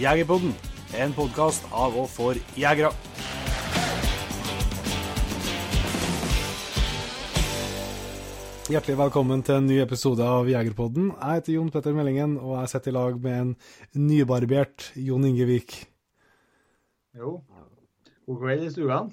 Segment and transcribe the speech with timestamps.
[0.00, 0.54] Jegerpodden,
[0.96, 2.88] en podkast av og for jegere.
[8.72, 11.10] Hjertelig velkommen til en ny episode av Jegerpodden.
[11.12, 13.54] Jeg heter Jon Petter Meldingen, og jeg sitter i lag med en
[14.08, 15.76] nybarbert Jon Ingevik.
[17.12, 17.36] Jo.
[18.24, 19.04] God kveld i stuene.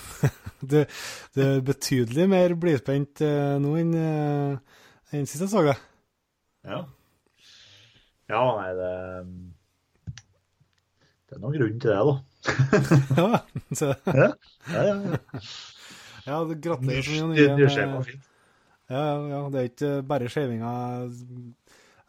[0.70, 0.86] Det,
[1.34, 5.86] du er betydelig mer blidspent uh, nå enn uh, enn sist jeg så deg.
[6.68, 6.84] Ja.
[8.30, 8.90] Ja, nei, det
[11.30, 12.14] Det er noen grunn til det, da.
[13.20, 13.28] Ja,
[14.10, 14.30] Ja,
[14.74, 15.18] ja, ja.
[16.26, 16.38] ja.
[16.58, 17.36] gratulerer så mye.
[17.38, 18.24] Det Inge, meg fint.
[18.90, 20.70] Ja, ja, det er ikke bare skjevinga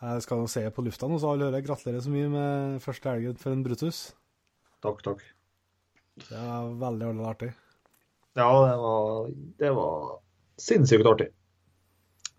[0.02, 3.38] jeg skal se på lufta nå, så alle hører gratulerer så mye med første helgen
[3.38, 4.00] for en Brutus.
[4.82, 5.22] Takk, takk.
[6.18, 7.52] Det var veldig, veldig artig.
[8.34, 9.30] Ja, det var,
[9.62, 10.16] det var
[10.58, 11.30] sinnssykt artig.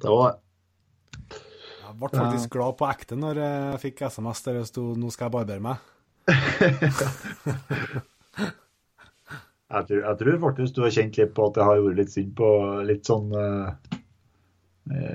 [0.03, 1.39] Det var det.
[1.83, 5.29] Jeg ble faktisk glad på ekte når jeg fikk SMS der det sto 'nå skal
[5.29, 5.92] jeg barbere meg'.
[9.73, 12.13] Jeg tror, jeg tror faktisk du har kjent litt på at det har vært litt
[12.13, 12.49] synd på
[12.85, 13.97] litt sånn eh,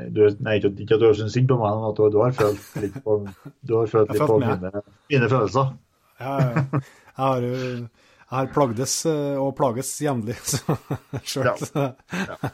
[0.10, 2.18] du, Nei, ikke, ikke at du har syntes synd på meg, men at du, du
[2.24, 3.20] har følt litt på,
[3.62, 4.82] du har følt litt på følt mine,
[5.14, 5.70] mine følelser.
[6.18, 6.66] Ja, ja.
[6.82, 7.54] Jeg har jo
[8.28, 10.36] jeg har plagdes eh, og plages jevnlig
[11.30, 11.52] sjøl.
[11.52, 11.86] Ja.
[12.18, 12.52] Ja.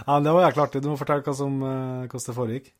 [0.00, 0.82] ja, det var jækla artig.
[0.82, 2.72] Du må fortelle hva som, hvordan det foregikk.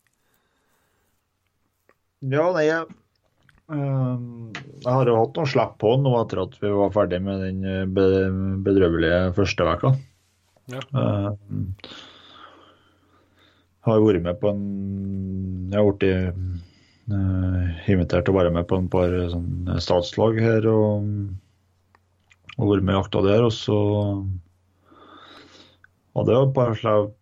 [2.32, 2.96] Ja, nei, jeg,
[3.66, 7.64] jeg har jo hatt noe slipp på nå etter at vi var ferdig med den
[7.66, 7.86] eh,
[8.62, 9.90] bedrøvelige første veka.
[10.70, 10.82] Ja.
[10.98, 11.64] Øhm,
[13.86, 14.62] har vært med på en
[15.70, 16.06] Jeg har blitt
[17.10, 21.06] uh, invitert til å være med på en par sånn, statslag her og,
[22.56, 23.46] og vært med i jakta der.
[23.46, 23.78] Og så
[26.16, 27.14] hadde jeg et par slipp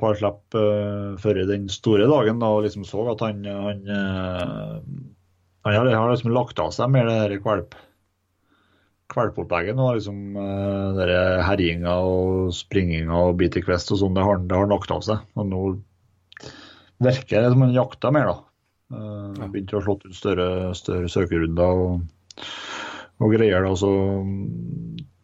[0.00, 4.76] par slipp uh, før den store dagen da, og liksom så at han han, eh,
[5.62, 7.76] han har, har liksom lagt av seg mer det der kvalp
[9.10, 9.88] kvalpopplegget nå.
[9.96, 11.00] liksom uh,
[11.46, 14.92] herjinga og springinga og bit i kvest og sånn, det har han det har lagt
[14.94, 15.24] av seg.
[15.34, 15.62] Og nå
[17.02, 18.38] virker det som han jakter mer, da.
[18.94, 19.46] Uh, Ja.
[19.46, 20.48] Begynte å slå ut større,
[20.78, 22.00] større søkerunder og,
[23.22, 23.62] og greier.
[23.66, 23.90] da, så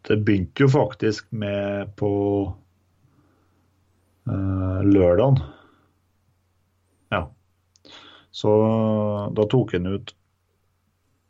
[0.07, 2.11] Det begynte jo faktisk med på
[4.27, 5.41] uh, lørdagen.
[7.11, 7.25] Ja.
[8.31, 8.53] Så
[9.35, 10.16] da tok han ut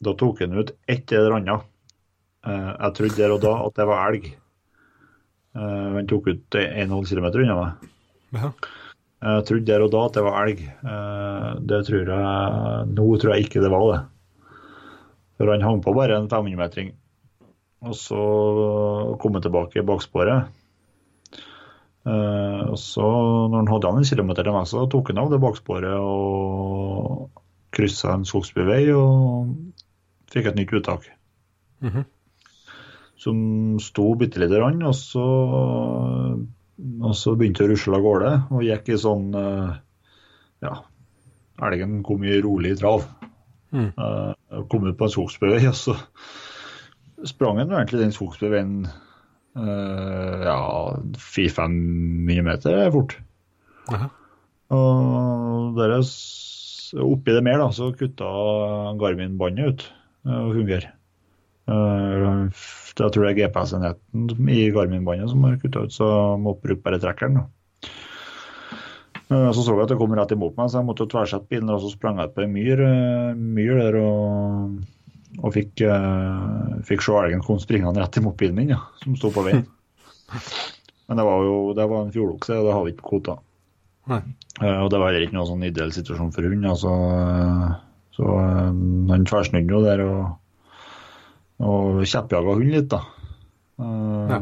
[0.03, 1.65] Da tok han ut et eller annet.
[2.47, 4.27] Eh, jeg trodde der og da at det var elg.
[5.57, 7.87] Eh, han tok ut 1,5 km unna meg.
[8.37, 8.51] Ja.
[9.27, 10.61] Jeg trodde der og da at det var elg.
[10.61, 14.03] Eh, det tror jeg Nå tror jeg ikke det var det.
[15.37, 16.93] For han hang på bare en 500-metring.
[17.85, 18.21] Og så
[19.21, 20.53] kom han tilbake i baksporet.
[22.07, 23.03] Og så,
[23.51, 27.27] når han hadde han en kilometer til meg, så tok han av det baksporet og
[27.75, 29.51] kryssa en skogsbyvei og
[30.33, 31.09] fikk et nytt uttak.
[31.85, 32.05] Mhm.
[33.17, 33.37] Som
[33.81, 35.25] sto bitte lite grann, og så,
[37.01, 39.71] og så begynte det å rusle av gårde og gikk i sånn eh,
[40.61, 40.75] Ja,
[41.65, 43.07] elgen kom i rolig trav.
[43.73, 43.89] Mm.
[43.89, 45.97] Eh, kom ut på en skogsbøy, og så
[47.25, 48.85] sprang han egentlig den skogsbøyen
[49.57, 50.57] Uh, ja,
[51.17, 53.15] 400-500 meter er fort.
[53.89, 54.09] Aha.
[54.75, 56.03] Og der er
[57.01, 58.27] oppi det mer, da, så kutta
[59.01, 59.85] Garmin-båndet ut
[60.27, 60.91] eh, å fungere.
[61.67, 62.49] Eh,
[62.97, 66.55] tror Jeg tror det er GPS-enheten i Garmin-båndet som har kutta ut, så jeg må
[66.61, 67.41] bruke bare trekkeren.
[67.41, 67.45] da.
[69.29, 71.69] Eh, Så så jeg at det kom rett imot meg, så jeg måtte tversette bilen.
[71.69, 74.77] Og så sprang jeg på ei myr, eh, myr der og,
[75.43, 79.29] og fikk, eh, fikk se elgen komme springende rett imot bilen min, ja, som sto
[79.31, 79.65] på veien.
[81.07, 83.37] Men det var jo det var en fjordokse, og det har vi ikke på kvota.
[84.09, 86.65] Eh, Og det var heller ikke noe sånn ideell situasjon for hund.
[86.65, 87.75] Altså, eh,
[88.17, 90.21] så um, han tversnudde jo der og,
[91.61, 93.03] og kjeppjaga hunden litt, da.
[93.77, 94.39] Um, Ja.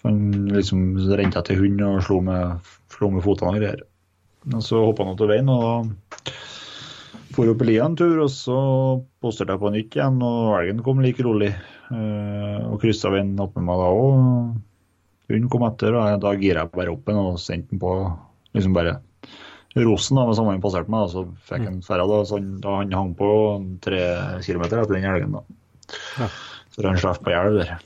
[0.00, 3.82] for Han liksom rente etter hund og slo med, slo med fotene og greier.
[4.54, 5.90] Og så hoppa han av veien og
[7.34, 8.56] for opp i lia en tur, og så
[9.22, 11.52] posterte jeg på nytt igjen, og elgen kom like rolig.
[11.90, 14.56] Uh, og kryssa veien opp med meg da òg.
[15.30, 17.92] Hunden kom etter, og da gira jeg bare opp den og sendte den på
[18.56, 18.96] liksom bare
[19.78, 22.06] rosen da, med samme han passerte meg, så fikk han ferja.
[22.10, 23.28] Da, så han, da han hang på
[23.84, 24.00] tre
[24.46, 25.36] kilometer etter den elgen.
[25.38, 25.44] da.
[26.18, 26.28] Ja.
[26.74, 27.78] Så han slapp på elv der.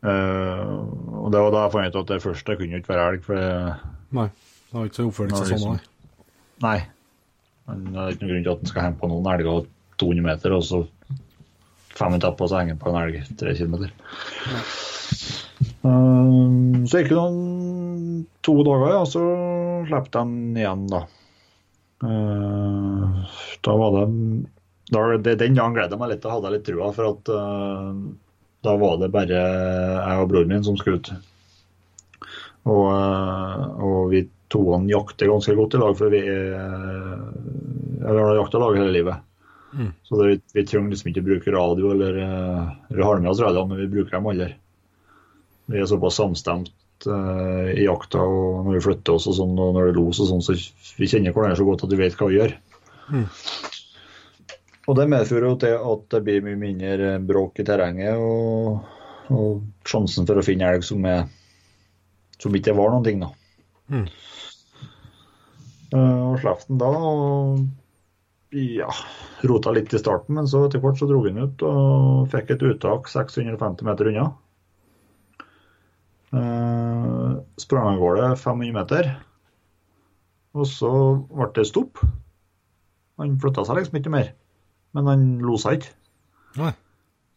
[0.00, 3.08] Uh, og det var da jeg fant ut at det første kunne jo ikke være
[3.10, 3.50] elg, for det
[4.16, 4.30] Nei.
[4.70, 5.76] Det var ikke så oppfølgelse Nei, sånn.
[5.76, 5.98] liksom.
[6.64, 6.78] Nei.
[6.78, 6.78] Nei.
[7.70, 9.66] Men Det er ikke noen grunn til at han skal henge på noen elger
[10.00, 10.80] 200 meter, og så
[11.90, 13.76] fem minutter etterpå så henger han på en elg 3 km.
[15.80, 19.22] Um, så gikk det noen to dager, ja, så
[19.88, 20.24] slapp de
[20.60, 21.06] igjen, da.
[22.04, 23.22] Uh,
[23.64, 24.04] da var det,
[24.92, 27.32] da, det Den dagen gledet jeg meg litt, da hadde jeg litt trua, for at
[27.32, 27.96] uh,
[28.64, 31.12] da var det bare jeg og broren min som skulle ut.
[32.68, 38.60] Og, uh, og vi toene jakter ganske godt i lag, for vi, vi har jakta
[38.60, 39.28] lag hele livet.
[39.70, 39.92] Mm.
[40.02, 42.16] Så det, vi, vi trenger liksom ikke bruke radio eller
[42.90, 44.56] Vi har med oss radio, men vi bruker dem aldri.
[45.70, 49.76] Vi er såpass samstemt uh, i jakta og når vi flytter oss og sånn, og
[49.76, 50.56] når det er los og sånn, så
[50.98, 52.56] vi kjenner hverandre så godt at vi vet hva vi gjør.
[53.10, 53.26] Mm.
[54.90, 58.80] Og det medfører jo til at det blir mye mindre bråk i terrenget, og,
[59.30, 61.28] og sjansen for å finne elg som, er,
[62.42, 63.30] som ikke var noen ting, da.
[63.90, 64.08] Mm.
[65.90, 66.90] Uh, og slapp den da.
[66.90, 67.68] og
[68.50, 68.90] ja,
[69.46, 72.56] rota litt i starten, men så etter hvert så dro vi den ut og fikk
[72.56, 74.30] et uttak 650 meter unna.
[76.30, 79.08] Uh, sprang av gårde 500 meter,
[80.54, 80.90] og så
[81.30, 82.02] ble det stopp.
[83.18, 84.30] Han flytta seg liksom ikke mer,
[84.94, 85.90] men han losa ikke.
[86.60, 86.70] Nei.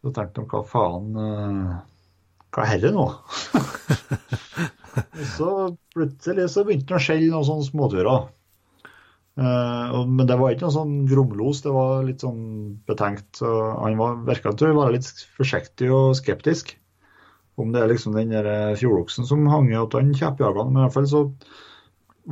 [0.04, 1.74] Så tenkte han hva faen uh,
[2.54, 3.06] Hva er dette nå?
[5.00, 5.50] og så
[5.96, 8.26] plutselig så begynte han å skjelle noen sånne småturer.
[9.34, 12.44] Uh, men det var ikke noe sånn grumlos, det var litt sånn
[12.90, 13.30] betenkt.
[13.42, 13.50] Så
[13.80, 15.10] han var, virka til å være litt
[15.40, 16.76] forsiktig og skeptisk.
[17.60, 20.80] Om det er liksom den der eh, fjordoksen som hang i at han kjeppjaga Men
[20.80, 21.28] i hvert fall så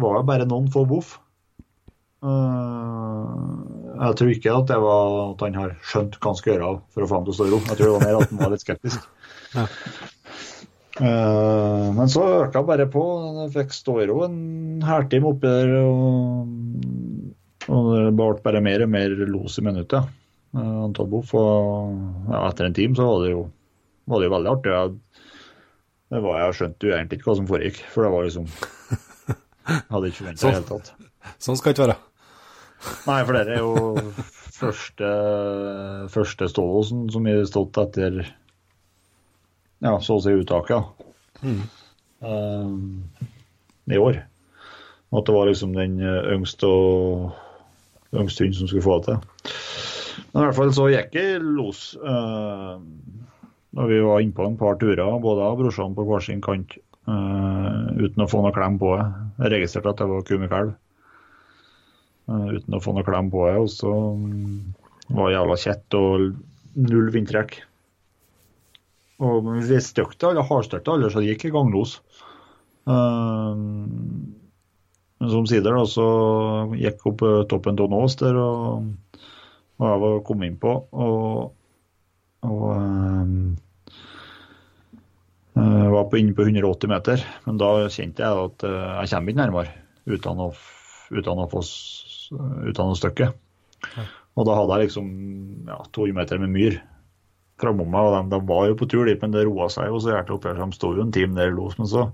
[0.02, 1.18] var det bare noen få boff.
[2.22, 6.72] Uh, jeg tror ikke at det var at han har skjønt hva han skal gjøre
[6.94, 7.60] for å få ham til å stå i ro.
[7.66, 9.06] Jeg tror det var mer at han var litt skeptisk.
[9.52, 9.66] Ja.
[11.02, 13.02] Uh, men så øka bare på.
[13.42, 15.72] Jeg fikk stå i ro en hæltime oppi der.
[15.82, 16.54] Og,
[17.68, 20.08] og, det ble bare mer og mer los i minuttet.
[20.56, 21.34] Antall boff.
[21.36, 23.44] Og ja, etter en time så var det jo,
[24.08, 24.78] var det jo veldig artig.
[24.78, 25.11] Jeg
[26.12, 29.84] det var Jeg skjønte jo egentlig ikke hva som foregikk, for det var liksom Jeg
[29.94, 31.10] hadde ikke forventa i det hele tatt.
[31.40, 32.00] Sånn skal det ikke være.
[33.06, 33.74] Nei, for det er jo
[34.62, 35.12] første,
[36.12, 38.20] første stålåsen som har stått etter
[39.82, 41.06] ja, så å si uttaket
[41.46, 41.62] mm.
[42.26, 42.76] um,
[43.90, 44.20] i år.
[45.12, 49.56] Og at det var liksom den yngste og yngste hund som skulle få det til.
[50.32, 51.82] Men i hvert fall så gikk jeg los.
[51.98, 52.78] Uh,
[53.72, 56.76] da vi var innpå en par turer, både av brorsan på hver sin kant,
[57.08, 59.06] uh, uten å få noe klem på det.
[59.40, 60.74] Jeg registrerte at det var ku med kalv,
[62.28, 63.56] uh, uten å få noe klem på det.
[63.64, 64.74] Og så um,
[65.16, 66.28] var jævla kjett og
[66.82, 67.62] null vindtrekk.
[69.22, 72.02] Og vi støkte alle, hardstøkte alle, så det gikk i ganglos.
[72.90, 73.56] Uh,
[75.22, 76.06] men som sider da, så
[76.76, 79.20] gikk opp toppen av Nås der, og,
[79.80, 80.76] og jeg var kommet inn på.
[80.92, 81.61] og
[82.48, 82.72] og
[85.58, 89.34] øh, var på, inne på 180 meter, men da kjente jeg at øh, jeg kommer
[89.34, 89.70] ikke nærmere
[90.10, 90.52] uten å,
[91.12, 91.62] uten å få
[92.32, 93.28] uten å støkke.
[93.98, 94.06] Ja.
[94.40, 95.08] Og da hadde jeg liksom
[95.68, 96.80] ja, 200 meter med myr
[97.62, 100.00] framom meg, og de, de, var jo på tur dit, men det roa seg jo
[100.02, 101.78] så hjertelig opp her, så de sto jo en time der i los.
[101.78, 102.08] Men så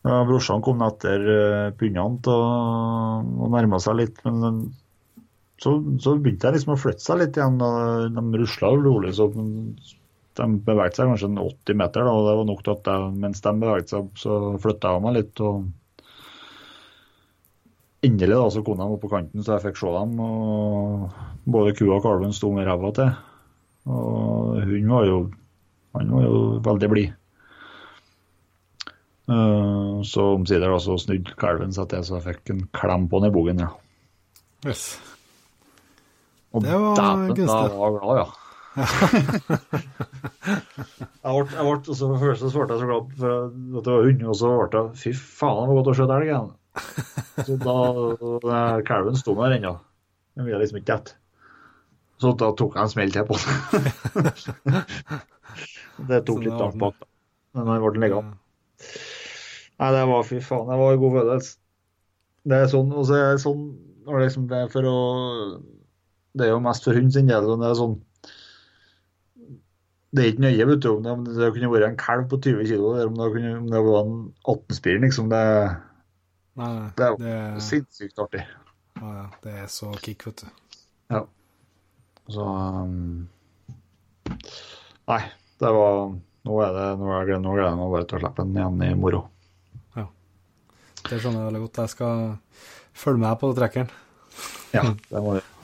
[0.00, 4.70] ja, Brorsan kom etter uh, og, og nærma seg litt, men
[5.60, 7.58] så, så, begynte jeg liksom å flytte seg litt igjen.
[7.60, 9.12] og De rusla rolig.
[9.18, 13.10] så De beveget seg kanskje 80 meter, da, og det var nok til at jeg,
[13.26, 15.44] mens de beveget seg, så flytta jeg meg litt.
[15.44, 15.68] og
[18.08, 20.16] Endelig da, så kom de opp på kanten, så jeg fikk se dem.
[20.24, 23.12] og Både kua og kalven sto med ræva til.
[23.90, 25.20] Og hun var jo,
[25.98, 27.16] han var jo veldig blid.
[29.30, 33.28] Uh, så omsider så snudde kalven seg til, så jeg fikk en klem på den
[33.28, 33.62] i bogen.
[33.62, 33.70] Ja.
[34.66, 34.96] Yes.
[36.50, 38.28] Og det var dæven, da var jeg glad, ja.
[41.24, 44.04] jeg ble, jeg ble, så Først så ble jeg så glad for at det var
[44.06, 46.50] hund, og så ble jeg Fy faen, det var godt å skjøte elg igjen.
[47.46, 47.76] Så da
[48.86, 49.74] Kalven sto der ennå.
[50.38, 51.16] Den ville liksom ikke dette.
[52.20, 53.46] Så da tok jeg en smell til på den.
[56.10, 57.06] det tok litt langt bak, da.
[57.56, 58.36] Men han ble liggende.
[59.80, 60.68] Nei, det var fy faen.
[60.68, 61.56] Det var en god følelse.
[62.50, 63.64] Det er sånn, og så er det sånn
[64.06, 64.98] når det liksom det er for å
[66.36, 67.48] det er jo mest for hund sin del.
[67.60, 67.98] Det er sånn
[70.10, 72.64] det er ikke nøye vet du, om det, det kunne vært en kalv på 20
[72.66, 75.02] kg, eller om det, kunne, om det var en 18-spirer.
[75.04, 75.42] Liksom, det,
[76.58, 78.42] nei, det er det, sinnssykt artig.
[78.98, 80.80] Ja, ja, det er så kick, vet du.
[81.14, 81.22] Ja.
[82.30, 83.28] Så um,
[85.10, 85.22] Nei,
[85.58, 86.12] det var
[86.46, 88.56] Nå er det nå er det, nå gleder jeg meg bare til å slippe den
[88.56, 89.18] igjen i moro.
[89.98, 90.06] Ja.
[91.04, 91.80] Det skjønner jeg veldig godt.
[91.84, 92.22] Jeg skal
[92.96, 93.90] følge med på trekkeren.
[94.72, 95.59] Ja, det må du.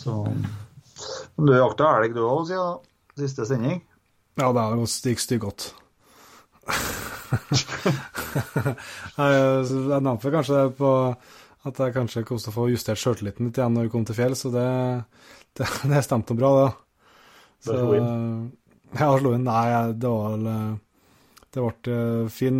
[0.00, 0.24] Så
[1.36, 2.80] Men du jakta elg du òg siden
[3.20, 3.82] siste sending?
[4.40, 5.74] Ja, det har gikk stygggodt.
[9.20, 10.90] jeg nevnte kanskje det på
[11.68, 14.16] at jeg kanskje kom til å få justert sjøltilliten litt igjen når vi kom til
[14.16, 14.68] fjell, så det,
[15.58, 16.70] det, det stemte bra, det.
[17.66, 18.08] Så, slo inn?
[18.96, 19.44] Ja, slo inn.
[19.44, 20.46] Nei, det var vel
[21.50, 21.98] Det ble
[22.32, 22.56] fin,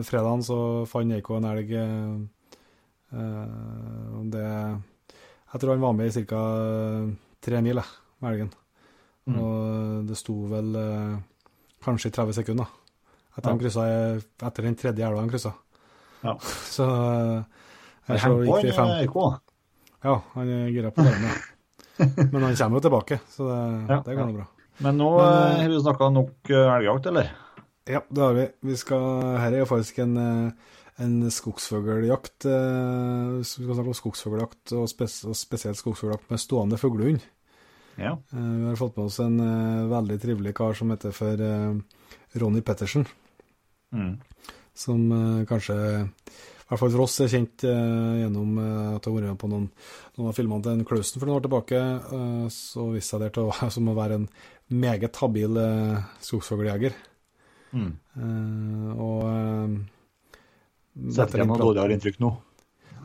[0.07, 0.59] fredagen så
[0.89, 1.73] fant Eiko en elg.
[3.09, 6.41] Uh, det Jeg tror han var med i ca.
[7.41, 7.81] tre mil
[8.19, 8.51] med elgen.
[9.25, 9.39] Mm.
[9.39, 11.17] Og det sto vel uh,
[11.83, 12.69] kanskje i 30 sekunder
[13.37, 13.57] etter, ja.
[13.61, 15.53] krysset, etter den tredje elva han kryssa.
[16.23, 16.35] Ja.
[16.75, 16.85] Så
[18.09, 19.09] jeg så gikk vi fem.
[20.03, 21.13] Ja, han er gira på det.
[22.31, 23.57] Men han kommer jo tilbake, så det,
[23.91, 24.45] ja, det går nå bra.
[24.79, 27.33] Men nå har vi snakka nok elgjakt, eller?
[27.89, 28.45] Ja, det har vi.
[28.69, 29.05] vi skal,
[29.41, 30.17] her er jo faktisk en,
[31.01, 32.45] en skogsfugljakt.
[32.45, 37.25] Vi skal snakke om skogsfugljakt, og, spes, og spesielt skogsfugljakt med stående fuglehund.
[37.97, 38.13] Ja.
[38.29, 39.41] Vi har fått med oss en
[39.89, 41.41] veldig trivelig kar som heter for
[42.37, 43.09] Ronny Pettersen.
[43.89, 44.13] Mm.
[44.77, 45.09] Som
[45.49, 49.49] kanskje, i hvert fall for oss, er kjent gjennom at han har vært med på
[49.49, 49.67] noen,
[50.13, 51.83] noen av filmene til Klausen for noen år tilbake.
[52.53, 53.49] så viste seg det til
[53.89, 54.33] å være en
[54.69, 55.63] meget habil
[56.21, 57.08] skogsfugljeger.
[57.75, 57.91] Mm.
[58.17, 59.75] Uh, og uh,
[61.13, 62.33] Setter ikke noe dårligere inntrykk nå?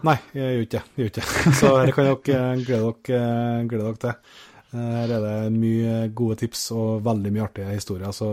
[0.04, 0.82] Nei, jeg gjør ikke det.
[0.98, 1.26] Gjør ikke.
[1.60, 3.22] Så her kan dere glede dere,
[3.70, 4.42] glede dere til.
[4.74, 8.26] Her er det mye gode tips og veldig mye artige historier, så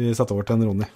[0.00, 0.88] vi setter over til en Ronny.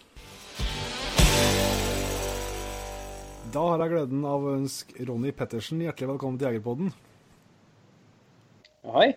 [3.53, 6.91] Da har jeg gleden av å ønske Ronny Pettersen hjertelig velkommen til Jegerpodden.
[8.97, 9.11] Hei.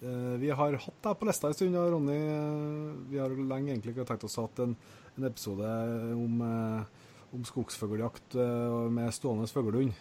[0.00, 2.16] Vi har hatt deg på lista en stund, Ronny.
[3.10, 4.72] Vi har lenge egentlig ikke tenkt oss å ha en,
[5.18, 5.72] en episode
[6.14, 6.38] om,
[7.36, 8.38] om skogsfugljakt
[8.96, 9.92] med stående fuglehund.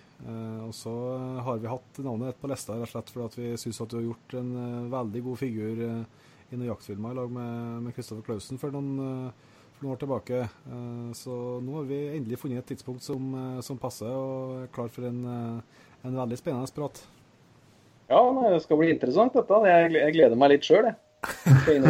[0.70, 0.94] Og så
[1.44, 4.00] har vi hatt navnet ditt på lista rett og slett fordi vi syns at du
[4.00, 4.56] har gjort en
[4.96, 8.96] veldig god figur i noen jaktfilmer i lag med Kristoffer Klausen for noen,
[9.76, 10.42] for noen år tilbake.
[11.20, 13.36] Så nå har vi endelig funnet et tidspunkt som,
[13.68, 15.24] som passer, og er klar for en,
[16.08, 17.04] en veldig spennende prat.
[18.10, 19.58] Ja, det skal bli interessant dette.
[19.70, 20.96] Jeg, jeg gleder meg litt sjøl, jeg.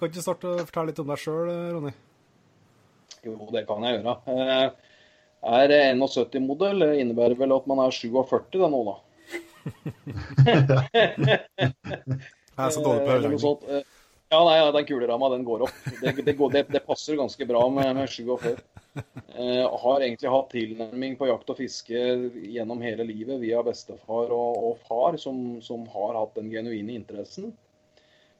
[0.00, 1.92] kan ikke starte å fortelle litt om deg sjøl, Ronny?
[3.26, 4.14] Jo, det kan jeg gjøre.
[5.40, 6.86] Jeg er 71-modell.
[7.02, 8.96] Innebærer vel at man er 47 da nå, da.
[10.88, 11.68] jeg
[12.64, 13.40] er så dårlig på øreregning.
[14.30, 15.78] Ja, nei, den kuleramma den går opp.
[16.00, 18.52] Det, det, går, det, det passer ganske bra med, med 47.
[19.34, 22.02] Eh, har egentlig hatt tilnærming på jakt og fiske
[22.54, 27.50] gjennom hele livet via bestefar og, og far, som, som, har hatt den genuine interessen.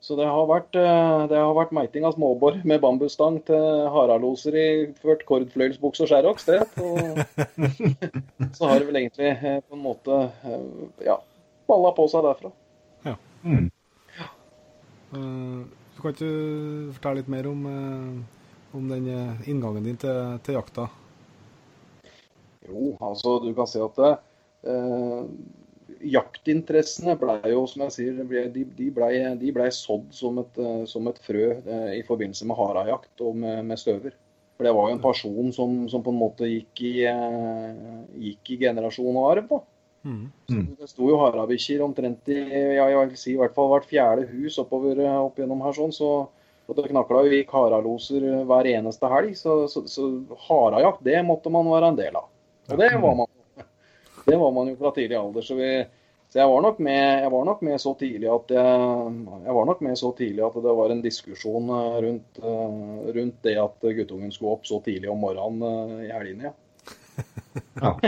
[0.00, 4.68] Så det har vært, det har vært meiting av småbor med bambusstang til haraloser i
[5.02, 6.60] ført kordfløyelsbukse og skjæroks, det.
[6.80, 10.22] Og så har det vel egentlig på en måte
[11.04, 11.18] ja,
[11.68, 12.54] balla på seg derfra.
[13.10, 13.18] Ja.
[13.44, 13.68] Mm.
[15.10, 17.64] Uh, du kan ikke fortelle litt mer om,
[18.72, 19.08] om den
[19.44, 20.86] inngangen din til, til, jakta?
[22.64, 25.18] Jo, altså du kan si at eh,
[26.14, 28.22] jaktinteressene ble jo, som jeg sier,
[28.54, 32.58] de, de ble, de ble sådd som et, som et frø eh, i forbindelse med
[32.58, 34.16] harejakt og med, med, støver.
[34.56, 37.92] For det var jo en person som, som på en måte gikk i, eh,
[38.30, 39.52] gikk i generasjon og arv.
[39.52, 39.60] da.
[40.02, 40.30] Mm.
[40.80, 44.28] Det sto jo harabikkjer omtrent i ja, jeg vil si, i hvert fall hvert fjerde
[44.32, 45.76] hus oppover opp gjennom her.
[45.76, 46.12] sånn, så
[46.70, 50.04] og Det knakla jo i haraloser hver eneste helg, så, så, så
[50.46, 52.28] harajakt det måtte man være en del av.
[52.70, 53.30] Og det var man,
[54.28, 55.42] det var man jo fra tidlig alder.
[55.42, 55.72] Så, vi,
[56.30, 58.86] så jeg, var med, jeg var nok med så tidlig at jeg,
[59.48, 61.74] jeg var nok med så tidlig at det var en diskusjon
[62.06, 62.40] rundt,
[63.18, 66.52] rundt det at guttungen skulle opp så tidlig om morgenen i helgene.
[66.52, 66.69] Ja.
[67.80, 67.98] Ja.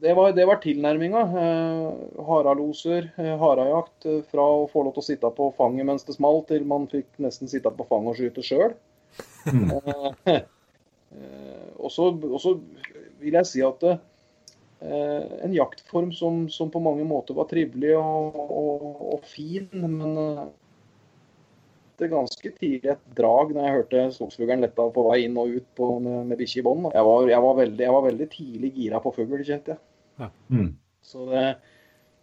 [0.00, 1.20] det, var, det var tilnærminga.
[1.20, 1.92] Eh,
[2.26, 3.40] haraloser, harajakt.
[3.40, 4.06] harejakt.
[4.06, 6.88] Eh, fra å få lov til å sitte på fanget mens det smalt, til man
[6.90, 8.72] fikk nesten sitte på fanget og skyte sjøl.
[9.48, 9.70] Mm.
[11.08, 12.10] Eh, og så
[13.22, 13.98] vil jeg si at eh,
[14.84, 20.50] en jaktform som, som, på mange måter var trivelig og, og, og fin, men
[21.98, 25.66] kjente ganske tidlig et drag når jeg hørte skogsfuglen letta på vei inn og ut
[25.74, 26.86] på, med, med bikkje i bånd.
[26.94, 27.30] Jeg, jeg,
[27.80, 29.78] jeg, var veldig tidlig gira på fugl, kjente jeg.
[30.18, 30.30] Ja.
[30.50, 30.76] Mm.
[31.02, 31.56] Så det,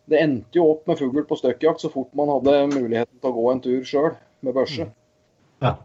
[0.08, 3.36] det, endte jo opp med fugl på støkkjakt så fort man hadde muligheten til å
[3.36, 4.88] gå en tur sjøl med børse.
[4.88, 4.94] Mm.
[5.66, 5.76] Ja.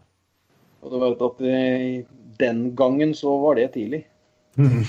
[0.81, 2.07] Og du vet at i,
[2.41, 4.07] den gangen så var det tidlig.
[4.59, 4.83] Mm.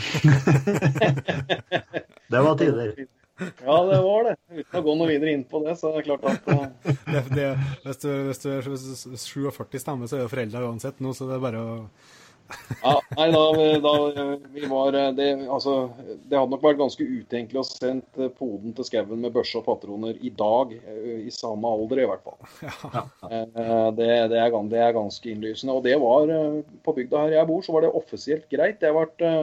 [2.32, 2.94] det var tider.
[3.42, 4.36] Ja, det var det.
[4.52, 6.66] Uten å gå noe videre inn på det, så er det klart at uh...
[7.14, 7.52] det, det,
[7.86, 11.38] hvis, du, hvis du er 47 stemmer, så er det foreldre uansett nå, så det
[11.38, 11.78] er bare å
[12.84, 13.42] Ja, nei, da,
[13.80, 15.76] da vi var det, altså,
[16.28, 20.20] det hadde nok vært ganske utenkelig å sende poden til skauen med børse og patroner
[20.20, 22.40] i dag, i samme alder i hvert fall.
[22.66, 23.06] Ja.
[23.22, 23.66] Det,
[24.02, 24.42] det, er, det,
[24.82, 25.78] er, ganske innlysende.
[25.78, 26.32] Og det var
[26.84, 28.82] på bygda her jeg bor, så var det offisielt greit.
[28.84, 29.34] Det ble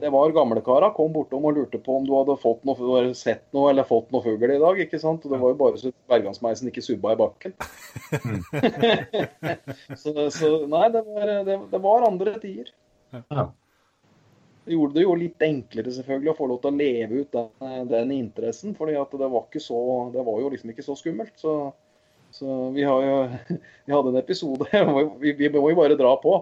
[0.00, 3.68] det var gamlekara kom bortom og lurte på om du hadde fått noe, sett noe
[3.70, 4.78] eller fått noe fugl i dag.
[4.80, 5.24] ikke sant?
[5.26, 7.52] Og det var jo bare så bergansmeisen ikke subba i bakken.
[10.00, 12.72] så, så, nei, det var, det, det var andre tider.
[13.20, 13.50] Ja.
[14.64, 17.86] Det gjorde det jo litt enklere selvfølgelig å få lov til å leve ut den,
[17.90, 18.72] den interessen.
[18.78, 19.82] fordi det var, så,
[20.14, 21.36] det var jo liksom ikke så skummelt.
[21.36, 21.58] Så,
[22.32, 23.20] så vi, har jo,
[23.84, 24.72] vi hadde en episode
[25.20, 26.38] vi, vi må jo bare dra på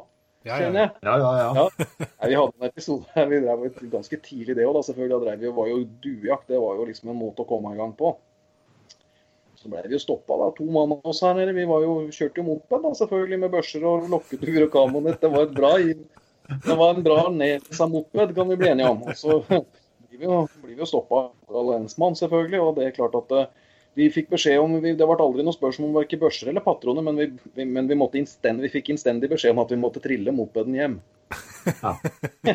[0.47, 0.91] ja, kjenner jeg.
[1.05, 1.51] Ja, ja, ja.
[1.59, 2.09] ja.
[2.27, 5.13] Vi hadde en episode her, vi drev ganske tidlig det òg, selvfølgelig.
[5.13, 6.49] Da drev vi, var jo duejakt.
[6.49, 8.15] Det var jo liksom en måte å komme i gang på.
[9.61, 10.49] Så ble vi jo stoppa, da.
[10.57, 11.53] To mann av oss her nede.
[11.57, 15.21] Vi var jo, kjørte jo moped, da, selvfølgelig, med børser og lokketur og kamonett.
[15.21, 15.75] Det var et bra
[16.51, 19.03] det var en bra nedsa moped, kan vi bli enige om.
[19.03, 22.63] Og så blir vi jo, blir jo stoppa av lensmann, selvfølgelig.
[22.65, 23.51] Og det er klart at eh,
[23.99, 27.19] vi fikk beskjed om, Det ble aldri noe spørsmål om verken børser eller patroner, men,
[27.19, 30.77] vi, vi, men vi, innstendig, vi, fikk innstendig beskjed om at vi måtte trille mopeden
[30.79, 31.01] hjem.
[31.83, 31.97] Ja.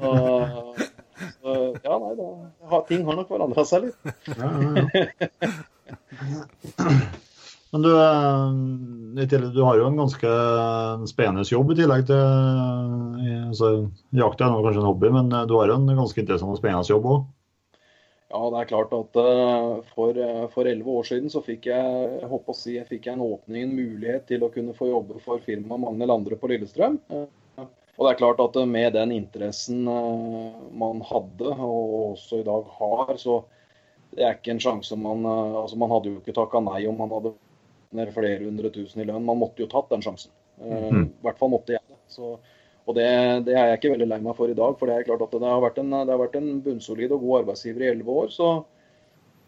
[0.00, 0.10] så,
[1.18, 3.98] så, ja, nei, da, ting har nok forandra seg litt.
[4.34, 4.50] Ja,
[5.88, 5.96] ja,
[7.68, 10.28] men du, eh, du, har jo en ganske
[11.10, 12.22] spennende jobb i tillegg til
[13.50, 13.72] altså,
[14.16, 17.10] Jakt er kanskje en hobby, men du har jo en ganske interessant og spennende jobb
[17.12, 17.26] òg?
[18.28, 22.52] Ja, det er klart at uh, for elleve år siden så fikk jeg, jeg håper
[22.52, 25.80] å si, jeg fikk en åpning, en mulighet til å kunne få jobbe for firmaet
[25.80, 26.98] Magne Landre på Lillestrøm.
[27.08, 27.24] Uh,
[27.98, 33.16] og det er klart at med den interessen man hadde, og også i dag har,
[33.18, 33.40] så
[34.12, 37.10] det er ikke en sjanse man Altså, man hadde jo ikke takka nei om man
[37.10, 37.34] hadde
[38.14, 39.26] flere hundre tusen i lønn.
[39.26, 40.30] Man måtte jo tatt den sjansen.
[40.62, 41.08] Mm.
[41.08, 41.98] I hvert fall måtte jeg det.
[42.12, 42.36] Så
[42.88, 43.08] og det,
[43.44, 44.76] det, er jeg ikke veldig lei meg for i dag.
[44.80, 47.42] For det er klart at det har vært en, har vært en bunnsolid og god
[47.42, 48.30] arbeidsgiver i elleve år.
[48.32, 48.46] Så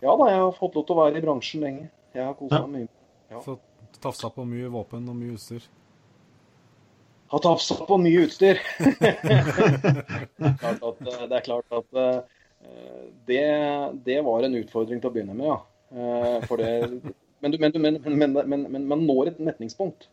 [0.05, 1.87] ja da, jeg har fått lov til å være i bransjen lenge.
[2.13, 2.91] Jeg har kosa meg mye.
[3.33, 3.41] Ja.
[3.45, 3.57] Så
[4.05, 5.65] tafsa på mye våpen og mye utstyr?
[7.33, 8.61] Har tafsa på mye utstyr.
[10.41, 12.21] det er klart at eh,
[13.29, 13.43] det,
[14.05, 15.59] det, var en utfordring til å begynne med, ja.
[15.97, 16.73] Eh, for det,
[17.41, 20.11] men, men, men, men man når et metningspunkt.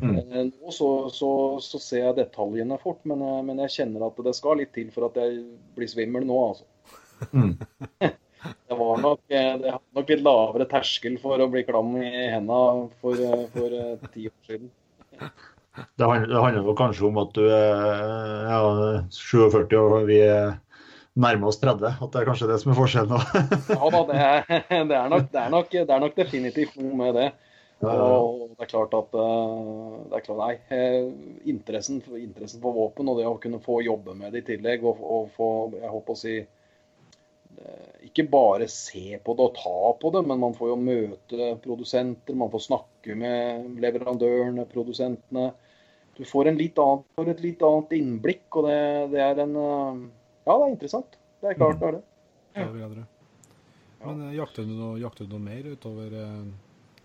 [0.00, 0.16] Mm.
[0.18, 1.30] Eh, nå så, så,
[1.64, 4.90] så, ser jeg detaljene fort, men, eh, men, jeg kjenner at det skal litt til
[4.94, 5.42] for at jeg
[5.76, 6.66] blir svimmel nå, altså.
[7.36, 7.52] Mm.
[8.70, 12.88] det var nok, det hadde nok litt lavere terskel for å bli klam i hendene
[13.02, 13.78] for, for
[14.14, 14.74] ti år siden.
[15.96, 18.56] Det handler, det handler kanskje om at du er ja,
[19.14, 20.56] 47 og vi er
[21.20, 21.94] nærmer oss 30.
[22.00, 23.22] At det er kanskje det som er forskjellen?
[23.70, 24.42] ja da, det er,
[24.90, 27.28] det, er nok, det, er nok, det er nok definitivt noe med det.
[27.80, 31.06] Og det er klart at eh, det er klart, nei, eh,
[31.48, 35.00] interessen, interessen, for våpen og det å kunne få jobbe med det i tillegg og,
[35.00, 40.12] og få jeg håper å si eh, ikke bare se på det og ta på
[40.12, 45.50] det, men man får jo møte produsenter, man får snakke med leverandørene, produsentene.
[46.18, 48.80] Du får, litt annen, får et litt annet innblikk, og det,
[49.14, 51.16] det, er en Ja, det er interessant.
[51.40, 52.06] Det er klart det er det.
[52.60, 53.04] Ja.
[54.04, 56.12] Men jakter du noe, jakter du noe mer utover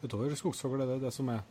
[0.05, 1.43] utover skogsfugl, er det det som er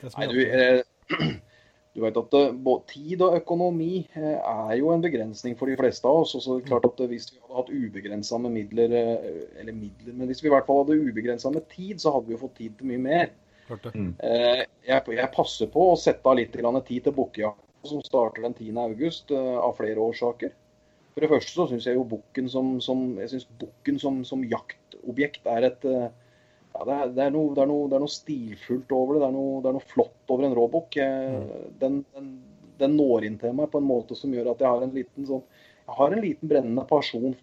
[0.00, 0.80] det som Nei, du, eh,
[1.94, 4.36] du vet at både Tid og økonomi uh,
[4.68, 6.36] er jo en begrensning for de fleste av oss.
[6.38, 8.94] og så er det klart at uh, Hvis vi hadde hatt ubegrensa med midler,
[9.58, 12.36] eller midler, men hvis vi i hvert fall hadde ubegrensa med tid, så hadde vi
[12.36, 13.34] jo fått tid til mye mer.
[13.68, 14.14] Mm.
[14.22, 18.78] Jeg, jeg, passer på å sette av litt tid til bukkejakt, som starter den 10.
[18.80, 20.54] august, av flere årsaker.
[21.12, 23.02] For det første så syns jeg jo bukken som, som,
[24.00, 25.84] som, som jaktobjekt er et
[26.74, 29.22] ja, det, er, det, er noe, det, er noe, det, er, noe, stilfullt over det.
[29.24, 30.98] Det er noe, det er noe flott over en råbukk.
[31.00, 31.50] Mm.
[31.80, 32.30] Den, den,
[32.78, 35.28] den, når inn til meg på en måte som gjør at jeg har en liten,
[35.28, 35.44] sånn,
[35.88, 37.34] jeg har en liten brennende pasjon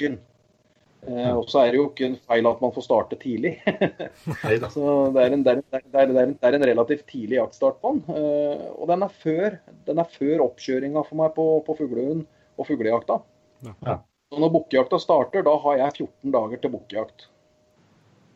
[0.00, 3.56] eh, Og så er det jo ikke en feil at man får starte tidlig.
[4.76, 8.22] så det er, en, det, er en, det er en relativt tidlig jaktstart på den.
[8.22, 9.58] Eh, og den er før,
[9.90, 12.24] den er før oppkjøringa for meg på, på fuglehund
[12.56, 13.18] og fuglejakta.
[13.66, 13.98] Ja.
[14.30, 17.26] Så når bukkejakta starter, da har jeg 14 dager til bukkejakt.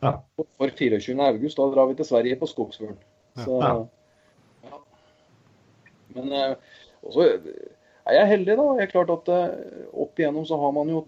[0.03, 0.17] Ja.
[0.57, 1.15] For 24.
[1.19, 2.97] august, da drar vi til Sverige på Skogsfuglen.
[3.43, 4.79] Så, ja.
[6.15, 6.55] Men eh,
[7.03, 7.27] også
[8.05, 8.65] er jeg heldig, da.
[8.77, 11.03] Jeg er klart at eh, Opp igjennom så har man jo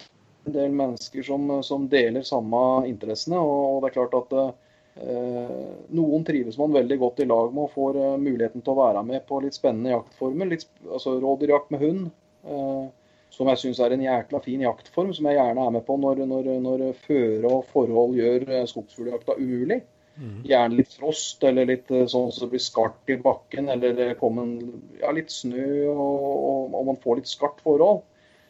[0.47, 3.39] en del mennesker som, som deler samme interessene.
[3.39, 5.65] Og det er klart at eh,
[6.00, 9.04] noen trives man veldig godt i lag med og får eh, muligheten til å være
[9.08, 10.52] med på litt spennende jaktformer.
[10.54, 12.08] Litt, altså rådyrjakt med hund.
[12.47, 12.88] Eh,
[13.34, 16.24] som jeg syns er en jækla fin jaktform, som jeg gjerne er med på når,
[16.30, 19.82] når, når føre og forhold gjør eh, skogsfugljakta umulig.
[20.18, 20.40] Mm.
[20.50, 24.50] Gjerne litt frost eller litt sånn så det blir skarpt i bakken, eller kommer
[24.98, 28.02] ja, litt snø og, og, og, man får litt skarpt forhold.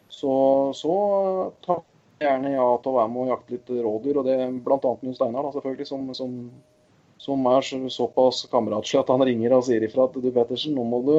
[0.08, 0.32] Så,
[0.72, 0.94] så
[2.18, 4.20] jeg gjerne ja til å være med og jakte litt rådyr.
[4.22, 4.94] Og det bl.a.
[5.02, 6.38] med Steinar, da, selvfølgelig, som, som,
[7.22, 11.02] som, er såpass kameratslig at han ringer og sier ifra at du Pettersen, nå må
[11.04, 11.14] du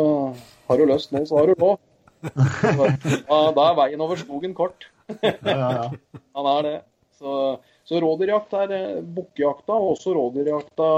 [0.69, 1.77] Har du lyst nå, så har du lov.
[2.21, 4.89] Da, er veien over skogen kort.
[5.23, 6.21] Ja, ja, ja.
[6.37, 6.77] Han er det.
[7.19, 7.33] Så,
[7.83, 10.89] så rådyrjakt er eh, bukkejakta, og også rådyrjakta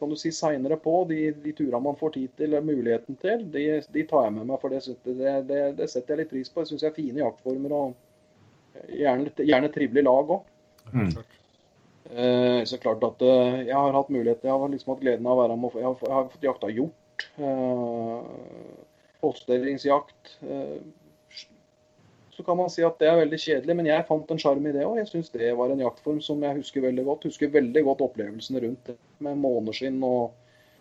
[0.00, 0.98] kan du si seinere på.
[1.08, 4.60] De, de turene man får tid til, muligheten til, de, de, tar jeg med meg.
[4.60, 6.64] For det, det, det, det setter jeg litt pris på.
[6.64, 7.94] Jeg syns jeg er fine jaktformer og
[8.92, 10.50] gjerne, gjerne trivelig lag òg.
[10.92, 11.12] Mm.
[12.12, 15.38] Eh, så klart at eh, jeg har hatt mulighet, jeg har liksom hatt gleden av
[15.38, 15.76] å være med.
[15.78, 17.28] Jeg har, jeg har fått jakta hjort.
[17.38, 18.18] Eh,
[19.22, 20.36] Påsteringsjakt.
[20.42, 20.82] Eh,
[22.32, 24.72] så kan man si at det er veldig kjedelig, men jeg fant en sjarm i
[24.72, 24.96] det òg.
[25.02, 27.26] Jeg syns det var en jaktform som jeg husker veldig godt.
[27.28, 30.32] Husker veldig godt opplevelsene rundt det med måneskinn og,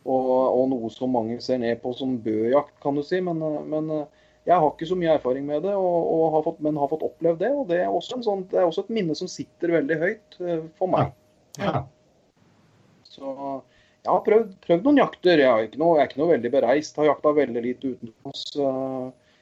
[0.06, 3.20] og, og, noe som mange ser ned på som bøjakt, kan du si.
[3.26, 3.92] Men, men
[4.48, 7.44] jeg har ikke så mye erfaring med det, og, har fått, men har fått opplevd
[7.44, 7.52] det.
[7.54, 10.90] Og det er, sånn, det er, også et minne som sitter veldig høyt eh, for
[10.90, 11.12] meg.
[11.60, 11.84] Ja.
[13.06, 13.36] Så
[14.02, 15.42] jeg har prøvd, prøvd, noen jakter.
[15.44, 16.96] Jeg er ikke noe, jeg er ikke noe veldig bereist.
[16.98, 18.42] Har jakta veldig lite utenlands.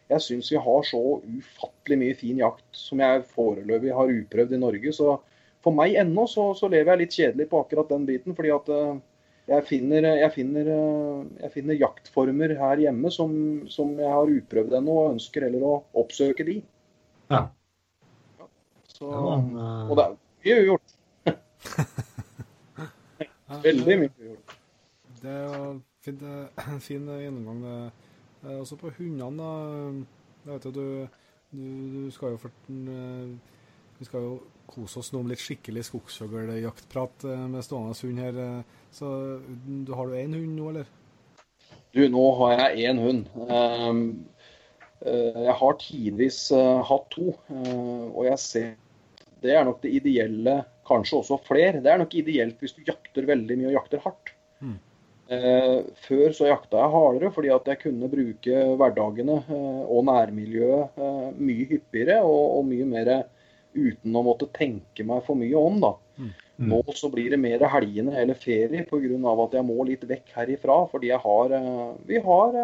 [0.10, 4.60] Jeg syns vi har så ufattelig mye fin jakt som jeg foreløpig har uprøvd i
[4.60, 4.94] Norge.
[4.96, 5.20] Så
[5.64, 8.36] for meg ennå så, så, lever jeg litt kjedelig på akkurat den biten.
[8.36, 8.96] Fordi at uh,
[9.52, 13.32] jeg, finner, jeg, finner, uh, jeg finner, jaktformer her hjemme som,
[13.72, 16.58] som jeg har uprøvd ennå, og ønsker heller å oppsøke de.
[17.30, 17.42] Ja.
[18.42, 18.46] ja
[18.90, 20.12] så, og det er
[20.48, 20.90] mye ugjort.
[23.70, 24.39] Veldig mye ugjort.
[25.20, 27.64] Det er jo en fin gjennomgang.
[27.64, 27.80] det
[28.44, 29.48] Eh, også på hundene, da.
[30.46, 31.08] Jeg vet jo, du,
[31.52, 31.64] du,
[31.96, 33.34] du skal jo for, eh,
[34.00, 34.38] Vi skal jo
[34.70, 38.64] kose oss nå med litt skikkelig skogsfugljaktprat eh, med stående hund her.
[38.96, 39.12] Så
[39.68, 40.88] du, har du én hund nå, eller?
[41.92, 43.28] Du, nå har jeg én hund.
[43.50, 44.04] Ehm,
[45.04, 46.40] jeg har tidvis
[46.86, 48.74] hatt to, og jeg ser
[49.40, 51.80] det er nok det ideelle, kanskje også flere.
[51.80, 54.34] Det er nok ideelt hvis du jakter veldig mye og jakter hardt.
[55.30, 60.98] Eh, før så jakta jeg hardere fordi at jeg kunne bruke hverdagene eh, og nærmiljøet
[60.98, 63.12] eh, mye hyppigere og, og, mye mer
[63.78, 65.78] uten å måtte tenke meg for mye om.
[65.84, 65.92] da.
[66.18, 66.32] Mm.
[66.72, 69.36] Nå så blir det mer helgene eller ferie pga.
[69.46, 70.80] at jeg må litt vekk herifra.
[70.90, 71.54] Fordi jeg har,
[72.10, 72.58] vi har,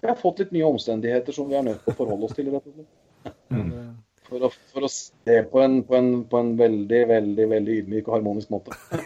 [0.00, 2.48] vi har fått litt nye omstendigheter som vi er nødt til å forholde oss til.
[2.54, 3.36] rett og slett.
[3.52, 3.87] Mm.
[4.28, 8.08] For å, for å, se på en, på, en, på en, veldig, veldig veldig ydmyk
[8.10, 8.76] og harmonisk måte.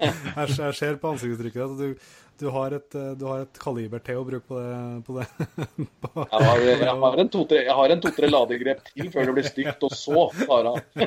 [0.00, 1.88] jeg, ser på ansiktsuttrykket at du,
[2.40, 4.70] du, har et, du har et kaliber til å bruke på det.
[5.04, 5.26] På det.
[5.44, 5.52] jeg,
[6.32, 7.60] har, jeg, har, en to-tre
[8.00, 10.72] to, ladegrep til før det blir stygt, og så Sara.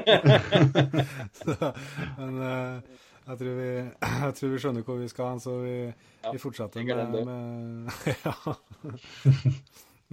[2.22, 2.78] Men uh,
[3.26, 3.74] jeg, tror vi,
[4.28, 7.90] jeg tror vi skjønner hvor vi skal, så vi, ja, vi fortsetter med, med
[8.22, 8.38] ja.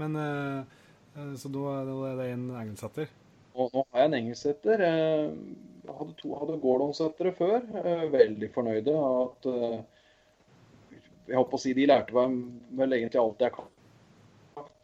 [0.00, 0.64] Men Eh,
[1.14, 3.10] så nå er det en engelsetter?
[3.58, 4.84] Og nå har jeg en engelsetter.
[4.86, 5.32] Eh,
[5.86, 7.66] jeg hadde, to, hadde Gordon-settere før.
[7.82, 8.94] Eh, veldig fornøyde.
[8.94, 9.50] at
[11.30, 12.40] Jeg holdt på å si de lærte meg
[12.78, 13.70] vel egentlig alt jeg kan.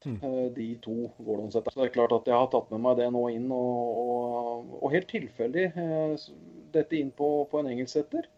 [0.06, 0.18] Mm.
[0.54, 1.74] De to Gordon-setterne.
[1.74, 3.48] Så det er klart at jeg har tatt med meg det nå inn.
[3.54, 5.66] Og, og, og helt tilfeldig
[6.74, 8.28] dette inn på, på en engelsetter.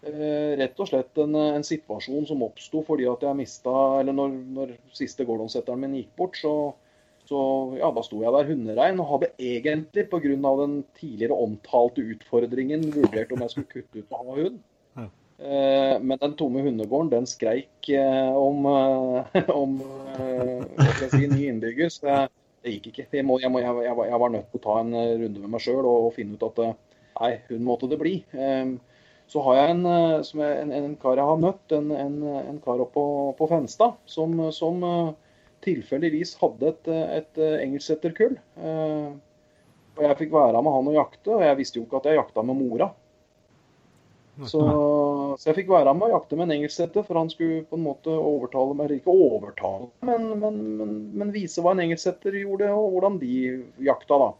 [0.00, 4.70] Rett og slett en, en situasjon som oppsto fordi at jeg mista Eller når, når
[4.96, 6.52] siste Gordon-setteren min gikk bort, så
[7.30, 7.40] så
[7.78, 10.34] ja, da sto jeg der hunderein og hadde egentlig pga.
[10.58, 14.58] den tidligere omtalte utfordringen vurdert om jeg skulle kutte ut å ha hund.
[15.40, 19.78] Eh, men den tomme hundegården den skreik eh, om, eh, om
[21.08, 21.88] si, ny innbygger.
[21.88, 22.18] Så det,
[22.64, 23.06] det gikk ikke.
[23.14, 25.54] Jeg, må, jeg, må, jeg, var, jeg, var nødt til å ta en runde med
[25.54, 28.18] meg sjøl og, og, finne ut at nei, hun måtte det bli.
[29.30, 33.06] Så har jeg en, en, en kar jeg har møtt, en, en kar oppe på,
[33.38, 34.82] på Fenstad, som, som
[35.64, 38.38] tilfeldigvis hadde et, et engelsksetterkull.
[38.60, 39.10] Eh,
[39.98, 42.20] og jeg fikk være med han og jakte, og jeg visste jo ikke at jeg
[42.20, 42.90] jakta med mora.
[44.40, 44.60] Så,
[45.36, 47.84] så, jeg fikk være med og jakte med en engelsksetter, for han skulle på en
[47.84, 52.94] måte overtale meg, ikke overtale, men, men, men, men vise hva en engelsksetter gjorde, og
[52.94, 53.34] hvordan de
[53.84, 54.20] jakta.
[54.22, 54.30] da.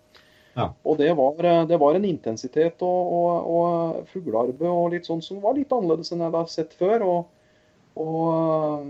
[0.57, 0.71] Ja.
[0.89, 1.37] Og det var,
[1.69, 6.11] det var, en intensitet og, og, og fuglearbeid og litt sånn som var litt annerledes
[6.15, 7.05] enn jeg hadde sett før.
[7.07, 7.21] og,
[8.01, 8.89] og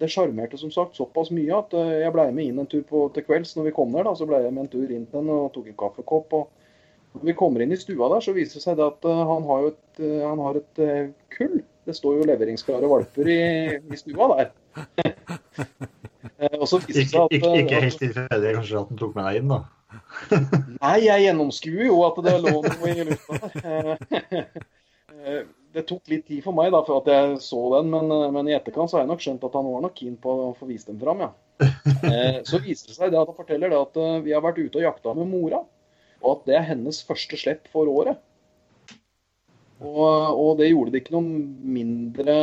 [0.00, 3.02] det sjarmerte som sagt såpass mye at eh, jeg ble med inn en tur på,
[3.14, 4.04] til kvelds når vi kom ned.
[4.08, 6.36] da, Så ble jeg med en tur inn til den og tok en kaffekopp.
[6.38, 9.24] og Når vi kommer inn i stua der, så viser det seg det at uh,
[9.32, 10.82] han har jo et, uh, han har et
[11.34, 11.58] kull.
[11.88, 13.40] Det står jo leveringsklare valper i,
[13.90, 14.48] i stua der.
[16.60, 19.26] og så viser det seg at Ikke, ikke helt tilfeldig kanskje at han tok med
[19.26, 19.60] deg inn, da?
[20.78, 25.48] Nei, jeg gjennomskuer jo at det lå noe i lufta der.
[25.70, 28.30] Eh, det tok litt tid for meg da, for at jeg så den, men, eh,
[28.30, 30.54] men i etterkant så har jeg nok skjønt at han var nok keen på å
[30.58, 31.32] få vist dem fram, ja.
[32.00, 34.78] Eh, så viser det seg det at han forteller det at vi har vært ute
[34.80, 35.58] og jakta med mora,
[36.22, 38.18] og at det er hennes første slipp for året.
[39.80, 42.34] Og, og, det gjorde det mindre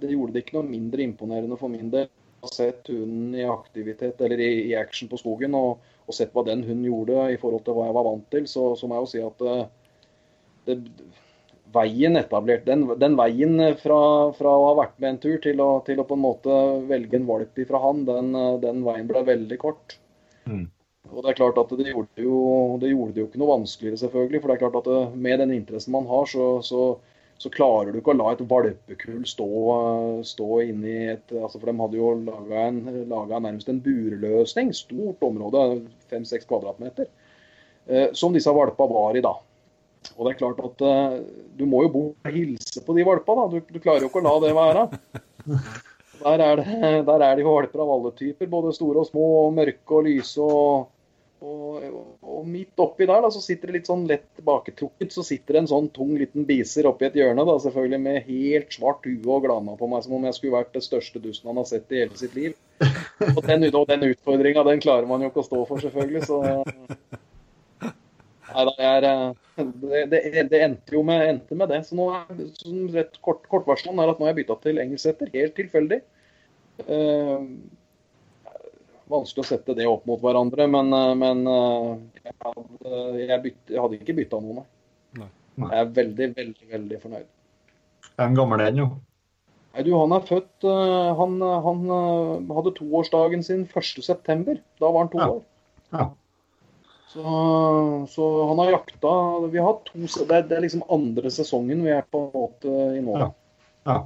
[0.00, 2.06] det gjorde det ikke noe mindre imponerende for min del
[2.40, 6.44] å sett hunden i aktivitet eller i, i action på skogen og, og, sett hva
[6.46, 9.04] den hunden gjorde i forhold til hva jeg var vant til, så, så må jeg
[9.04, 9.44] jo si at
[10.68, 10.78] det,
[11.74, 14.00] veien etablert, den, den veien fra,
[14.36, 17.18] fra, å ha vært med en tur til å, til å, på en måte velge
[17.18, 19.98] en valp ifra han, den, den veien ble veldig kort.
[20.46, 20.66] Mm.
[21.10, 22.40] Og Det er klart at det gjorde, jo,
[22.80, 24.40] det gjorde det jo ikke noe vanskeligere, selvfølgelig.
[24.40, 26.82] For det er klart at det, med den interessen man har, så, så,
[27.40, 29.48] så, klarer du ikke å la et valpekull stå,
[30.28, 35.64] stå inni et altså For de hadde jo laga nærmest en burløsning, stort område,
[36.12, 37.10] fem-seks kvadratmeter,
[37.88, 39.34] eh, som disse valpa var i da.
[40.16, 41.16] Og det er klart at uh,
[41.56, 43.46] du må jo bo og hilse på de valpene.
[43.46, 43.60] da.
[43.60, 44.86] Du, du, klarer jo ikke å la det være.
[46.20, 49.26] Der er det, der er det jo valper av alle typer, både store og små,
[49.46, 50.44] og mørke og lyse.
[50.44, 50.90] Og,
[51.40, 51.86] og,
[52.20, 55.62] og, midt oppi der da, så sitter det litt sånn lett tilbaketrukket, så sitter det
[55.62, 59.46] en sånn tung liten biser oppi et hjørne, da, selvfølgelig med helt svart hue og
[59.46, 62.02] glana på meg, som om jeg skulle vært det største dusten han har sett i
[62.02, 62.52] hele sitt liv.
[63.38, 66.22] Og den, og den utfordringa, den klarer man jo ikke å stå for, selvfølgelig.
[66.28, 67.18] så
[68.50, 71.82] Nei, det, eh, det, det, det, endte jo med, endte med det.
[71.86, 75.30] Så nå er, som rett kort, Kortversjonen er at nå har jeg bytta til engelsksetter,
[75.34, 76.00] helt tilfeldig.
[76.80, 77.44] Uh,
[79.10, 83.82] vanskelig å sette det opp mot hverandre, men, eh, men jeg, hadde, jeg, bytte, jeg,
[83.82, 84.64] hadde, ikke bytta noe,
[85.18, 85.28] nei.
[85.60, 87.30] Jeg er veldig, veldig, veldig fornøyd.
[88.14, 88.86] Er han gammel ennå?
[89.74, 90.64] Nei, du, Han er født
[91.18, 91.34] Han,
[91.66, 91.82] han
[92.56, 94.56] hadde toårsdagen sin 1.9.
[94.80, 95.28] Da var han to ja.
[95.34, 95.42] år.
[95.90, 96.06] Ja.
[97.10, 99.12] Så, så, han har jakta
[99.50, 102.74] Vi har to det er, det er, liksom andre sesongen vi er på en måte
[102.94, 103.16] i nå.
[103.18, 103.30] Ja.
[103.88, 103.96] ja.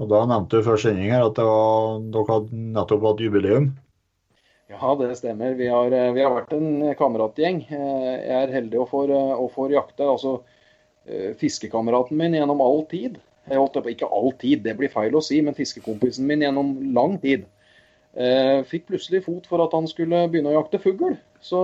[0.00, 3.70] Og da nevnte du før sending her at var, dere hadde nettopp hatt jubileum?
[4.70, 5.56] Ja, det stemmer.
[5.56, 7.64] Vi har, vi har vært en kameratgjeng.
[7.72, 10.06] Jeg er heldig å få, og får jakte.
[10.06, 10.36] Altså,
[11.08, 13.16] eh, fiskekameraten min gjennom all tid.
[13.48, 16.76] Jeg holdt på, ikke all tid, det blir feil å si, men fiskekompisen min gjennom
[16.94, 17.48] lang tid.
[18.14, 21.14] Eh, fikk plutselig fot for at han skulle begynne å jakte fugl.
[21.44, 21.60] Så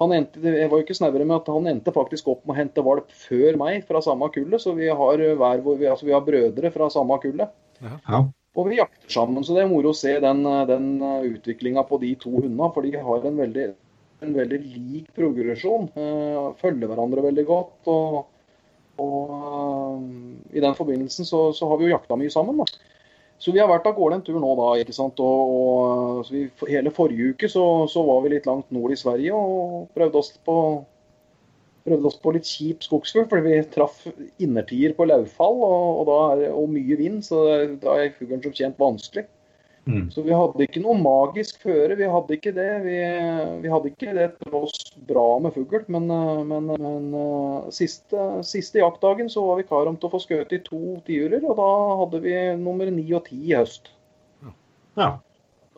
[0.00, 2.60] han endte, jeg var jo ikke snauere med at han endte faktisk opp med å
[2.62, 4.62] hente valp før meg fra samme kullet.
[4.62, 7.52] Så vi har, hver, altså vi har brødre fra samme kullet.
[7.82, 8.24] Ja.
[8.52, 9.44] Og vi jakter sammen.
[9.44, 10.88] Så det er moro å se den, den
[11.28, 12.68] utviklinga på de to hundene.
[12.74, 13.66] For de har en veldig,
[14.24, 15.88] en veldig lik progresjon.
[15.96, 17.92] Eh, følger hverandre veldig godt.
[17.92, 18.22] Og,
[19.02, 20.00] og uh,
[20.52, 22.60] i den forbindelsen så, så har vi jo jakta mye sammen.
[22.60, 22.91] da.
[23.42, 24.68] Så vi har vært av gårde en tur nå, da.
[24.78, 25.18] ikke sant?
[25.18, 25.52] Og,
[26.22, 29.88] og vi, hele forrige uke så, så, var vi litt langt nord i Sverige og
[29.96, 30.56] prøvde oss på,
[31.82, 33.26] prøvde oss på litt kjip skogsfugl.
[33.32, 34.04] Fordi vi traff
[34.38, 37.42] innertier på lauvfall og, og, og, mye vind, så
[37.82, 39.26] da er fuglen som kjent vanskelig.
[39.84, 40.10] Mm.
[40.14, 41.96] Så vi hadde ikke noe magisk føre.
[41.98, 42.68] Vi hadde ikke det.
[42.84, 42.98] Vi,
[43.64, 45.82] vi hadde ikke det til oss bra med fugl.
[45.90, 46.06] Men,
[46.48, 47.08] men, men
[47.74, 51.42] siste, siste, jaktdagen så var vi kar om til å få skutt i to tiurer,
[51.42, 53.90] og da hadde vi nummer ni og ti i høst.
[54.98, 55.16] Ja.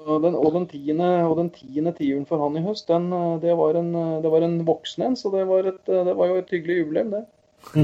[0.04, 3.08] Den, og den, tiende, og den tiende tiuren for han i høst, den,
[3.40, 5.16] det, var en, det var en voksen en.
[5.16, 7.24] Så det var, et, det var jo et hyggelig jubileum, det.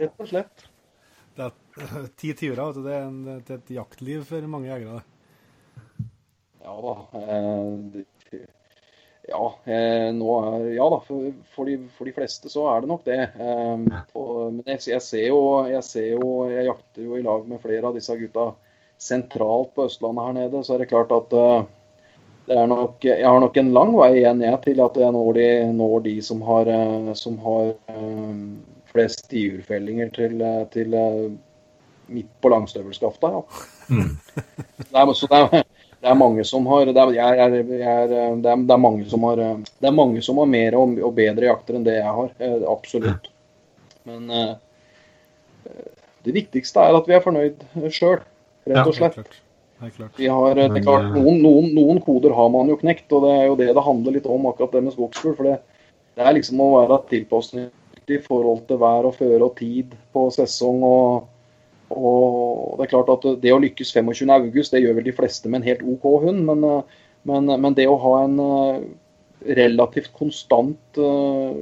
[0.00, 0.66] Rett og slett.
[1.38, 1.54] Det er
[2.20, 3.10] ti tiurer, det er,
[3.44, 5.02] det er et jaktliv for mange jegere.
[6.64, 6.94] Ja da.
[7.20, 8.44] Eh,
[9.28, 10.34] ja, eh, nå
[10.74, 13.20] ja da, for, for, de, for, de, fleste så er det nok det.
[13.40, 13.86] Eh,
[14.20, 17.62] og, men jeg, jeg, ser jo, jeg, ser jo, jeg jakter jo i lag med
[17.62, 18.52] flere av disse gutta
[19.00, 20.62] sentralt på Østlandet her nede.
[20.64, 21.64] Så er det klart at uh,
[22.46, 25.32] det er nok, jeg har nok en lang vei igjen jeg, til at jeg når
[25.36, 28.44] de, når de som har, uh, som har uh,
[28.92, 30.94] flest tiurfellinger til, til
[32.06, 33.30] midt på langstøvelskafta.
[33.36, 33.42] Ja.
[33.88, 34.16] Mm.
[34.90, 35.64] det, er, så det er,
[36.04, 40.50] det er mange som har det er, mange som har Det er mange som har
[40.50, 42.34] mer og, og bedre jakter enn det jeg har.
[42.38, 43.30] Eh, absolutt.
[44.04, 44.52] Men uh,
[46.24, 48.20] det viktigste er at vi er fornøyd sjøl,
[48.68, 49.40] rett og slett.
[50.16, 53.32] Vi har, det er klart, noen, noen, noen, koder har man jo knekt, og det
[53.34, 55.34] er jo det det handler litt om, akkurat det med skogsfugl.
[55.36, 55.56] For det,
[56.14, 57.68] det, er liksom å være tilpasning
[58.04, 60.84] i forhold til vær og føre og tid på sesong.
[60.84, 61.33] og
[61.94, 65.62] og det er klart at det å lykkes 25.8, det gjør vel de fleste med
[65.62, 66.44] en helt OK hund.
[66.48, 66.64] Men,
[67.28, 68.78] men, men det å ha en eh,
[69.58, 71.52] relativt konstant uh,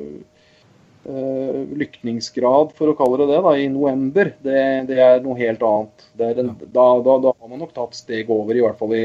[1.07, 5.65] uh, lykningsgrad, for å kalle det det, da, i november, det, det er noe helt
[5.67, 6.07] annet.
[6.19, 9.05] En, da, da, da, har man nok tatt steg over, i hvert fall i,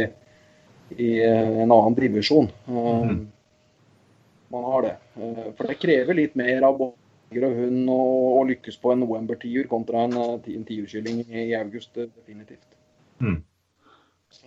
[0.98, 2.52] i en annen divisjon.
[2.70, 3.26] Uh, mm.
[4.54, 4.96] Man har det.
[5.58, 10.06] For det krever litt mer av både og hund å, lykkes på en november-tiur kontra
[10.08, 12.68] en, eh, en tiurkylling i august, eh, definitivt.
[13.20, 13.42] Mm.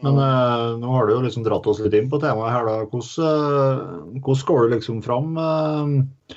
[0.05, 2.65] Men eh, nå har du jo liksom dratt oss litt inn på temaet her.
[2.69, 2.87] da.
[2.89, 6.35] Hvordan, eh, hvordan går du liksom fram eh,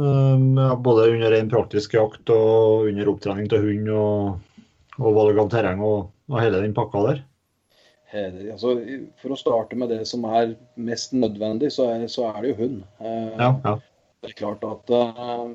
[0.00, 4.66] eh, både under en praktisk jakt og under opptrening til hund og,
[5.00, 7.24] og valg av terreng og, og hele den pakka der?
[8.14, 8.76] Eh, altså,
[9.20, 12.60] for å starte med det som er mest nødvendig, så er, så er det jo
[12.62, 12.84] hund.
[13.00, 13.80] Eh, Ja, ja.
[14.24, 15.48] Det er klart at eh,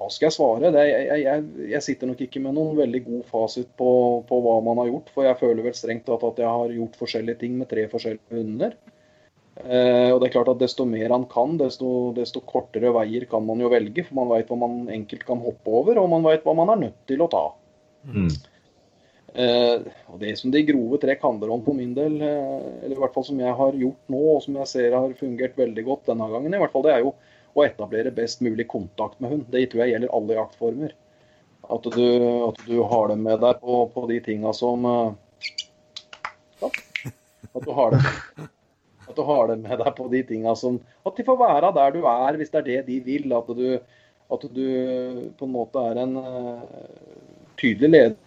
[0.00, 0.70] Hva skal jeg svare?
[0.74, 3.90] Det, jeg, jeg, jeg sitter nok ikke med noen veldig god fasit på,
[4.26, 5.12] på hva man har gjort.
[5.14, 8.40] For jeg føler vel strengt tatt at jeg har gjort forskjellige ting med tre forskjellige
[8.40, 8.74] hunder.
[9.60, 13.44] Eh, og det er klart at Desto mer han kan, desto, desto kortere veier kan
[13.46, 14.06] man jo velge.
[14.08, 16.86] For man veit hva man enkelt kan hoppe over, og man veit hva man er
[16.88, 17.44] nødt til å ta.
[18.08, 18.32] Mm.
[19.34, 23.00] Eh, og Det som de grove trekk handler om for min del, eh, eller i
[23.00, 26.10] hvert fall som jeg har gjort nå, og som jeg ser har fungert veldig godt
[26.10, 27.14] denne gangen, i hvert fall det er jo
[27.54, 29.46] å etablere best mulig kontakt med hund.
[29.50, 30.94] Det tror jeg gjelder alle jaktformer.
[31.70, 32.06] At du,
[32.48, 35.50] at du har dem med deg på, på de tinga som eh,
[36.62, 36.70] ja,
[37.54, 38.08] At du har dem
[39.10, 41.94] at du har dem med deg på de tinga som At de får være der
[41.94, 43.32] du er, hvis det er det de vil.
[43.34, 43.64] At du,
[44.30, 44.66] at du
[45.38, 46.62] på en måte er en uh,
[47.58, 48.18] tydelig leder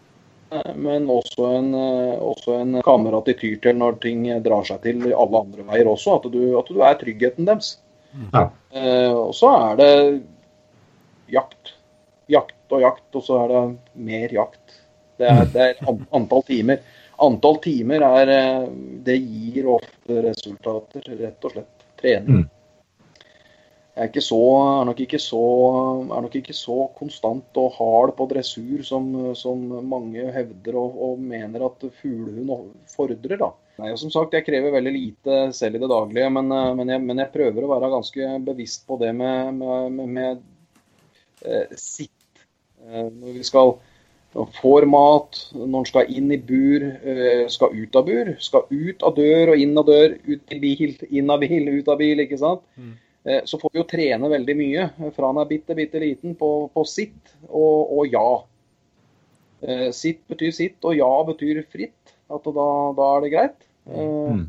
[0.75, 5.05] men også en, eh, også en kamerat de tyr til når ting drar seg til
[5.11, 6.17] alle andre veier også.
[6.19, 7.75] At du, at du er tryggheten deres.
[8.33, 8.47] Ja.
[8.73, 9.93] Eh, og så er det
[11.33, 11.73] jakt.
[12.31, 13.63] Jakt og jakt, og så er det
[14.09, 14.79] mer jakt.
[15.19, 16.81] Det er, det er antall timer.
[17.23, 18.67] Antall timer er eh,
[19.05, 21.87] Det gir ofte resultater, rett og slett.
[22.01, 22.45] Trening.
[23.93, 25.39] Jeg er, så, er, nok så,
[26.17, 31.19] er nok ikke så konstant og hard på dressur som, som mange hevder og, og
[31.21, 33.37] mener at fuglehund fordrer.
[33.37, 33.51] da.
[33.81, 37.01] Nei, som sagt, Jeg krever veldig lite selv i det daglige, men, eh, men, jeg,
[37.05, 40.43] men jeg prøver å være ganske bevisst på det med, med, med, med
[41.45, 42.43] eh, sitt.
[42.85, 43.75] Eh, når vi skal
[44.57, 46.87] får mat, når den skal inn i bur,
[47.53, 50.95] skal ut av bur, skal ut av dør og inn av dør, ut i bil,
[51.13, 52.63] inn av bil, ut av bil, ikke sant.
[52.73, 52.95] Mm.
[53.23, 56.35] Eh, Så får vi jo trene veldig mye eh, fra han er bitte, bitte liten
[56.39, 58.27] på, på sitt og, og ja.
[59.63, 62.15] Eh, Sitt betyr sitt, og ja betyr fritt.
[62.33, 63.65] At da, da er det greit.
[63.87, 64.45] Mm.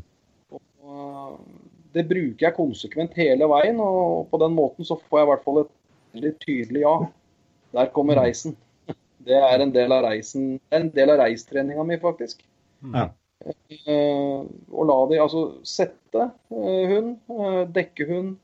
[0.83, 1.39] og
[1.95, 5.43] Det bruker jeg konsekvent hele veien, og på den måten så får jeg i hvert
[5.45, 5.73] fall et
[6.15, 6.95] veldig tydelig ja.
[7.75, 8.55] Der kommer reisen.
[9.25, 12.43] Det er en del av reisen, en del av reistreninga mi, faktisk.
[12.93, 13.07] Ja.
[13.45, 17.15] Eh, og la de altså sette eh, hund,
[17.75, 18.35] dekke hund,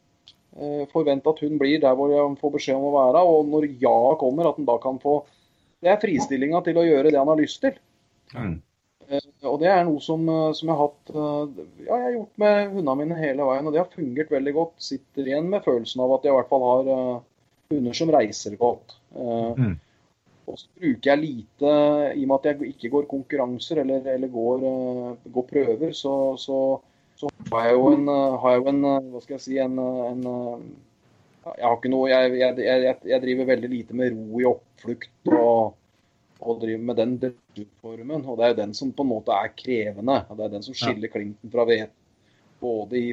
[0.91, 3.21] forvente at hun blir der hvor jeg får beskjed om å være.
[3.23, 5.21] Og når ja kommer, at han da kan få
[5.81, 7.77] Det er fristillinga til å gjøre det han har lyst til.
[8.35, 8.59] Mm.
[9.11, 12.17] Eh, Og det er noe som, eh, som jeg har hatt eh, Ja, jeg har
[12.17, 14.75] gjort med hundene mine hele veien, og det har fungert veldig godt.
[14.77, 17.23] Sitter igjen med følelsen av at jeg i hvert fall har eh,
[17.73, 18.97] hunder som reiser godt.
[19.15, 19.79] Eh, Mm.
[20.51, 21.69] Og så bruker jeg lite,
[22.17, 26.35] i og med at jeg ikke går konkurranser eller, eller går, eh, går prøver, så,
[26.35, 26.57] så,
[27.21, 30.01] så har jeg jo en, eh, jeg en eh, Hva skal jeg si en, eh,
[30.11, 30.25] en
[31.45, 35.77] Jeg har ikke noe jeg, jeg, jeg, driver veldig lite med ro i oppflukt og,
[36.41, 38.27] og driver med den dressurformen.
[38.29, 40.19] Og det er jo den som på en måte er krevende.
[40.29, 41.97] Det er den som skiller klinten fra hveten.
[42.61, 43.07] Både i,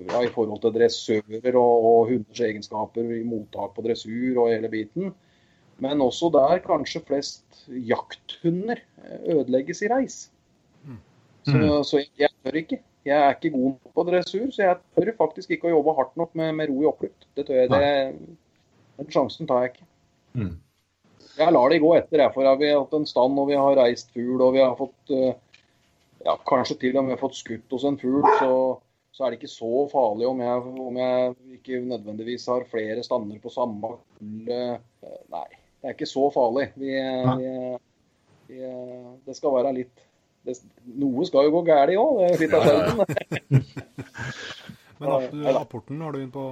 [0.00, 4.70] ja, i forhold til dressører og, og hunders egenskaper i mottak på dressur og hele
[4.72, 5.12] biten.
[5.84, 8.80] Men også der kanskje flest jakthunder
[9.28, 10.18] ødelegges i reis.
[11.44, 11.84] Så, Mm.
[11.84, 12.78] så jeg tør ikke.
[13.04, 16.30] Jeg er ikke god på dressur, så jeg tør faktisk ikke å jobbe hardt nok
[16.40, 17.26] med, med ro i oppflukt.
[17.36, 17.72] Det tør jeg.
[17.72, 18.36] Det,
[18.98, 19.88] den sjansen tar jeg ikke.
[20.38, 20.54] Mm.
[21.34, 23.76] Jeg lar det gå etter, jeg, for vi har hatt en stand og vi har
[23.76, 25.34] reist fugl og vi har fått eh,
[26.24, 28.52] ja, kanskje til og med fått skutt hos en fugl, så,
[29.12, 33.42] så er det ikke så farlig om jeg, om jeg ikke nødvendigvis har flere stander
[33.42, 34.48] på samme kull.
[34.48, 35.46] eh, Nei,
[35.82, 36.70] det er ikke så farlig.
[36.80, 37.50] Vi, vi,
[38.48, 38.72] vi,
[39.26, 40.06] det skal være litt
[40.44, 40.58] det,
[41.00, 43.64] Noe skal jo gå galt òg, er av sjelden.
[45.00, 46.44] Men rapporten har du inn på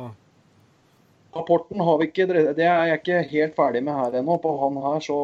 [1.32, 4.34] Rapporten har vi ikke, det er jeg ikke helt ferdig med her ennå.
[4.42, 5.18] På han her så,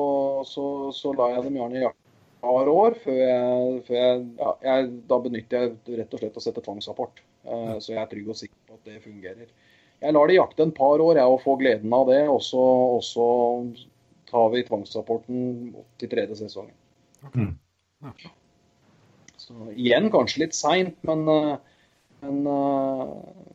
[0.49, 0.65] så,
[0.97, 4.87] så lar jeg dem gjerne jakte et par år før jeg, før jeg, ja, jeg
[5.11, 7.21] Da benytter jeg rett og slett å sette tvangsrapport.
[7.45, 9.53] Uh, så jeg er trygg og sikker på at det fungerer.
[9.99, 12.23] Jeg lar det jakte en par år jeg, og få gleden av det.
[12.33, 12.65] Og så,
[12.97, 13.29] og så
[14.33, 15.47] tar vi tvangsrapporten
[15.77, 16.77] opp til tredje sesongen.
[17.35, 17.57] Mm.
[19.49, 21.83] Så igjen kanskje litt seint, men, eh,
[22.23, 23.13] men eh,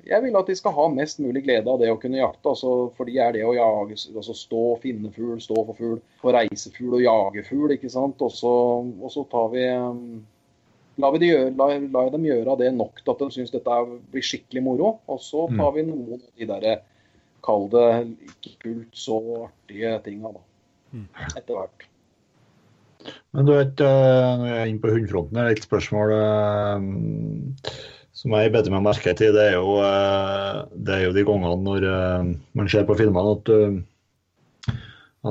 [0.09, 2.49] jeg vil at de skal ha mest mulig glede av det å kunne jakte.
[2.49, 6.33] Altså, for de er det å jage, altså stå, finne fugl, stå for fugl, få
[6.35, 7.75] reise fugl og jage fugl.
[7.77, 8.21] ikke sant?
[8.25, 9.67] Og så, og så tar vi
[10.93, 13.49] La lar vi de gjøre, la, la dem gjøre det nok til at de syns
[13.49, 13.77] dette
[14.13, 14.99] blir skikkelig moro.
[15.09, 15.73] Og så tar Mm.
[15.73, 16.73] vi noen av de derre
[17.41, 17.87] kall det
[18.29, 19.17] ikke fullt så
[19.47, 20.43] artige tinga, da.
[20.93, 21.07] Mm.
[21.33, 21.87] Etter hvert.
[23.33, 27.71] Men du vet, eh, når jeg er inne på hundefronten, er det et spørsmål eh,
[28.13, 29.33] som jeg beter meg merke til.
[29.35, 31.87] Det er jo, eh, det er jo de gangene når
[32.59, 34.77] man ser på filmene at du,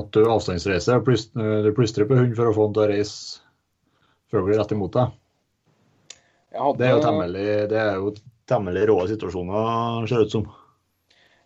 [0.01, 1.03] at du avstandsreiser.
[1.05, 3.41] Du plystrer på hund for å få den til å reise
[4.33, 5.18] før du blir rett imot deg.
[6.53, 8.11] Hadde, Det er jo temmelig, det er jo
[8.49, 10.51] temmelig rå situasjoner, ser det ut som.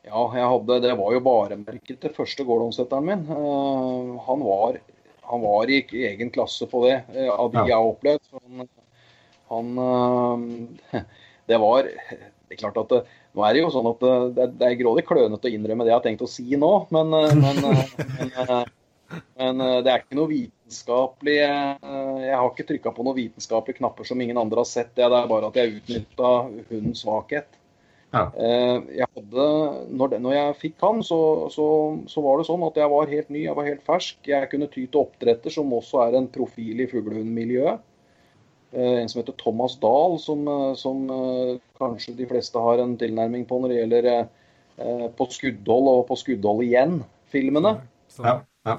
[0.06, 3.24] Ja, jeg hadde, det var jo varemerket til første gårdomsetteren min.
[3.26, 4.78] Uh, han, var,
[5.26, 8.24] han var i egen klasse på det, eh, av de jeg har opplevd.
[8.30, 8.68] Så Han,
[9.50, 9.78] han
[10.94, 11.06] eh,
[11.46, 13.02] Det var Det er klart at det,
[13.36, 14.02] nå er det jo sånn at
[14.36, 17.12] det, det, er grådig klønete å innrømme det jeg har tenkt å si nå, men,
[17.18, 21.90] eh, men, eh, men, eh, men eh, det er ikke noe vitenskapelig eh,
[22.22, 24.94] Jeg har ikke trykka på noen vitenskapelige knapper som ingen andre har sett.
[24.94, 26.32] Det, det er bare at jeg utnytta
[26.70, 27.60] hundens svakhet.
[28.14, 28.22] Ja.
[28.38, 29.46] Eh, Jeg hadde,
[29.90, 31.18] når, det, når jeg fikk han, så,
[31.52, 31.66] så,
[32.08, 34.18] så var det sånn at jeg var helt ny, jeg var helt fersk.
[34.30, 37.84] Jeg kunne ty til oppdretter, som også er en profil i fuglehundmiljøet.
[38.76, 41.06] Eh, En som heter Thomas Dahl, som, eh, som
[41.80, 44.10] kanskje de fleste har en tilnærming på når det gjelder
[45.16, 47.78] På skuddhold og På skuddhold igjen-filmene.
[48.20, 48.74] Ja, ja.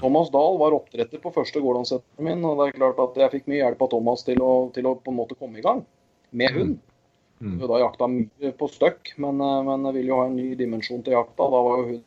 [0.00, 3.46] Thomas Dahl var oppdretter på første gårdhansetteren min, og det er klart at jeg fikk
[3.52, 5.84] mye hjelp av Thomas til å, til å på en måte komme i gang
[6.34, 6.74] med hund.
[7.42, 7.58] Mm.
[7.58, 11.02] Hun Da jakta mye på støkk, men, eh, men ville jo ha en ny dimensjon
[11.02, 11.48] til jakta.
[11.50, 12.02] Da var jo hun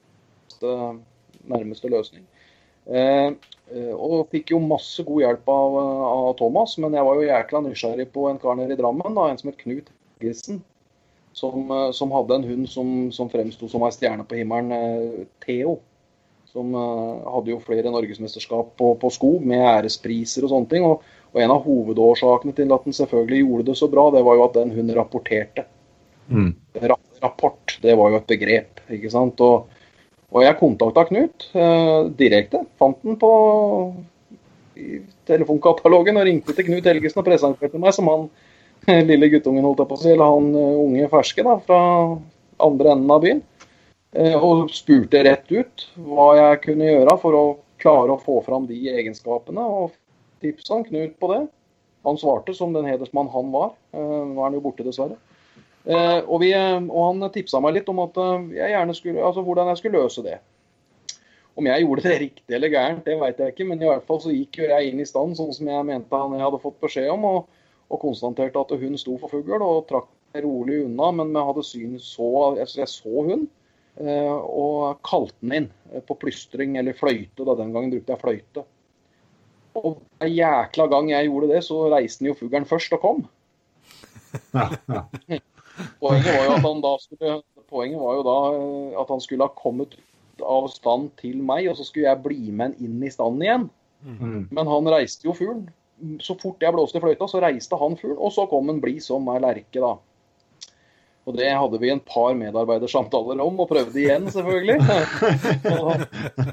[0.62, 1.00] nærmeste,
[1.48, 2.26] nærmeste løsning.
[2.88, 3.34] Eh,
[3.74, 7.62] eh, og fikk jo masse god hjelp av, av Thomas, men jeg var jo jækla
[7.66, 10.64] nysgjerrig på en kar nede i Drammen, da, en som het Knut Helgesen.
[11.34, 15.28] Som, eh, som hadde en hund som, som fremsto som ei stjerne på himmelen, eh,
[15.46, 15.80] Theo.
[16.48, 20.88] Som eh, hadde jo flere norgesmesterskap på, på skog med ærespriser og sånne ting.
[20.88, 21.04] Og,
[21.38, 24.46] og en av hovedårsakene til at den selvfølgelig gjorde det så bra, det var jo
[24.48, 25.68] at den hun rapporterte.
[26.34, 26.52] Mm.
[26.82, 29.40] Ra rapport, det var jo et begrep, ikke sant.
[29.42, 29.70] Og,
[30.34, 32.62] og jeg kontakta Knut eh, direkte.
[32.82, 33.32] Fant den på
[35.30, 38.28] telefonkatalogen og ringte til Knut Helgesen og presenterte meg som han
[39.10, 41.80] lille guttungen, holdt jeg på å si, eller han eh, unge ferske da, fra
[42.66, 43.46] andre enden av byen.
[44.18, 47.46] Eh, og spurte rett ut hva jeg kunne gjøre for å
[47.82, 49.62] klare å få fram de egenskapene.
[49.62, 49.94] Og
[50.42, 51.46] tipsa han Knut på det.
[52.08, 53.74] Han svarte som den hedersmann han var.
[53.92, 55.18] Eh, nå er han jo borte, dessverre.
[55.88, 58.20] Eh, og, vi, eh, og han tipsa meg litt om at
[58.56, 60.38] jeg gjerne skulle, altså hvordan jeg skulle løse det.
[61.58, 64.22] Om jeg gjorde det riktig eller gærent, det vet jeg ikke, men i hvert fall
[64.24, 67.10] så gikk jeg inn i stand sånn som jeg mente han jeg hadde fått beskjed
[67.12, 71.50] om, og, og konstaterte at hun sto for fugl og trakk rolig unna, men jeg
[71.50, 73.48] hadde syn så Jeg, så hun,
[73.98, 75.70] og kalte den inn
[76.06, 77.44] på plystring eller fløyte.
[77.48, 78.68] da Den gangen brukte jeg fløyte.
[79.78, 83.24] Og hver jækla gang jeg gjorde det, så reiste den jo fuglen først og kom.
[84.54, 84.68] Ja,
[84.98, 85.40] ja.
[86.02, 89.46] Poenget var jo at han da skulle Poenget var jo da eh, at han skulle
[89.46, 89.98] ha kommet
[90.40, 93.66] av stand til meg, og så skulle jeg bli med han inn i standen igjen.
[94.06, 94.46] Mm.
[94.54, 95.66] Men han reiste jo fuglen.
[96.24, 99.02] Så fort jeg blåste i fløyta, så reiste han fuglen, og så kom han blid
[99.04, 99.98] som ei lerke, da.
[101.28, 104.78] Og det hadde vi en par medarbeidersamtaler om, og prøvde igjen, selvfølgelig.
[105.84, 106.06] og,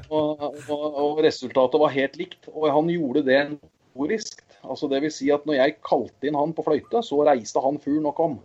[0.09, 2.49] og, og, og resultatet var helt likt.
[2.51, 4.43] Og han gjorde det notorisk.
[4.65, 7.79] Altså det vil si at når jeg kalte inn han på fløyte, så reiste han
[7.79, 8.35] fuglen og kom.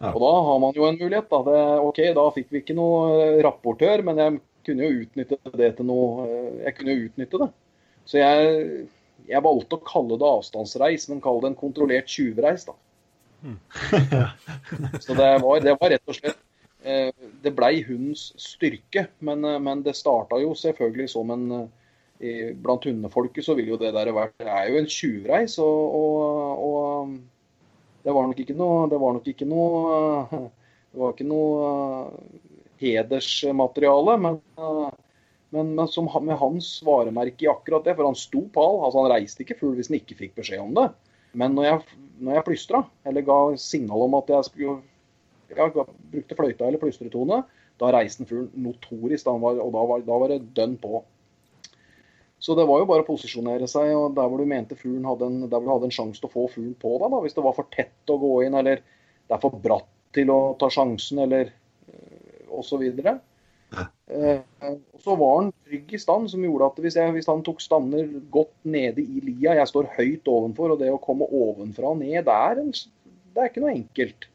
[0.00, 0.10] Ja.
[0.12, 1.30] Og da har man jo en mulighet.
[1.30, 1.40] Da.
[1.48, 5.88] Det, OK, da fikk vi ikke noe rapportør, men jeg kunne jo utnytte det til
[5.88, 6.26] noe
[6.64, 7.50] Jeg kunne jo utnytte det.
[8.04, 8.84] Så jeg,
[9.30, 12.76] jeg valgte å kalle det avstandsreis, men kalle det en kontrollert tjuvreis, da.
[15.04, 16.38] Så det var, det var rett og slett
[16.82, 17.10] eh,
[17.44, 22.86] Det blei hundens styrke, men, eh, men det starta jo selvfølgelig som en eh, Blant
[22.88, 28.04] hundefolket så vil jo det der vært Det er jo en tjuvreis, og, og, og
[28.04, 29.78] det var nok ikke noe Det var nok ikke noe
[30.94, 31.70] Det var ikke noe
[32.78, 34.36] hedersmateriale, men,
[35.50, 38.78] men, men som, med hans varemerke i akkurat det, for han sto pal.
[38.84, 40.84] altså Han reiste ikke fugl hvis han ikke fikk beskjed om det.
[41.38, 44.76] Men når jeg, når jeg plystra, eller ga signal om at jeg skulle
[45.54, 45.68] ja,
[46.12, 47.42] brukte fløyta eller plystretone,
[47.80, 51.02] da reiste han fuglen notorisk, da var, og da var, da var det dønn på.
[52.44, 55.30] Så det var jo bare å posisjonere seg og der hvor du mente fuglen hadde
[55.30, 57.10] en, der hvor du hadde en sjanse til å få fuglen på deg.
[57.10, 60.30] da, Hvis det var for tett å gå inn, eller det er for bratt til
[60.30, 61.50] å ta sjansen, eller
[62.54, 62.84] osv.
[62.84, 63.16] Eh,
[63.74, 67.62] og så var han trygg i stand, som gjorde at hvis, jeg, hvis han tok
[67.62, 72.00] stander godt nede i lia Jeg står høyt ovenfor, og det å komme ovenfra og
[72.02, 72.62] ned, det er,
[73.34, 74.28] det er ikke noe enkelt.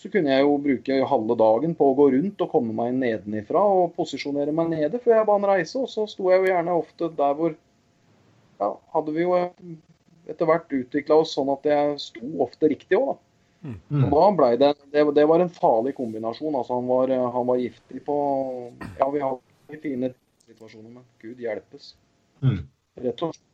[0.00, 3.62] Så kunne jeg jo bruke halve dagen på å gå rundt og komme meg nedenifra
[3.62, 5.78] og posisjonere meg nede før jeg ba han reise.
[5.84, 7.54] Og så sto jeg jo gjerne ofte der hvor
[8.62, 9.34] Ja, hadde vi jo
[10.30, 13.23] etter hvert utvikla oss sånn at jeg sto ofte riktig òg, da.
[13.64, 14.10] Mm.
[14.12, 16.54] Da ble det, det Det var en farlig kombinasjon.
[16.54, 18.16] altså Han var, han var giftig på
[18.98, 19.38] Ja, vi har
[19.80, 20.12] fine
[20.46, 21.94] situasjoner, men gud hjelpes.
[22.42, 22.58] Mm.
[23.00, 23.50] Rett og slett.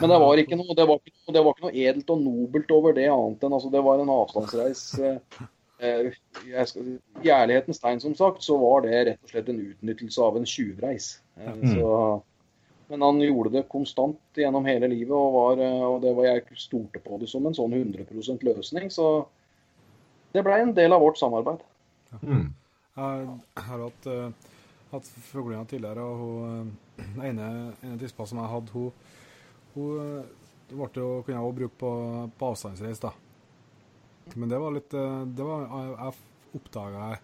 [0.00, 2.20] Men det var ikke noe, det var ikke, noe- det var ikke noe edelt og
[2.24, 4.82] nobelt over det, annet enn altså, det var en avstandsreis.
[4.98, 5.18] eh,
[5.82, 10.22] eh, skal, I ærlighetens tegn, som sagt, så var det rett og slett en utnyttelse
[10.24, 11.18] av en tjuvreis.
[11.36, 11.74] Eh, Mm.
[11.74, 12.22] så,
[12.92, 16.60] men han gjorde det konstant gjennom hele livet, og, var, eh, og det var, jeg
[16.60, 18.90] stolte på det som en sånn 100% løsning.
[18.92, 19.06] Så
[20.36, 21.64] det ble en del av vårt samarbeid.
[22.20, 22.50] Mm.
[22.92, 24.52] Jeg har hatt, uh,
[24.92, 26.70] hatt fuglene tidligere, og hun,
[27.00, 27.48] eh, den ene,
[27.80, 28.92] ene tispa som jeg hadde, hun,
[29.72, 30.30] hun eh,
[30.72, 31.92] ble jo, kunne jeg også bruke på,
[32.36, 33.00] på avstandsreis.
[33.00, 33.14] da.
[34.34, 37.22] Men det var litt eh, det var, Jeg, jeg oppdaga jeg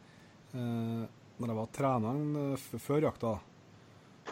[0.56, 1.04] eh,
[1.38, 3.36] når jeg var treneren eh, før jakta.
[3.36, 3.57] da.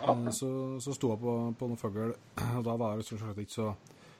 [0.02, 0.48] Eh, Så,
[0.80, 2.12] så sto jeg på, på noen fugl,
[2.58, 3.70] og da var jeg selvsagt ikke så,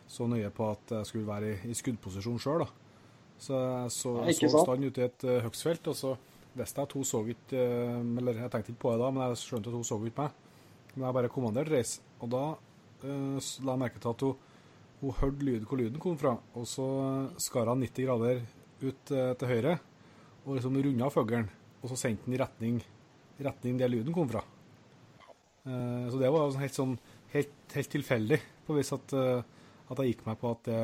[0.09, 2.67] så nøye på at jeg skulle være i, i skuddposisjon sjøl.
[3.39, 4.15] Så jeg så,
[4.49, 6.15] så stand ute i et uh, høgsfelt, og så
[6.57, 9.27] visste jeg at hun så ikke uh, Eller jeg tenkte ikke på det da, men
[9.27, 10.39] jeg skjønte at hun så ikke meg.
[10.95, 14.57] Men jeg bare kommanderte reis, og da uh, la jeg merke til at hun,
[15.03, 16.89] hun hørte lyd, hvor lyden kom fra, og så
[17.45, 18.41] skar han 90 grader
[18.81, 19.77] ut uh, til høyre,
[20.47, 21.51] og liksom runda fuglen,
[21.83, 22.81] og så sendte den i retning,
[23.45, 24.41] retning der lyden kom fra.
[25.67, 26.99] Eh, så det var sånn helt, sånn,
[27.33, 29.43] helt, helt tilfeldig, på vis at, eh,
[29.91, 30.83] at jeg gikk meg på at det,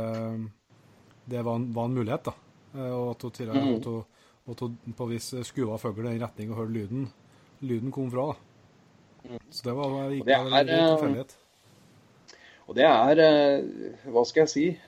[1.30, 2.24] det var, en, var en mulighet.
[2.30, 2.34] da.
[2.74, 3.76] Eh, og at hun, til, Mhm.
[3.76, 4.04] at hun,
[4.50, 7.06] at hun på vis skuva fuglen i den retning og hørte lyden.
[7.62, 8.32] Lyden kom fra.
[8.32, 9.38] da.
[9.54, 11.36] Så det var gikk det meg er, eh, tilfeldighet.
[12.68, 13.62] Og det er
[14.10, 14.78] Hva skal jeg si?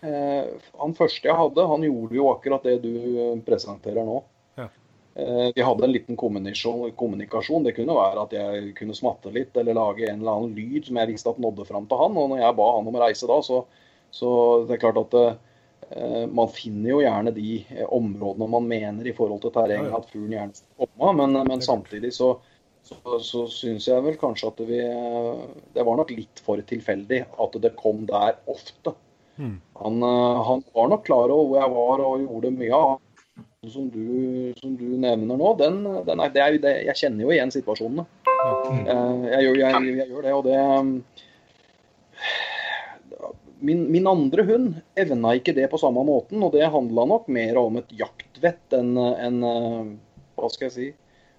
[0.80, 4.22] Han første jeg hadde, han gjorde jo akkurat det du presenterer nå.
[5.14, 7.64] Eh, Vi hadde en liten kommunikasjon.
[7.64, 10.98] Det kunne være at jeg kunne smatte litt eller lage en eller annen lyd som
[10.98, 12.16] jeg visste at nådde fram til han.
[12.18, 13.60] Og når jeg ba han om å reise da, så,
[14.14, 14.30] så
[14.66, 19.14] det er klart at eh, man finner jo gjerne de eh, områdene man mener i
[19.14, 21.14] forhold til terrenget at fuglen gjerne skal komme.
[21.22, 22.34] Men, men samtidig så
[22.84, 24.78] så, så syns jeg vel kanskje at vi
[25.72, 28.92] Det var nok litt for tilfeldig at det kom der ofte.
[29.40, 29.56] Mm.
[29.80, 32.92] Han, eh, han var nok klar over hvor jeg var og gjorde mye av
[33.72, 35.52] som du, som du nevner nå.
[35.60, 38.04] Den, den er, det er, det, jeg kjenner jo igjen situasjonene.
[38.24, 38.90] Jeg,
[39.30, 40.58] Jeg gjør, jeg, jeg gjør det, og det
[43.64, 47.56] Min, min andre hund evna ikke det på samme måten, og det handla nok mer
[47.56, 49.86] om et jaktvett enn enn, eh,
[50.36, 50.88] Hva skal jeg si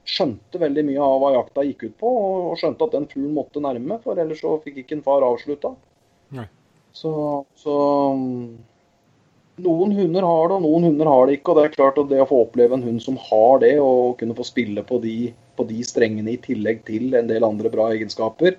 [0.05, 3.61] Skjønte veldig mye av hva jakta gikk ut på, og skjønte at den fuglen måtte
[3.61, 5.71] nærme, for ellers så fikk ikke en far avslutta.
[6.95, 7.11] Så,
[7.57, 7.76] så
[9.63, 11.53] Noen hunder har det, og noen hunder har det ikke.
[11.53, 14.17] og Det er klart at det å få oppleve en hund som har det, og
[14.19, 15.17] kunne få spille på de,
[15.55, 18.57] på de strengene i tillegg til en del andre bra egenskaper,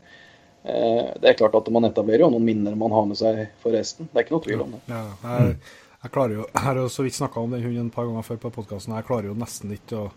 [0.65, 3.77] eh, det er klart at man etablerer jo noen minner man har med seg for
[3.77, 4.09] resten.
[4.09, 4.83] Det er ikke noe tvil om det.
[4.89, 5.61] Ja, jeg,
[6.07, 8.29] jeg klarer jo, jeg har jo så vidt snakka om den hunden et par ganger
[8.31, 8.97] før på podkasten.
[8.97, 10.11] Jeg klarer jo nesten ikke å,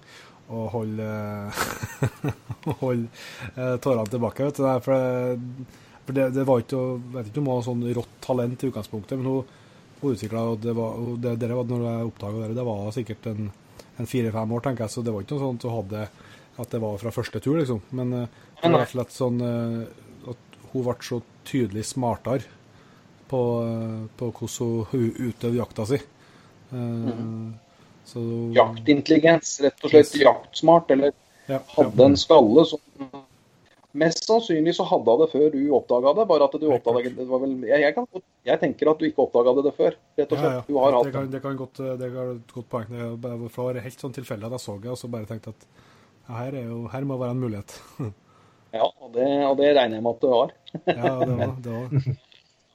[0.47, 1.11] å holde,
[2.86, 3.07] holde
[3.57, 4.47] eh, tårene tilbake.
[4.47, 4.67] vet du.
[4.88, 5.71] For, det,
[6.07, 8.71] for det, det var ikke jeg vet ikke om hun var sånn rått talent i
[8.71, 9.57] utgangspunktet, men hun,
[10.02, 13.30] hun utvikla det, var, og det, det var, Når jeg oppdaga det, det var sikkert
[13.32, 13.50] en,
[14.00, 16.04] en fire-fem år, tenker jeg, så det var ikke noe sånt hun hadde
[16.60, 17.82] at det var fra første tur, liksom.
[17.95, 22.43] Men eh, det var rett og slett sånn eh, at hun ble så tydelig smartere
[23.32, 26.02] på, eh, på hvordan hun utøvde jakta si.
[26.70, 27.56] Mm.
[28.10, 28.22] Så
[28.54, 31.16] Jaktintelligens, rett og slett jaktsmart, eller
[31.50, 32.82] Ja, hadde en skalle som
[33.98, 37.26] Mest sannsynlig så hadde hun det før du oppdaga det, bare at du oppdaget, det
[37.26, 40.36] var vel, jeg, jeg, kan, jeg tenker at du ikke oppdaga det, det før, rett
[40.36, 40.70] og slett.
[40.70, 42.92] Du har hatt det, kan, det kan godt det et godt poeng.
[42.94, 45.70] Det det var helt sånn tilfeldig at jeg så det, og så bare tenkte at
[46.30, 47.80] her, er jo, her må være en mulighet.
[48.70, 50.52] Ja, og det, og det regner jeg med at du har.
[50.86, 52.18] ja, det var, det var.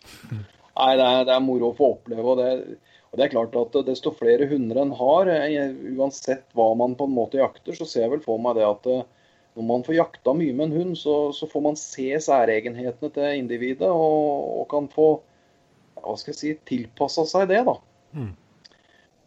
[0.74, 2.24] Nei, det er, det er moro å få oppleve.
[2.32, 2.78] Og det,
[3.12, 7.06] og det er klart at desto flere hunder en har, eh, uansett hva man på
[7.06, 9.04] en måte jakter, så ser jeg vel for meg det at eh,
[9.54, 13.36] når man får jakta mye med en hund, så, så får man se særegenhetene til
[13.38, 15.08] individet og, og kan få
[16.04, 17.60] hva skal jeg si, tilpassa seg det.
[17.68, 17.76] da.
[18.18, 18.32] Mm.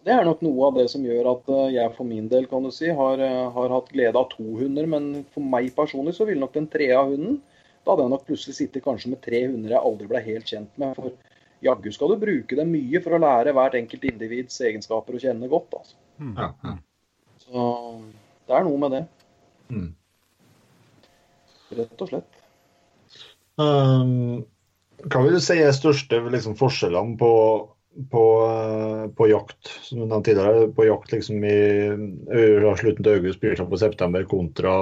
[0.08, 2.64] Det er nok noe av det som gjør at eh, jeg for min del kan
[2.64, 4.88] du si, har, eh, har hatt glede av to hunder.
[4.88, 7.42] Men for meg personlig så ville nok den tredje hunden
[7.84, 10.80] Da hadde jeg nok plutselig sittet kanskje med tre hunder jeg aldri ble helt kjent
[10.80, 10.96] med.
[11.00, 11.16] For
[11.66, 15.50] jaggu skal du bruke dem mye for å lære hvert enkelt individs egenskaper å kjenne
[15.52, 15.80] godt.
[15.80, 15.96] altså.
[16.20, 16.34] Mm.
[16.36, 16.74] Ja, ja.
[17.48, 17.68] Så
[18.48, 19.06] det er noe med det,
[19.68, 19.90] Mm.
[21.76, 22.44] Rett og slett.
[23.58, 24.46] Um,
[25.06, 27.32] hva vil du si er største liksom, forskjellene på,
[28.14, 31.58] på, eh, på jakt, som du nevnte tidligere, på jakt liksom i
[32.78, 34.74] slutten til august, begynnelsen på september, kontra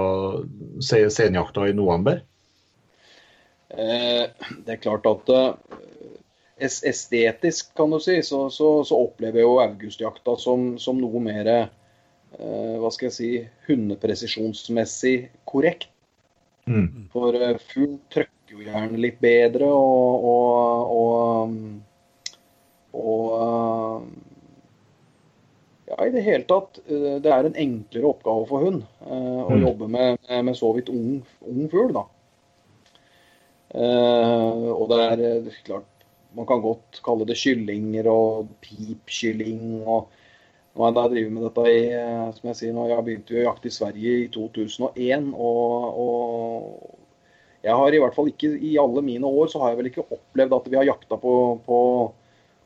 [0.83, 2.21] se- senjakta i november?
[3.75, 4.27] Eh,
[4.63, 5.55] det er klart at eh,
[6.59, 11.51] estetisk, kan du si, så, så, så opplever jeg jo augustjakta som, som noe mer
[11.55, 11.67] eh,
[12.79, 13.33] hva skal jeg si,
[13.67, 15.17] hundepresisjonsmessig
[15.47, 15.91] korrekt.
[16.66, 17.07] Mm.
[17.13, 21.51] For uh, fugl trykker jo gjerne litt bedre og, og, og,
[22.97, 24.07] og uh,
[25.86, 29.61] ja, i det hele tatt, uh, det er en enklere oppgave for hund å mm.
[29.61, 31.93] jobbe med, med, så vidt ung, ung fugl.
[31.93, 32.07] da.
[33.76, 35.91] og det er klart
[36.36, 39.84] man kan godt kalle det kyllinger og pipkylling.
[39.88, 40.09] og
[40.84, 41.84] har jeg drevet med dette i
[42.36, 45.30] som jeg sier, nå, jeg begynte jo å jakte i Sverige i 2001.
[45.39, 46.95] Og, og
[47.65, 50.05] jeg har i hvert fall ikke i alle mine år så har jeg vel ikke
[50.05, 51.80] opplevd at vi har jakta på, på,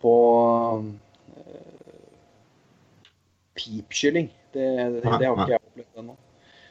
[0.03, 0.15] på
[0.79, 0.89] uh,
[3.59, 4.31] pipkylling.
[4.49, 6.17] Det, det, det, har ikke jeg opplevd ennå.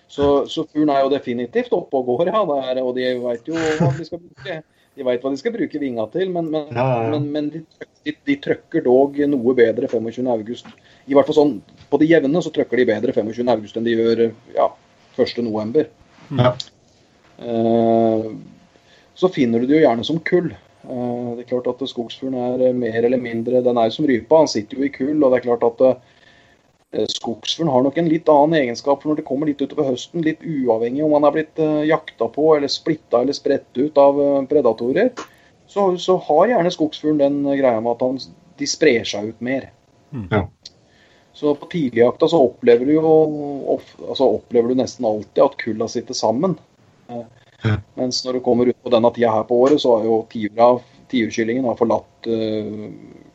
[0.08, 2.42] Så, så fuglen er jo definitivt oppe og går, ja.
[2.50, 4.58] Der, og de veit jo hva de skal bruke.
[4.98, 7.10] De veit hva de skal bruke vinga til, men, men, ja, ja.
[7.12, 7.60] men, men de,
[8.02, 10.72] de, de, trøkker dog noe bedre 25.8.
[11.06, 11.52] I hvert fall sånn
[11.88, 14.24] på det jevne så trøkker de bedre 25.8 enn de gjør
[14.56, 14.66] ja,
[15.18, 15.86] 1.11.
[16.38, 16.52] Ja.
[17.38, 18.32] Uh,
[19.18, 20.50] så finner du det jo gjerne som kull.
[20.82, 24.42] Uh, det er klart at Skogsfuglen er mer eller mindre Den er jo som rypa,
[24.42, 25.16] han sitter jo i kull.
[25.16, 26.17] Og det er klart at uh,
[27.12, 30.40] skogsfuglen har nok en litt annen egenskap for når det kommer litt utover høsten, litt
[30.40, 35.10] uavhengig om han er blitt uh, jakta på eller splitta eller spredt ut av predatorer,
[35.68, 38.16] så, så, har gjerne skogsfuglen den greia med at han,
[38.58, 39.68] de sprer seg ut mer.
[40.16, 40.30] Mm.
[40.32, 40.46] Ja.
[41.38, 43.10] Så på tidligjakta så opplever du jo
[44.08, 46.56] altså opplever du nesten alltid at kulla sitter sammen.
[47.06, 47.76] Ja.
[47.94, 50.16] Mens når du kommer ut på denne tida her på året, så har jo
[51.12, 52.88] tiurkyllingen forlatt uh,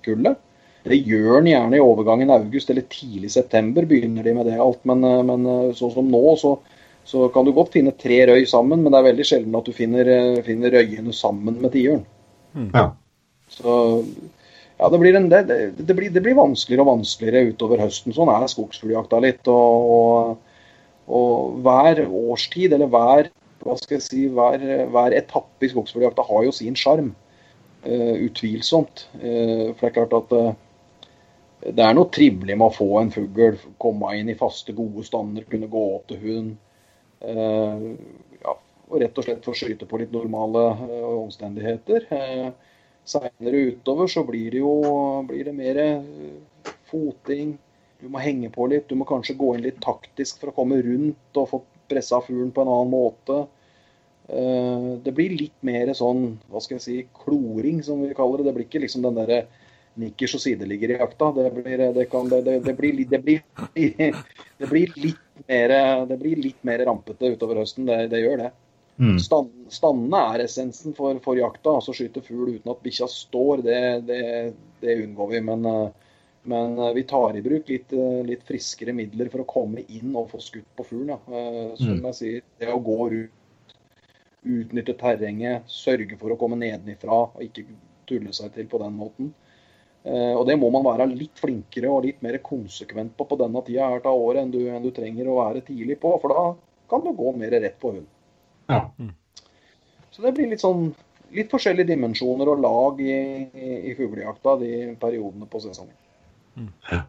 [0.04, 0.42] kullet.
[0.84, 4.82] Det gjør den gjerne i overgangen august eller tidlig september, begynner de med det alt.
[4.90, 6.58] Men, eh, men eh, sånn som nå, så,
[7.08, 9.76] så, kan du godt finne tre røy sammen, men det er veldig sjelden at du
[9.76, 10.12] finner,
[10.48, 12.04] finner røyene sammen med tiuren.
[12.76, 12.90] Ja.
[13.54, 13.78] Så
[14.80, 15.44] ja, det blir, en, det,
[15.78, 18.16] det, blir, det blir, vanskeligere og vanskeligere utover høsten.
[18.16, 19.48] Sånn er skogsfugljakta litt.
[19.48, 20.74] Og, og,
[21.08, 23.30] og, hver årstid, eller hver,
[23.64, 27.14] hva skal jeg si, hver, hver etappe i skogsfugljakta har jo sin sjarm.
[27.84, 29.10] Uh, utvilsomt.
[29.20, 30.54] Uh, for det er klart at uh,
[31.64, 35.46] det er noe trivelig med å få en fugl, komme inn i faste, gode stander,
[35.48, 36.54] kunne gå opp til hund.
[37.24, 38.56] Ja,
[38.90, 40.66] og rett og slett få skyte på litt normale
[41.22, 42.10] omstendigheter.
[43.04, 44.74] Seinere utover så blir det jo
[45.28, 47.58] blir det mer eh, foting.
[48.00, 48.88] Du må henge på litt.
[48.88, 51.60] Du må kanskje gå inn litt taktisk for å komme rundt og få
[51.92, 53.42] pressa fuglen på en annen måte.
[54.32, 58.48] Eh, det blir litt mer sånn, hva skal jeg si, kloring, som vi kaller det.
[58.48, 59.42] Det blir ikke liksom den derre
[60.00, 61.32] nikkers og sideligger i jakta.
[61.36, 63.44] Det blir, det kan, det, det, blir, det, blir,
[64.60, 65.76] det blir litt mer,
[66.10, 67.88] det blir litt mer rampete utover høsten.
[67.90, 68.52] Det, det gjør det.
[69.02, 69.18] Mm.
[69.20, 71.78] Stand, standene er essensen for, for jakta.
[71.78, 74.24] altså Skyte fugl uten at bikkja står, det, det,
[74.84, 75.44] det, unngår vi.
[75.50, 76.12] Men, eh,
[76.50, 80.14] men, eh, vi tar i bruk litt, eh, litt, friskere midler for å komme inn
[80.14, 81.16] og få skutt på fuglen.
[81.16, 81.72] Ja.
[81.80, 82.04] Som mm.
[82.12, 83.40] jeg sier, det å gå rundt
[84.44, 87.64] utnytte terrenget, sørge for å komme nedenifra og ikke
[88.10, 89.30] tulle seg til på den måten.
[90.04, 93.86] Og Det må man være litt flinkere og litt mer konsekvent på på denne tida
[93.94, 96.12] her av året enn du, enn du trenger å være tidlig på.
[96.20, 96.44] For da
[96.92, 98.10] kan du gå mer rett på hund.
[98.68, 98.82] Ja.
[99.00, 99.14] Mm.
[100.12, 100.90] Så det blir litt sånn
[101.34, 103.16] litt forskjellige dimensjoner og lag i,
[103.48, 105.96] i, i fuglejakta de periodene på sesongen.
[106.56, 106.70] Mm.
[106.92, 107.02] Ja.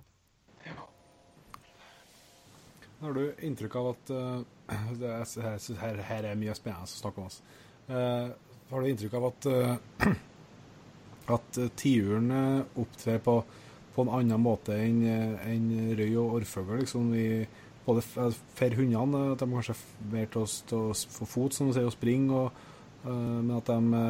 [3.04, 4.38] Har du inntrykk av at uh,
[4.72, 7.28] er, her, her, er mye spennende å snakke om.
[7.28, 7.42] oss.
[7.90, 8.30] Uh,
[8.70, 10.06] har du inntrykk av at uh,
[11.32, 12.32] at tiuren
[12.76, 13.38] opptrer på,
[13.94, 15.68] på, en annen måte enn en
[15.98, 16.80] røy og orrfugl?
[16.82, 17.12] Liksom,
[17.84, 21.88] både for hundene, at de kanskje er mer til å, få fot, som du sier,
[21.88, 22.46] og springe.
[22.46, 22.64] Og,
[23.04, 24.08] men at de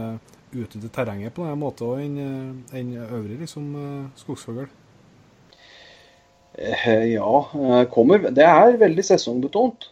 [0.54, 2.18] utnytter terrenget på en måte enn
[2.70, 3.72] en øvrig liksom,
[4.20, 4.68] skogsfugl.
[6.54, 8.28] Ja, kommer.
[8.30, 9.88] Det er veldig sesongbetont.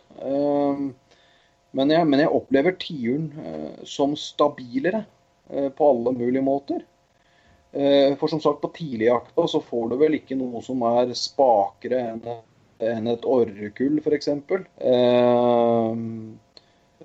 [1.73, 3.33] Men jeg, men jeg opplever tiuren
[3.89, 5.05] som stabilere
[5.49, 6.85] på alle mulige måter.
[7.73, 12.03] For som sagt, på tidligjakta så får du vel ikke noe som er spakere
[12.83, 14.29] enn et orrekull, f.eks.
[14.29, 15.93] Eh,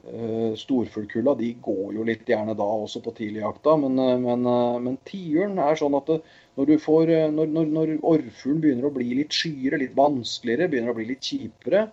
[0.08, 4.80] eh, storfuglkulla de går jo litt gjerne da også på tidligjakta, men, eh, men, eh,
[4.88, 6.20] men tiuren er sånn at det,
[6.58, 11.00] når, får, når, når, når orrfuglen begynner å bli litt skyere, litt vanskeligere, begynner å
[11.00, 11.88] bli litt kjipere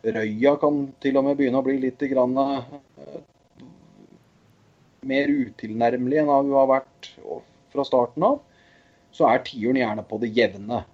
[0.00, 2.32] Røya kan til og med begynne å bli litt grann,
[5.04, 7.10] mer utilnærmelig enn hun har vært
[7.72, 8.40] fra starten av,
[9.14, 10.84] så er tiuren gjerne på det jevne.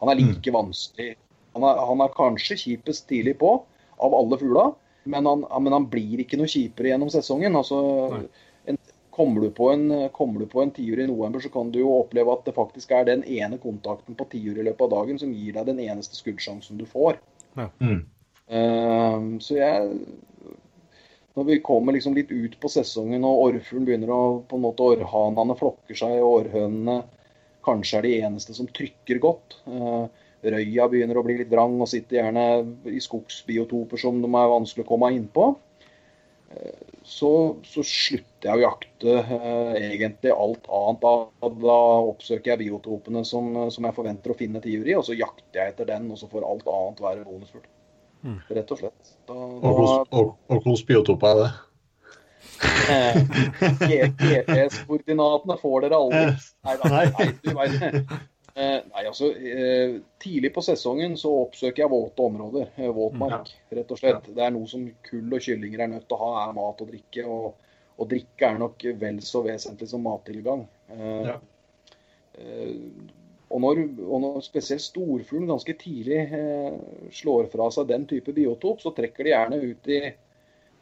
[0.00, 0.56] Han er like mm.
[0.56, 1.14] vanskelig
[1.56, 3.54] han er, han er kanskje kjipest tidlig på
[4.04, 4.66] av alle fugla,
[5.08, 7.56] men han, men han, blir ikke noe kjipere gjennom sesongen.
[7.56, 7.78] Altså,
[8.68, 8.78] en,
[9.16, 11.94] kommer du på en, kommer du på en tiur i november, så kan du jo
[12.02, 15.32] oppleve at det faktisk er den ene kontakten på tiur i løpet av dagen som
[15.32, 17.16] gir deg den eneste skuddsjansen du får.
[17.56, 17.70] Ja.
[17.80, 18.02] Mm.
[18.46, 19.96] Uh, så jeg
[21.36, 24.86] Når vi kommer liksom litt ut på sesongen og orrfuglen begynner å på en måte
[24.86, 27.02] Orrhanene flokker seg, og orrhønene
[27.66, 29.58] kanskje er de eneste som trykker godt.
[29.68, 30.06] Eh,
[30.46, 32.46] røya begynner å bli litt vrang og sitter gjerne
[32.88, 35.50] i skogsbiotoper som de er vanskelig å komme inn på.
[36.56, 37.30] Eh, så,
[37.68, 41.04] så, slutter jeg å jakte eh, egentlig alt annet.
[41.04, 41.78] Da, da,
[42.14, 45.74] oppsøker jeg biotopene som, som, jeg forventer å finne tiur i, og så jakter jeg
[45.74, 47.66] etter den, og så får alt annet være bonusfugl.
[48.56, 49.14] Rett og slett.
[49.28, 51.50] Da, Og hvilke biotoper er det?
[54.16, 56.22] GPS-koordinatene får dere aldri.
[56.64, 57.04] Nei, Nei.
[57.18, 57.68] nei, du, nei.
[58.56, 62.70] Eh, nei, altså eh, Tidlig på sesongen så oppsøker jeg våte områder.
[62.80, 64.30] eh, Våtmark, rett og slett.
[64.32, 66.88] Det er noe som kull og kyllinger er nødt til å ha, er mat og
[66.88, 67.26] drikke.
[67.28, 67.52] Og,
[68.00, 70.64] og drikke er nok vel så vesentlig som mattilgang.
[70.96, 71.36] Eh, Ja.
[73.46, 76.76] Og når, og når spesielt storfuglen ganske tidlig eh,
[77.14, 80.00] slår fra seg den type biotop, så trekker de gjerne ut i,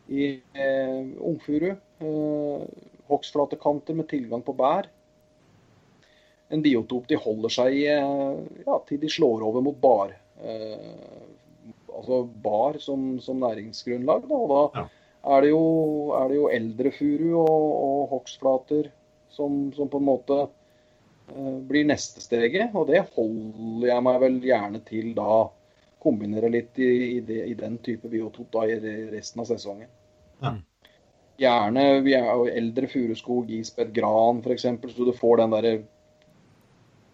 [0.08, 1.70] i eh, ungfuru.
[2.00, 2.66] Eh,
[3.10, 4.88] Hogstflatekanter med tilgang på bær.
[6.54, 10.16] En biotop de holder seg i eh, ja, til de slår over mot bar.
[10.40, 11.22] Eh,
[11.94, 14.24] altså bar som, som næringsgrunnlag.
[14.28, 14.88] Da, og da Ja.
[15.36, 15.62] er, det jo,
[16.16, 18.88] er det jo eldre furu og, og hogstflater
[19.32, 20.44] som, som på en måte
[21.68, 22.74] blir neste steget.
[22.74, 25.44] Og det holder jeg meg vel gjerne til da.
[26.04, 28.76] Kombinere litt i, i, det, i den type biotop da i
[29.14, 29.88] resten av sesongen.
[30.42, 30.52] Ja.
[31.40, 35.74] Gjerne er eldre furuskog, isbed, gran f.eks., så du får den derre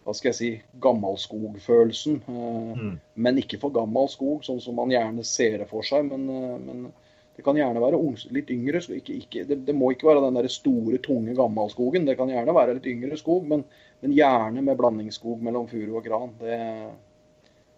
[0.04, 0.50] hva skal jeg si,
[0.82, 2.22] gammalskogfølelsen.
[2.26, 2.98] Eh, Mm.
[3.14, 6.08] Men ikke for gammel skog, sånn som man gjerne ser det for seg.
[6.08, 6.92] Men, eh, men
[7.40, 8.82] det kan gjerne være ung, litt yngre.
[8.92, 12.04] Ikke, ikke, det, det må ikke være den der store, tunge gammalskogen.
[12.04, 13.62] Det kan gjerne være litt yngre skog, men,
[14.04, 16.34] men gjerne med blandingsskog mellom furu og gran.
[16.36, 16.58] Det,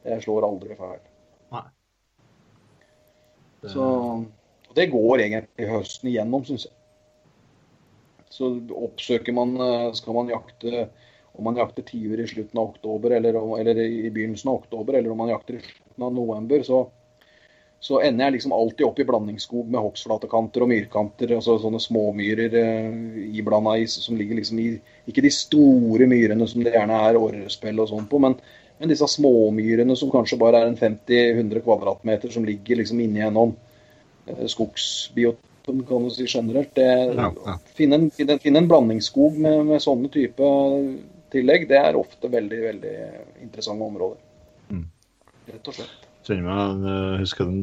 [0.03, 0.99] det slår aldri feil.
[1.55, 1.63] Nei.
[3.71, 3.87] Så
[4.73, 6.75] og det går egentlig høsten igjennom, syns jeg.
[8.33, 10.87] Så oppsøker man eh, Skal man jakte
[11.37, 15.15] om man jakter tiur i slutten av oktober eller, eller i begynnelsen av oktober, eller
[15.15, 16.83] om man jakter i slutten av november, så,
[17.83, 21.33] så ender jeg liksom alltid opp i blandingsskog med hogstflatekanter og myrkanter.
[21.35, 22.93] altså Sånne småmyrer eh,
[23.41, 24.67] iblanda i som ligger liksom i
[25.11, 28.37] Ikke de store myrene som det gjerne er orrespell og sånn på, men,
[28.79, 33.57] men disse småmyrene som kanskje bare er en 50-100 kvadratmeter, som ligger liksom inni gjennom
[34.31, 36.71] eh, skogsbiotopen, kan du si generelt.
[36.79, 36.87] Det,
[37.19, 37.57] Ja, ja.
[37.75, 40.55] Finne, en, finne, finne en blandingsskog med, med sånne type
[41.35, 42.97] tillegg, det er ofte veldig, veldig
[43.43, 44.23] interessante områder.
[44.71, 44.87] Mm.
[45.51, 46.12] Rett og slett.
[46.27, 47.63] Kjenner meg, jeg husker den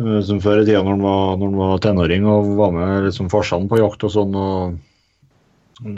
[0.00, 3.08] eh, som før i tida når han var, når han var tenåring og var med
[3.08, 4.36] liksom farsene på jakt og sånn.
[4.38, 4.82] og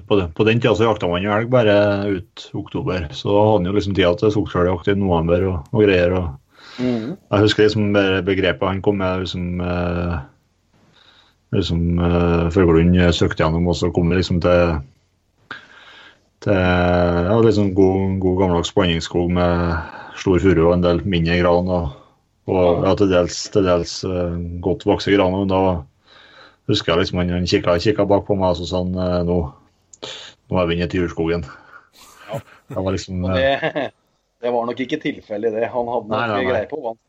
[0.09, 1.77] på den, på den tida så jakta man jo elg bare
[2.09, 3.07] ut oktober.
[3.13, 6.17] Så da hadde han jo liksom tida til skogsfugljakt i november og, og greier.
[6.17, 7.15] og mm.
[7.15, 7.93] Jeg husker liksom
[8.27, 10.19] begrepet han kom med liksom, eh,
[11.55, 14.79] liksom eh, Fuglehund søkte gjennom, og så kom vi liksom til
[16.47, 21.71] til ja, liksom god, god gammeldags blandingsskog med stor furu og en del mindre gran.
[21.75, 21.95] Og,
[22.47, 25.35] og ja, til dels, til dels uh, godt vokste gran.
[25.35, 25.61] Men da
[26.71, 29.21] husker jeg liksom han, han kikka, kikka bak på meg og så sa han eh,
[29.27, 29.37] nå,
[30.51, 31.45] nå er vi inne i tiurskogen.
[32.27, 32.41] Ja.
[32.73, 33.85] Det var liksom eh, det,
[34.43, 35.69] det var nok ikke tilfellet det.
[35.71, 37.03] Han hadde nok Nei, nei, greie på hva han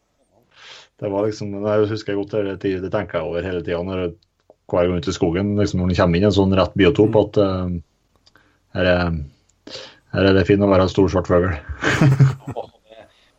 [1.01, 4.03] Det var liksom, jeg husker jeg godt det, det tenker jeg over hele tida når
[4.05, 4.15] jeg-
[4.67, 5.53] hver gang ut i skogen.
[5.55, 7.77] liksom Når man kommer inn i en sånn rett biotop at eh,
[8.77, 9.77] her, er,
[10.15, 11.49] her er det fint å være en stor, svart fugl.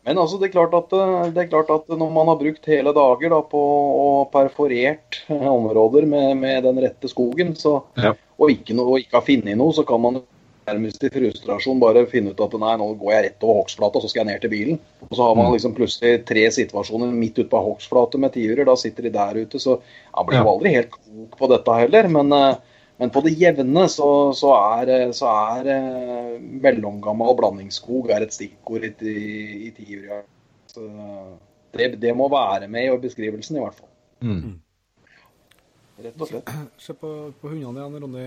[0.09, 2.65] Men altså, det er, klart at, eh, det er klart at når man har brukt
[2.71, 5.19] hele dager da, på å perforert
[5.59, 8.15] områder med, med den rette skogen, så, Ja.
[8.39, 10.21] og, ikke no, og ikke har funnet noe, så kan man
[10.69, 14.09] nærmest i frustrasjon bare finne ut at nei, nå går jeg rett over hogstflata, så
[14.11, 14.81] skal jeg ned til bilen.
[15.09, 15.53] Og så har man Mm.
[15.57, 18.65] liksom plutselig tre situasjoner midt ute på hogstflate med tiurer.
[18.69, 19.79] Da sitter de der ute, så
[20.13, 22.07] han blir jo aldri helt klok på dette heller.
[22.07, 22.55] Men, eh,
[22.99, 28.83] men på det jevne så, så er, så er eh, mellomgammal blandingsskog er et stikkord
[28.83, 29.13] i,
[29.69, 29.99] i, i.
[30.67, 30.87] Så
[31.73, 33.89] Det, det må være med i beskrivelsen, i hvert fall.
[34.25, 34.59] Mm.
[36.03, 36.49] Rett og slett.
[36.85, 38.25] Se på, på hundene igjen, Ronny.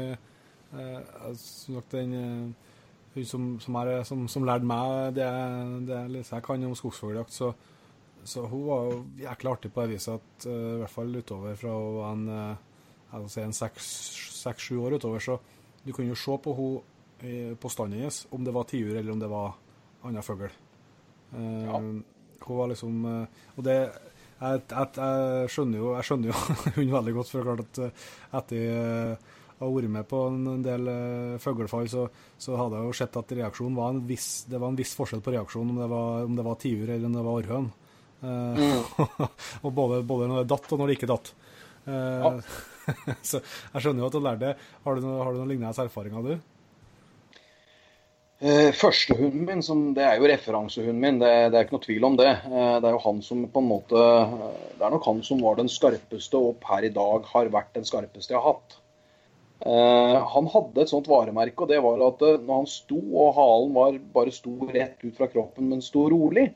[0.73, 2.71] Eh, jeg synes nok den eh,
[3.15, 5.29] hun som, som, er, som, som lærte meg det,
[5.89, 7.51] det jeg kan om skogsfugljakt, så,
[8.25, 11.59] så hun var jo jækla artig på det viset at eh, i hvert fall utover
[11.61, 12.69] fra hun var en, eh,
[13.29, 15.39] si en seks-sju år utover, så
[15.83, 16.81] du kunne jo se på hun
[17.23, 19.55] eh, på standen hennes om det var tiur eller om det var
[20.07, 20.49] annen fugl.
[20.49, 21.83] Eh, Ja.
[22.43, 23.77] Hun var liksom eh, Og det
[24.43, 26.39] jeg, jeg, jeg skjønner jo, jeg skjønner jo
[26.81, 29.29] hun veldig godt, for det er klart at etter,
[29.63, 30.89] å har vært med på en del
[31.39, 32.09] fuglefall, så,
[32.43, 35.23] så hadde jeg jo sett at reaksjonen var en viss, det var en viss forskjell
[35.23, 37.71] på reaksjonen om det var, om det var tiur eller om det var orrhøn.
[38.23, 39.07] Mm.
[39.63, 41.33] og både, både, når det datt og når det ikke datt.
[41.87, 42.35] Ja.
[43.31, 44.73] så jeg skjønner jo at du lærte det.
[44.85, 46.53] Har du, noe, har du noen lignende erfaringer, du?
[48.43, 52.07] Eh, Førstehunden min, som, det er jo referansehunden min, det, det, er ikke noe tvil
[52.09, 52.31] om det.
[52.51, 55.61] Eh, det er jo han som på en måte Det er nok han som var
[55.61, 58.81] den skarpeste, og per i dag har vært den skarpeste jeg har hatt.
[59.63, 63.77] Eh, han hadde et sånt varemerke, og det var at når han sto, og halen
[63.79, 66.49] var, bare sto rett ut fra kroppen, men sto rolig,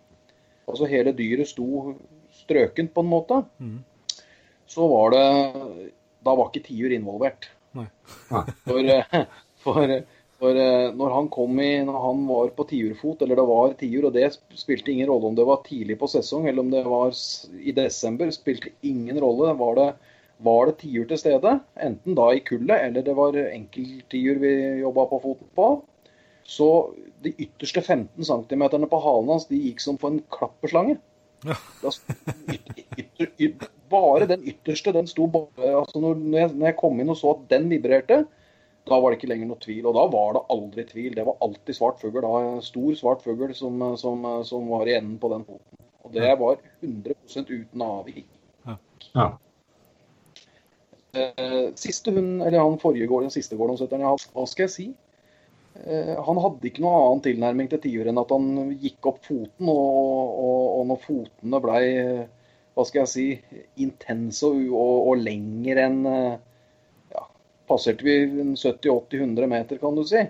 [0.66, 1.94] altså hele dyret sto
[2.34, 3.78] strøkent på en måte, mm.
[4.74, 5.26] så var det
[6.26, 7.50] Da var ikke tiur involvert.
[7.76, 7.86] Nei.
[8.66, 8.92] For,
[9.62, 9.96] for
[10.36, 14.08] for eh, når han kom i, når han var på tiurfot, eller det var tiur,
[14.08, 17.16] og det spilte ingen rolle om det var tidlig på sesong eller om det var
[17.56, 19.54] i desember, spilte ingen rolle.
[19.56, 19.88] Var det,
[20.44, 21.56] var det tiur til stede,
[21.88, 25.70] enten da i kullet eller det var enkelttiur vi jobba på foten på,
[26.46, 26.70] så
[27.24, 30.98] de ytterste 15 cm på halen hans de gikk som på en klapperslange.
[31.46, 31.56] Ja.
[32.98, 37.12] ytter, ytter, bare den ytterste, den sto bare altså når jeg, når jeg kom inn
[37.12, 38.24] og så at den vibrerte,
[38.86, 39.86] da var det ikke lenger noe tvil.
[39.90, 41.14] Og da var det aldri tvil.
[41.16, 42.20] Det var alltid svart fugl.
[42.22, 45.80] Da stor svart fugl som, som, som, var i enden på den foten.
[46.06, 47.16] Og det var 100
[47.50, 48.28] uten avvik.
[48.66, 48.76] Ja.
[49.14, 49.26] ja.
[51.16, 54.86] Eh, siste hun, eller han forrige gården, siste gården, hva skal jeg si?
[55.84, 59.68] Eh, han hadde ikke noe annen tilnærming til tiur enn at han gikk opp foten,
[59.68, 61.84] og, og, og når fotene blei
[62.76, 63.26] hva skal jeg si,
[63.80, 66.00] intense og, og, lenger enn
[67.66, 68.16] passerte vi
[68.54, 70.22] 70-80-100 meter, kan du si,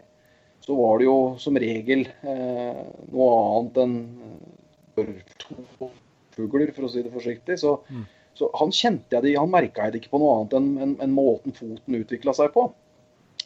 [0.65, 2.83] så var det jo som regel eh,
[3.13, 3.97] noe annet enn
[6.37, 7.59] fugler, for å si det forsiktig.
[7.61, 8.05] Så, mm.
[8.39, 10.95] så han kjente jeg det, han merka jeg det ikke på noe annet enn, enn,
[11.05, 12.69] enn måten foten utvikla seg på.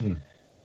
[0.00, 0.16] Mm.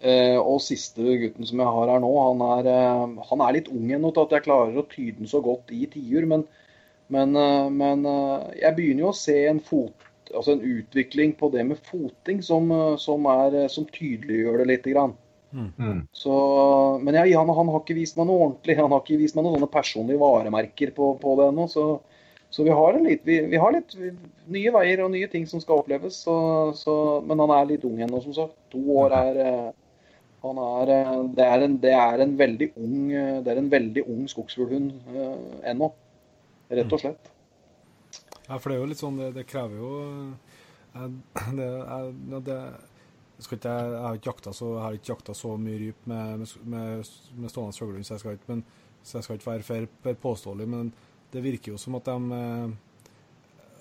[0.05, 3.71] Eh, og siste gutten som jeg har her nå, han er, eh, han er litt
[3.73, 6.27] ung ennå til at jeg klarer å tyde den så godt i tiur.
[6.29, 6.43] Men,
[7.13, 11.47] men, eh, men eh, jeg begynner jo å se en fot altså en utvikling på
[11.53, 14.87] det med foting som, som, er, som tydeliggjør det litt.
[14.89, 15.13] Grann.
[15.55, 15.69] Mm.
[15.77, 15.99] mm.
[16.11, 16.33] Så,
[17.05, 18.75] men jeg, han, han, har ikke vist meg noe ordentlig.
[18.81, 21.69] Han har ikke vist meg noen sånne personlige varemerker på, på det ennå.
[21.71, 21.85] Så,
[22.49, 23.95] så, vi har, litt, vi, vi har litt
[24.51, 26.19] nye veier og nye ting som skal oppleves.
[26.25, 28.57] Så, men han er litt ung ennå, som sagt.
[28.73, 29.71] To år er eh,
[30.53, 30.91] er,
[31.35, 32.97] det, er en, det, er en, veldig ung
[33.45, 34.91] det er en veldig ung skogsfuglhund
[35.65, 35.91] ennå,
[36.71, 37.31] rett og slett.
[38.45, 39.91] Ja, for det er jo litt sånn Det, det krever jo
[40.95, 41.07] det,
[41.57, 42.59] det, jeg, det,
[43.41, 47.51] ikke, jeg, har ikke jakta så, jeg har jakta så mye ryp med, med, med
[47.51, 48.63] stående fuglehund, så, jeg
[49.03, 50.67] så jeg skal ikke være for, påståelig.
[50.71, 50.93] Men
[51.33, 52.69] det virker jo som at de eh,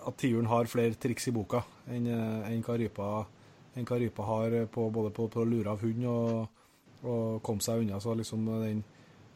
[0.05, 3.34] at tiuren har flere triks i boka enn eh, en hva rypa, en
[3.75, 6.61] hva rypa har på, både på, på å lure av hund og,
[7.03, 7.99] og komme seg unna.
[8.01, 8.85] Så liksom den,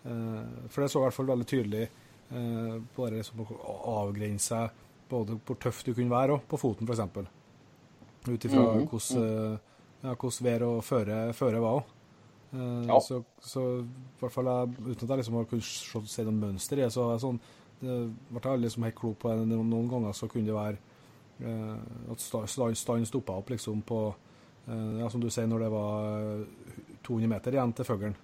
[0.04, 1.88] for det så i hvert fall veldig tydelig
[2.28, 3.74] på det liksom å
[4.04, 4.60] avgrense
[5.08, 7.00] både hvor tøff du kunne være og på foten, f.eks.
[8.28, 8.88] Ut ifra mm -hmm.
[8.88, 9.58] hvordan,
[10.02, 11.82] ja, hvordan vær og føre, føre var.
[12.52, 13.00] Uh, ja.
[13.00, 16.78] Så, så i hvert fall jeg, uten at jeg liksom har kunnet se noen mønster
[16.78, 17.40] i det, så er sånn,
[17.80, 17.96] det
[18.30, 19.46] ble jeg liksom helt klok på det.
[19.46, 20.76] Noen ganger så kunne det være
[21.44, 24.14] uh, at stand, stand stoppa opp liksom på
[24.68, 26.40] ja, Som du sier, når det var
[27.06, 28.16] 200 meter igjen til fuglen.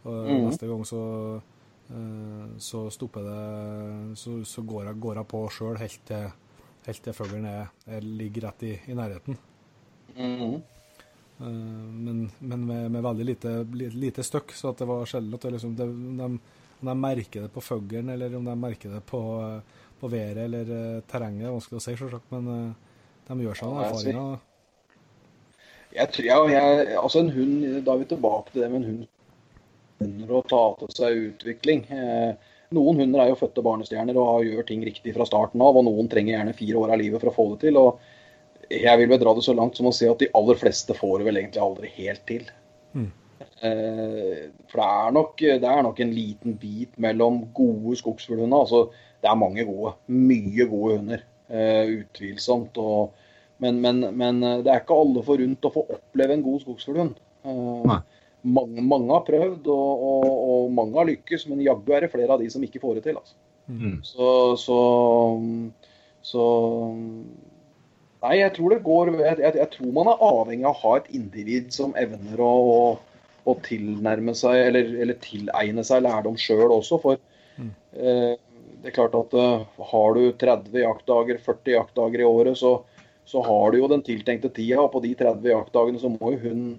[0.00, 1.00] Mm neste gang så
[1.90, 6.28] Eh, så stopper det Så, så går, jeg, på sjøl helt til,
[6.86, 7.48] helt til fuglen
[8.04, 9.38] ligger rett i, i nærheten.
[10.16, 10.60] Mm.
[11.40, 13.52] Men, men med, med, veldig lite,
[13.96, 15.86] lite støkk, så det var sjelden at det liksom det,
[16.18, 16.26] de,
[16.80, 19.20] om de merker det på fuglen, eller om de merker det på,
[20.00, 22.74] på været eller terrenget, det er vanskelig å si, selvsagt, men
[23.30, 24.44] de gjør seg noen erfaringer.
[25.94, 28.90] Jeg tror, jeg, jeg, altså en hund, Da er vi tilbake til det med en
[28.90, 29.08] hund
[30.00, 31.84] hunder å ta til seg utvikling.
[31.92, 32.32] Eh,
[32.76, 36.10] noen hunder er jo fødte barnestjerner og gjør ting riktig fra starten av, og noen
[36.10, 37.80] trenger gjerne fire år av livet for å få det til.
[37.80, 40.96] og Jeg vil vel dra det så langt som å si at de aller fleste
[40.96, 42.46] får det vel egentlig aldri helt til.
[42.94, 43.10] Mm.
[43.60, 48.62] For det er, nok, det er, nok, en liten bit mellom gode skogsfuglhunder.
[48.62, 51.26] Altså, det er mange gode, mye gode hunder.
[51.50, 52.78] Utvilsomt.
[52.80, 53.26] Og,
[53.60, 57.18] men, men, men, det er ikke alle forunt å få oppleve en god skogsfuglhund.
[58.40, 62.32] Mange, mange, har prøvd, og, og, og, mange har lykkes, men jaggu er det flere
[62.32, 63.20] av de som ikke får det til.
[63.20, 63.36] Altså.
[63.70, 63.98] Mm.
[64.06, 64.78] Så, så,
[66.26, 66.44] så,
[68.20, 70.96] Nei, jeg tror det går jeg, jeg, jeg, tror man er avhengig av å ha
[70.98, 76.74] et individ som evner å, å, å tilnærme seg, eller, eller, tilegne seg lærdom sjøl
[76.74, 77.00] også.
[77.00, 77.20] For
[77.56, 77.70] mm.
[77.96, 78.34] eh,
[78.80, 82.78] det er klart at uh, har du 30 jaktdager, 40 jaktdager i året, så,
[83.30, 84.82] så har du jo den tiltenkte tida.
[84.82, 86.70] Og på de 30 jaktdagene så må jo hun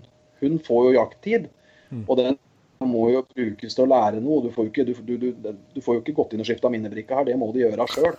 [0.41, 1.43] Hun får jo jakttid.
[1.91, 2.05] Mm.
[2.07, 2.37] Og den
[2.89, 4.41] må jo brukes til å lære noe.
[4.45, 6.71] Du får jo ikke, du, du, du, du får jo ikke gått inn og skifta
[6.73, 8.17] minnebrikke her, det må de gjøre sjøl.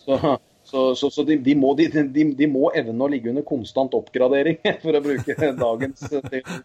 [0.00, 0.16] Så,
[0.64, 4.56] så, så, så de, de, må, de, de, må evne å ligge under konstant oppgradering,
[4.84, 6.06] for å bruke dagens,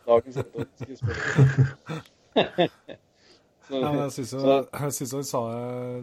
[0.07, 0.39] dagens
[3.69, 5.99] Ja, jeg syns han sa eh,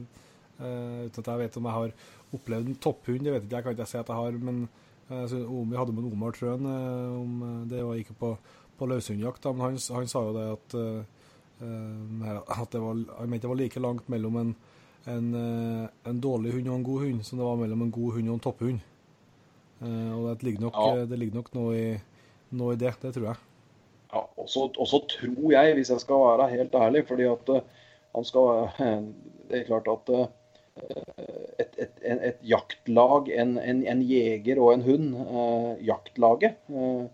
[1.08, 1.96] uten at jeg vet om jeg har
[2.34, 3.24] opplevd en topphund.
[3.24, 4.38] Det vet ikke jeg, kan ikke si at jeg har.
[4.42, 4.68] Men
[5.08, 8.32] vi hadde med Omar Trøen eh, om eh, det var ikke på,
[8.78, 9.44] på løshundjakt.
[9.52, 11.04] Men han, han sa jo det at, eh,
[11.62, 14.52] eh, at det var, han mente det var like langt mellom en,
[15.06, 18.18] en, eh, en dårlig hund og en god hund som det var mellom en god
[18.18, 18.80] hund og en topphund.
[19.82, 21.04] Eh, og det ligger nok, Ja.
[21.06, 21.98] det ligger nok noe, i,
[22.56, 22.94] noe i det.
[23.02, 23.42] Det tror jeg.
[24.12, 27.62] Ja, og så tror jeg, hvis jeg skal være helt ærlig, fordi at eh,
[28.16, 28.68] han skal
[29.46, 30.08] Det er klart at
[30.76, 31.94] eh, et, et,
[32.30, 37.06] et jaktlag, en, en, en jeger og en hund, eh, jaktlaget eh,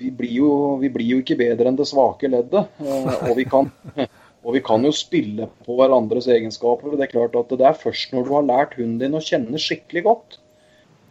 [0.00, 2.70] vi, blir jo, vi blir jo ikke bedre enn det svake leddet.
[2.80, 3.68] og, vi kan,
[4.44, 6.96] og vi kan jo spille på hverandres egenskaper.
[6.96, 9.60] Det er klart at det er først når du har lært hunden din å kjenne
[9.60, 10.38] skikkelig godt,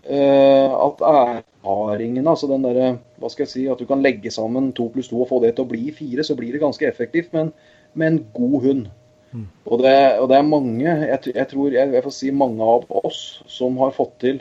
[0.09, 2.87] at erfaringen, altså den derre
[3.19, 5.51] Hva skal jeg si, at du kan legge sammen to pluss to og få det
[5.57, 7.51] til å bli fire, så blir det ganske effektivt men
[7.93, 8.87] med en god hund.
[9.35, 12.87] Og, det, og det er mange, jeg, jeg tror jeg, jeg får si mange av
[13.03, 13.19] oss,
[13.51, 14.39] som har fått til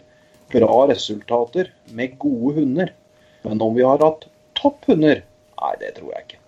[0.53, 2.93] bra resultater med gode hunder.
[3.45, 4.29] Men om vi har hatt
[4.59, 5.25] topp hunder?
[5.59, 6.43] nei, det tror jeg ikke.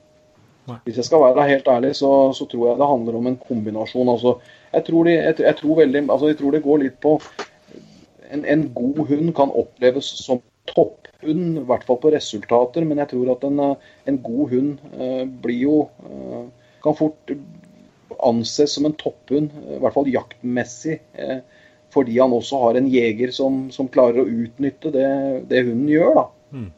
[0.86, 4.11] Hvis jeg skal være helt ærlig, så, så tror jeg det handler om en kombinasjon.
[4.12, 4.36] Altså,
[4.70, 7.16] jeg, tror de, jeg, jeg, tror veldig, altså, jeg tror det går litt på
[8.30, 12.86] en, en god hund kan oppleves som topphund, i hvert fall på resultater.
[12.86, 15.76] Men jeg tror at en, eh, en god hund eh, blir jo
[16.07, 16.49] eh,
[16.80, 17.28] Kan fort
[18.27, 21.01] anses som en topphund, eh, i hvert fall jaktmessig.
[21.12, 21.39] Eh,
[21.91, 25.09] fordi han også har en jeger som, som klarer å utnytte det,
[25.51, 26.12] det hunden gjør.
[26.21, 26.27] da.
[26.55, 26.68] Mm.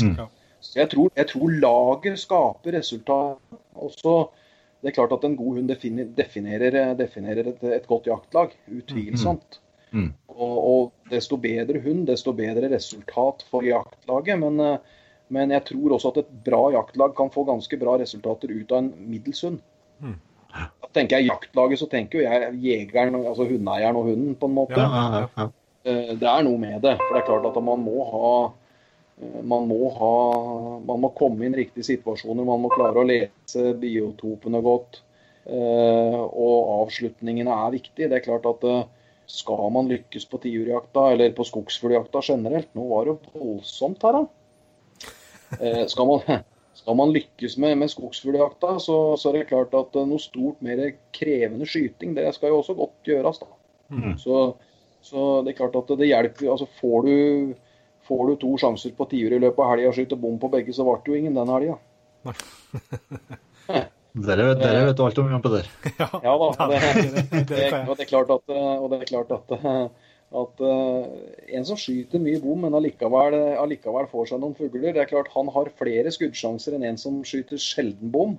[0.00, 0.28] Mm.
[0.60, 3.58] Så jeg tror, jeg tror laget skaper resultat.
[3.74, 4.14] Også,
[4.80, 5.72] det er klart at en god hund
[6.16, 8.54] definerer, definerer et, et godt jaktlag.
[8.70, 9.60] Utvilsomt.
[9.90, 10.12] Mm.
[10.30, 14.38] Og, og desto bedre hund, desto bedre resultat for jaktlaget.
[14.42, 14.98] Men, eh,
[15.34, 18.84] men jeg tror også at et bra jaktlag kan få ganske bra resultater ut av
[18.84, 19.60] en middels hund.
[20.00, 20.18] Mm.
[20.54, 24.56] Da tenker jeg jaktlaget, så tenker jo jeg jegeren, altså hundeeieren og hunden, på en
[24.56, 24.78] måte.
[24.80, 25.48] Ja, ja, ja.
[25.84, 26.96] Eh, Det er noe med det.
[26.98, 28.32] For det er klart at man må ha
[29.22, 30.10] eh, man må, ha,
[30.88, 32.44] man må komme inn i riktige situasjoner.
[32.48, 35.02] Man må klare å lese biotopene godt.
[35.46, 38.08] eh, Og avslutningene er viktig.
[38.10, 38.66] Det er klart at
[39.30, 44.24] skal man lykkes på tiurjakta, eller på skogsfugljakta generelt Nå var det voldsomt her, da.
[45.86, 46.20] Skal man,
[46.80, 50.62] skal man lykkes med, med skogsfugljakta, så, så er det klart at eh, noe stort
[50.64, 50.80] mer
[51.16, 53.40] krevende skyting, det skal jo også godt gjøres.
[53.42, 53.50] da.
[53.92, 54.14] Mm.
[54.22, 54.40] Så,
[55.04, 56.48] så det er klart at det hjelper.
[56.54, 57.14] altså Får du,
[58.08, 60.72] får du to sjanser på tiur i løpet av helga og skyter bom på begge,
[60.76, 61.78] så ble det jo ingen den helga.
[64.10, 65.68] Dere, vet- dere vet alt om Jan Peder.
[66.00, 66.48] Ja, Ja da.
[66.66, 66.78] Det,
[67.30, 69.52] det, det, og det er klart at, og det er klart at,
[70.30, 71.06] at uh,
[71.50, 75.32] en som skyter mye bom, men allikevel, allikevel får seg noen fugler, det er klart
[75.34, 78.36] han har flere skuddsjanser enn en som skyter sjelden bom.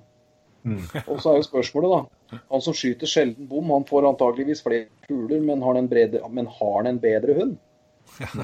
[0.63, 0.85] Mm.
[1.11, 2.39] Og så er jo spørsmålet, da.
[2.53, 6.23] Han som skyter sjelden bom, han får antageligvis flere fugler, men har han en, brede,
[6.31, 7.59] men har han en bedre hund?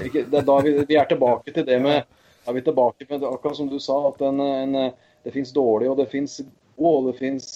[0.04, 2.02] Ikke, det da vi, vi er tilbake til det med
[2.48, 4.92] er vi tilbake med akkurat som du sa, at en, en,
[5.24, 6.38] det fins dårlige og det fins
[6.78, 7.50] gode, og det fins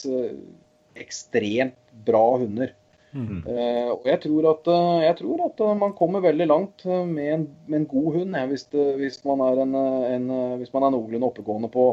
[1.00, 2.74] ekstremt bra hunder.
[3.12, 3.42] Mm.
[3.44, 7.34] Eh, og jeg tror, at, eh, jeg tror at eh, man kommer veldig langt med
[7.34, 10.30] en, med en god hund, jeg, hvis, det, hvis, man er en, en,
[10.62, 11.86] hvis man er noenlunde oppegående på,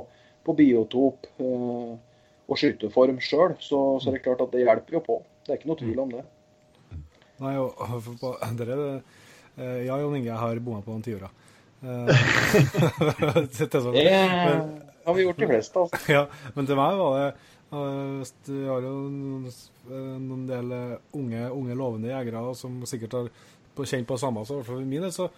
[0.47, 1.95] på biotop eh,
[2.49, 5.19] og skyteform sjøl, så, så er det klart at det hjelper jo på.
[5.45, 6.25] Det er ikke noe tvil om det.
[7.43, 7.75] Nei, og,
[8.21, 8.79] på, dere,
[9.59, 10.97] eh, ja, Jon Inge, jeg har bomma på.
[10.99, 11.03] Eh,
[13.59, 13.95] det er sånn.
[13.99, 14.09] Det
[15.09, 16.01] har vi gjort de fleste, altså.
[16.13, 16.25] Ja,
[16.57, 17.29] men til meg var det
[17.69, 23.29] Vi har jo noen, eh, noen del eh, unge, unge lovende jegere som sikkert har
[23.85, 24.45] kjent på det samme.
[24.47, 25.29] Så i hvert fall for min del så,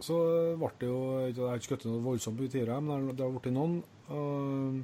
[0.00, 0.20] så
[0.56, 3.52] ble det jo Jeg har ikke skutt noe voldsomt på tiåra, men det har blitt
[3.52, 3.82] noen.
[4.10, 4.80] Og,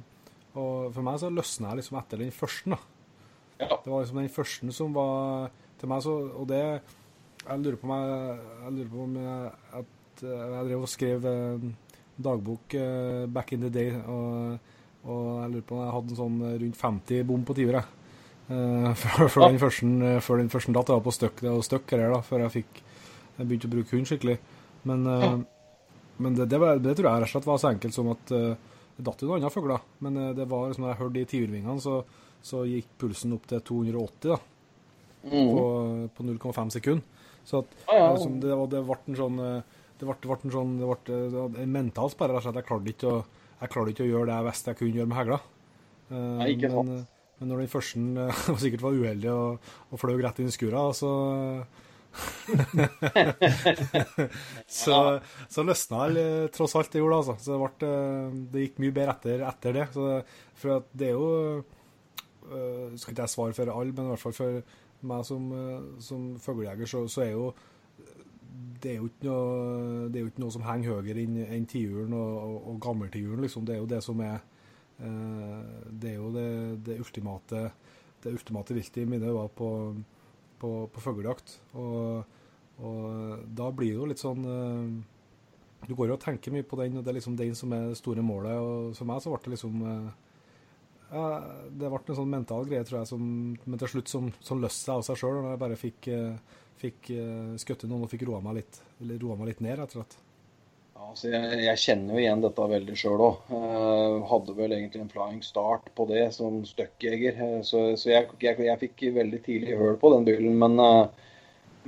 [0.53, 2.77] og for meg så løsna jeg liksom etter den første.
[3.57, 3.73] Ja.
[3.73, 5.49] Det var liksom den første som var
[5.81, 9.51] til meg så Og det Jeg lurer på om jeg, jeg lurer på om jeg,
[9.79, 11.67] at eh, jeg drev og skrev eh,
[12.17, 14.57] dagbok eh, back in the day, og,
[15.07, 17.93] og jeg lurer på om jeg hadde en sånn rundt 50 bom på tiur, jeg.
[18.47, 21.51] Uh, før, før, den første, eh, før den første datt jeg var på støkk, det
[21.51, 22.81] var støkk her, da, før jeg fikk
[23.37, 24.37] jeg begynte å bruke hund skikkelig.
[24.89, 25.35] Men, uh,
[26.23, 28.33] men det, det, var, det tror jeg rett og slett var så enkelt som at
[28.33, 29.83] uh, det datt jo noen andre fugler.
[30.03, 31.97] Men eh, det var liksom, når jeg hørte de tiurvingene, så,
[32.41, 34.37] så gikk pulsen opp til 280 da,
[35.27, 35.51] mm.
[35.53, 35.65] på,
[36.17, 37.25] på 0,5 sekunder.
[37.47, 40.53] Så at, liksom, det, var- det ble en sånn eh, det ble, det ble en
[40.53, 42.41] sånn det ble, en mental sperre.
[42.43, 43.21] Jeg klarte ikke å
[43.57, 45.39] jeg klarte ikke å gjøre det jeg visste jeg kunne gjøre med hegla.
[46.11, 46.91] Nei, ikke sant.
[46.91, 47.03] Men,
[47.37, 48.29] men når den første
[48.63, 51.11] sikkert var uheldig og, og fløy rett inn i skura, så
[54.67, 57.35] så, så løsna det tross alt det gjorde, altså.
[57.43, 57.71] Så det, ble,
[58.53, 59.85] det gikk mye bedre etter, etter det.
[59.93, 60.01] Så,
[60.57, 61.27] for det er jo
[62.49, 64.51] uh, Skal ikke jeg svare for alle, men i hvert fall for
[65.07, 65.43] meg som,
[66.01, 67.45] som fuglejeger, så, så, er jo
[68.81, 71.65] det er jo ikke noe, det er jo ikke noe som henger høyere enn en
[71.69, 73.41] tiuren og, og, og gammeltiuren.
[73.43, 73.65] Liksom.
[73.65, 74.37] Det er jo det som er
[75.01, 76.49] uh, Det er jo det,
[76.85, 77.63] det ultimate
[78.23, 79.69] det ultimate viltet i mine øyne på
[80.57, 81.59] på, på fuglejakt.
[81.77, 82.23] Og,
[82.81, 86.79] og, da blir det jo litt sånn uh, Du går jo og tenker mye på
[86.81, 88.57] den, og det er liksom den som er det store målet.
[88.57, 90.07] Og for meg så ble det liksom uh,
[91.11, 91.25] ja,
[91.69, 93.27] Det ble en sånn mental greie, tror jeg, som,
[93.65, 95.41] men til slutt som, som løste seg av seg sjøl.
[95.43, 96.09] Når jeg bare fikk,
[96.81, 98.81] fikk uh, skutt noen og fikk roa meg litt,
[99.17, 100.17] roa meg litt ned, rett og slett.
[100.97, 103.51] Ja, altså jeg, jeg, kjenner jo igjen dette veldig sjøl òg.
[103.53, 107.37] Uh, hadde vel egentlig en flying start på det som støkkjeger.
[107.37, 110.57] Uh, så, så jeg, jeg, jeg, fikk veldig tidlig høl på den bilen.
[110.57, 111.27] Men, uh,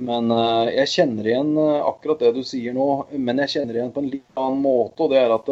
[0.00, 0.32] men
[0.72, 2.86] jeg kjenner igjen akkurat det du sier nå.
[3.18, 5.02] Men jeg kjenner igjen på en litt annen måte.
[5.02, 5.50] og det er at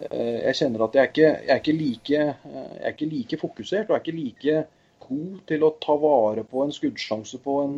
[0.00, 4.00] jeg kjenner at jeg ikke, er ikke like, jeg er ikke like fokusert og jeg
[4.00, 4.54] er ikke like
[5.04, 7.76] god til å ta vare på en skuddsjanse på en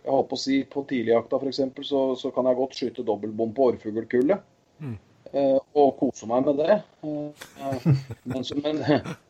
[0.00, 1.62] jeg holdt på å si På tidligjakta f.eks.
[1.86, 4.44] Så, så kan jeg godt skyte dobbeltbom på orrfuglkullet.
[4.80, 4.98] Mm.
[5.30, 6.76] Eh, og kose meg med det.
[7.06, 7.84] Eh,
[8.32, 8.80] men, men,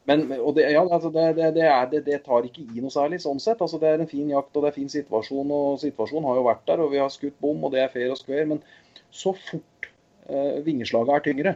[0.09, 3.21] men, og det, ja, altså det, det, det, er, det, tar ikke i noe særlig
[3.21, 3.61] sånn sett.
[3.61, 5.53] Altså det er en fin jakt og det er en fin situasjon.
[5.53, 8.15] og Situasjonen har jo vært der, og vi har skutt bom, og det er fair
[8.15, 8.47] og square.
[8.55, 8.63] Men
[9.13, 9.91] så fort
[10.31, 11.55] eh, vingeslaget er tyngre,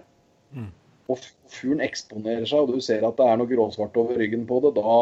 [0.58, 0.68] mm.
[1.08, 1.24] og
[1.54, 4.74] fuglen eksponerer seg, og du ser at det er noe gråsvart over ryggen på det,
[4.76, 4.98] da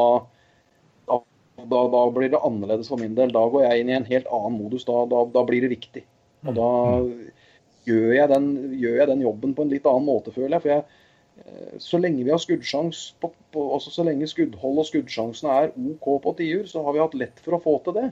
[1.68, 3.32] da, da, blir det annerledes for min del.
[3.34, 4.86] Da går jeg inn i en helt annen modus.
[4.88, 6.04] Da, da, da blir det viktig.
[6.46, 6.70] Og da
[7.86, 10.64] gjør jeg, den, gjør jeg, den, jobben på en litt annen måte, føler jeg.
[10.64, 11.00] For jeg,
[11.42, 15.74] eh, så lenge vi har skuddsjans, på, på, også så lenge skuddhold og skuddsjansene er
[15.94, 18.06] OK på tiur, så har vi hatt lett for å få til det.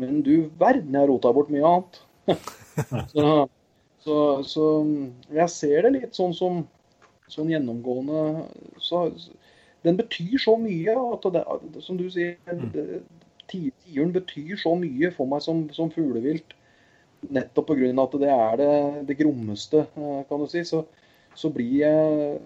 [0.00, 2.02] Men du verden, jeg har rota bort mye annet.
[3.12, 3.24] så,
[4.04, 4.66] så, så,
[5.34, 6.62] jeg ser det litt sånn som
[7.30, 8.46] sånn gjennomgående
[8.82, 9.04] så,
[9.86, 10.94] den betyr så mye.
[11.14, 11.44] at det,
[11.82, 13.02] Som du sier, mm.
[13.50, 16.56] tiuren betyr så mye for meg som, som fuglevilt.
[17.30, 17.90] Nettopp pga.
[18.02, 18.72] at det er det,
[19.08, 20.64] det, grommeste, eh, kan du si.
[20.64, 20.84] Så,
[21.36, 22.40] så blir jeg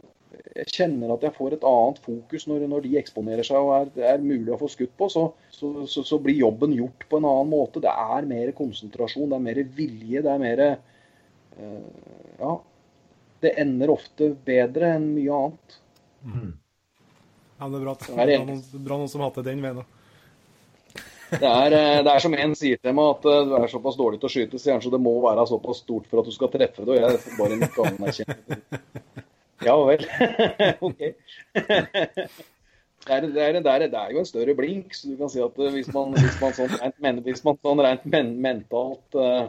[0.55, 3.91] jeg kjenner at jeg får et annet fokus når, når de eksponerer seg og er,
[4.15, 5.09] er mulig å få skutt på.
[5.13, 7.83] Så, så, så, så, blir jobben gjort på en annen måte.
[7.85, 10.25] Det er mer konsentrasjon, det er mer vilje.
[10.25, 11.89] Det er mer uh,
[12.41, 12.55] Ja.
[13.45, 15.75] Det ender ofte bedre enn mye annet.
[16.25, 16.53] Mm.
[17.65, 19.79] Ja, det er bra, det er noen, bra noen som har hatt det den veien
[19.81, 20.01] òg.
[21.31, 23.97] Det er, eh, det er, som en sier til meg, at eh, du er såpass
[23.97, 26.85] dårlig til å skyte, så det må være såpass stort for at du skal treffe
[26.85, 26.93] det.
[26.93, 28.59] Og jeg får bare nikke anerkjenne.
[29.65, 30.05] Ja vel.
[30.91, 31.01] OK.
[33.05, 35.65] Det er, det, er, det, er, jo en større blink, så du kan si at
[35.65, 39.49] eh, hvis man, hvis man sånn rent, hvis man sånn rent men, mentalt uh,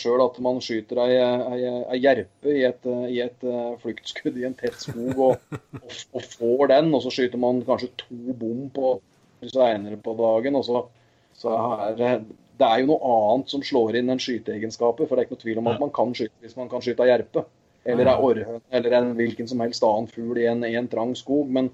[0.00, 1.60] sjøl at man skyter ei, ei,
[1.94, 6.22] ei jerpe i et, i et uh, fluktskudd i en tett skog og, og, og,
[6.24, 8.94] får den, og så skyter man kanskje to bom på
[9.46, 10.58] seinere på dagen.
[10.58, 10.84] og så,
[11.40, 11.56] så
[11.90, 12.20] er
[12.60, 15.08] det er jo noe annet som slår inn enn skyteegenskaper.
[15.08, 17.06] For det er ikke noe tvil om at man kan skyte hvis man kan skyte
[17.06, 17.46] ei jerpe.
[17.88, 21.14] Eller ei orrhøne, eller en hvilken som helst annen fugl i en, i en, trang
[21.16, 21.48] skog.
[21.48, 21.70] Men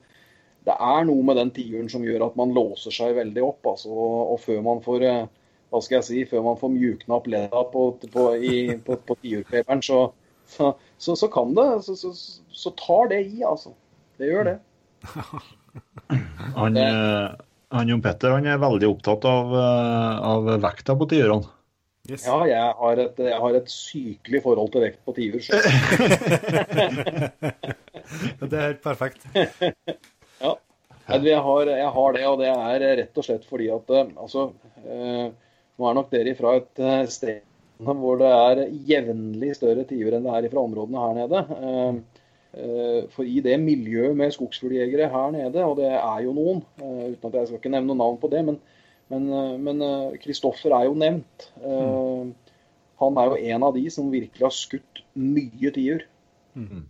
[0.67, 3.67] det er noe med den tiuren som gjør at man låser seg veldig opp.
[3.73, 5.25] Altså, og, før man får uh,
[5.71, 7.83] hva skal jeg si, før man får mjukna opp ledda på,
[8.13, 8.27] på,
[8.87, 9.99] på, på tiurfeberen, så,
[10.47, 13.75] så, så, så, kan det så, så, tar det i, altså.
[14.17, 14.57] Det gjør det.
[16.57, 17.27] han, eh,
[17.75, 21.53] han Jon Petter han er veldig opptatt av, eh, av vekta på tiurene.
[22.07, 22.23] Yes.
[22.23, 25.41] Ja, jeg har, et, jeg har, et, sykelig forhold til vekt på tiur.
[28.47, 29.27] det er helt perfekt.
[29.35, 30.53] ja.
[31.07, 34.43] Jeg har, jeg har, det, og det er rett og slett fordi at eh, altså,
[35.77, 37.43] nå er nok dere fra et eh, sted
[37.77, 41.43] hvor det er jevnlig større tiur enn det er fra områdene her nede.
[41.57, 42.23] Eh,
[42.57, 47.29] eh, for i det miljøet med skogsfugljegere her nede, og det er jo noen, uten
[47.29, 49.85] at jeg skal ikke nevne noe navn på det, men
[50.23, 51.51] Kristoffer er jo nevnt.
[53.03, 56.07] Han er jo en av de som virkelig har skutt mye tiur.
[56.57, 56.87] Mm.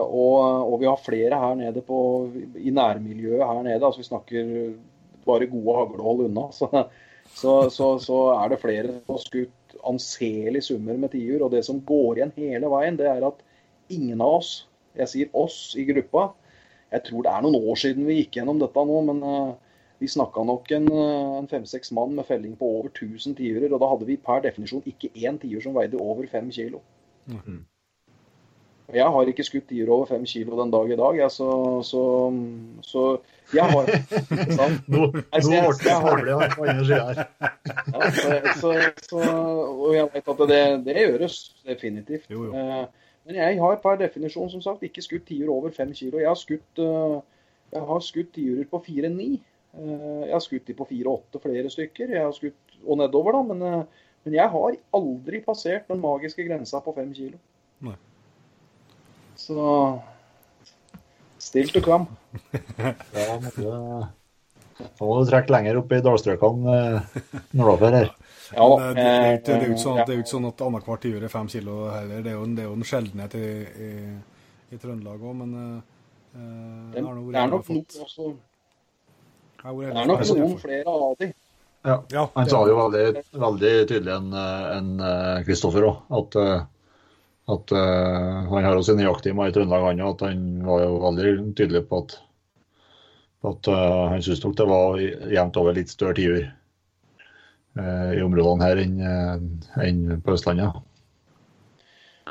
[0.00, 1.98] Og, og, vi har flere her nede på,
[2.56, 3.84] i nærmiljøet her nede.
[3.84, 4.50] altså Vi snakker
[5.28, 6.48] bare gode haglehold unna.
[6.56, 6.72] Så,
[7.34, 11.46] så, så, så er det flere som har skutt anselige summer med tiur.
[11.46, 13.42] Og det som går igjen hele veien, det er at
[13.92, 14.56] ingen av oss,
[14.96, 16.30] jeg sier oss i gruppa
[16.94, 19.54] Jeg tror det er noen år siden vi gikk gjennom dette nå, men uh,
[19.98, 20.86] vi snakka nok en,
[21.40, 24.86] en fem-seks mann med felling på over 1000 tiurer, og da hadde vi per definisjon
[24.86, 26.80] ikke én tiur som veide over fem kilo.
[27.26, 27.40] Mm.
[27.42, 27.75] Og
[28.94, 31.48] Jeg har ikke skutt dyr over fem kilo den dag i dag, jeg, så,
[31.82, 32.02] så,
[32.86, 33.02] så
[33.54, 33.88] jeg har
[34.60, 34.86] sant?
[34.92, 37.18] Nå, Altså, ble det farlig på andre sida her.
[37.90, 38.74] Ja, så, så,
[39.08, 39.24] så,
[39.72, 42.30] og jeg vet at det, det gjøres definitivt.
[42.30, 42.54] Jo, jo.
[42.54, 42.86] Eh,
[43.26, 46.20] Men jeg har per definisjon som sagt ikke skutt tiur over fem kilo.
[46.22, 47.18] Jeg har skutt, eh,
[47.74, 49.30] jeg har skutt tiurer på 4-9.
[49.74, 52.14] Eh, Jeg har skutt de på 4-8 flere stykker.
[52.14, 53.42] Jeg har skutt og nedover, da.
[53.50, 53.86] Men,
[54.22, 57.42] men jeg har aldri passert den magiske grensa på fem kilo.
[57.82, 57.96] Nei.
[59.36, 60.00] Så
[61.42, 62.06] stilt og come.
[63.14, 64.06] Ja, du-
[65.00, 68.10] må du trekke lenger opp i dalstrøkene eh, nordover her.
[68.52, 68.74] Ja da.
[68.76, 71.24] Eh, det, er det, er jo eh, ikke sånn, det ikke sånn at annethvert tiur
[71.24, 72.20] er fem kilo heller.
[72.24, 73.46] Det er jo en, det er jo en sjeldenhet i,
[73.86, 73.90] i,
[74.76, 75.80] i Trøndelag òg, men eh,
[76.36, 78.28] eh, Det er nok vært noe også,
[79.66, 81.30] det er nok noen flere av de.
[81.86, 81.96] Ja.
[82.12, 83.06] Ja, Han det- sa jo veldig,
[83.46, 86.64] veldig tydelig en, en eh, Kristoffer òg, at, eh,
[87.46, 90.02] at uh, han har jo sine jakttimer i Trøndelag, han.
[90.02, 92.16] At han var jo veldig tydelig på at,
[93.46, 94.98] at uh, han syntes nok det var
[95.36, 99.46] jevnt over litt større tiur uh, i områdene her enn eh,
[99.86, 100.82] enn på Østlandet.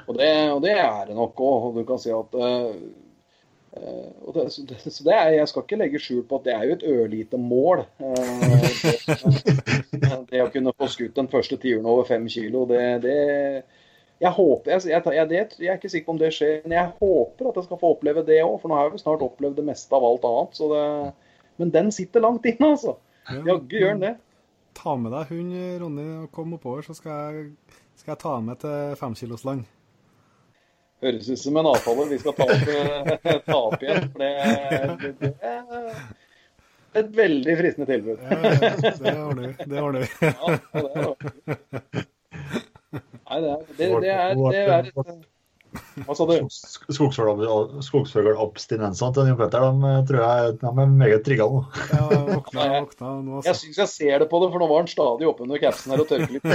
[0.06, 1.72] Og det, og det er det nok òg.
[1.80, 2.68] Du kan si at eh,
[3.80, 6.54] eh, det, så det, så det er, Jeg skal ikke legge skjul på at det
[6.54, 7.86] er jo et ørlite mål.
[8.04, 8.68] eh,
[9.96, 12.84] det, det å kunne få skutt den første tiuren over fem kilo, det
[14.24, 16.76] jeg håper, jeg, jeg, jeg, det, jeg er ikke sikker på om det skjer, men
[16.78, 18.56] jeg håper at jeg skal få oppleve det òg.
[18.62, 20.56] For nå har jeg jo snart opplevd det meste av alt annet.
[20.56, 20.84] Så det,
[21.60, 22.96] men den sitter langt inne, altså.
[23.28, 24.14] Jaggu gjør den det.
[24.76, 27.46] Ta med deg hund, Ronny, og kom oppover, så skal jeg,
[28.00, 29.66] skal jeg ta med til femkilosland.
[31.04, 34.08] Høres ut som en avtale vi skal ta opp, eh, ta opp igjen.
[34.12, 34.32] For det,
[35.04, 35.32] det,
[36.96, 38.24] det er et veldig fristende tilbud.
[38.24, 38.36] Ja,
[39.04, 39.68] det ordner vi.
[39.68, 40.10] Det ordner vi.
[40.32, 40.56] Ja,
[41.92, 42.06] det.
[42.96, 44.98] Nei, det er, det, det er, det er et
[46.06, 46.34] Hva sa du?
[46.52, 51.60] Skogsfuglabstinensene til Jon Petter de eh, tror jeg de er meget trigga nå.
[51.92, 53.62] Jeg våkna, jeg våkna nå, Jeg altså.
[53.64, 56.10] syns jeg ser det på det, for nå var han stadig oppunder capsen her og
[56.12, 56.46] tørker litt.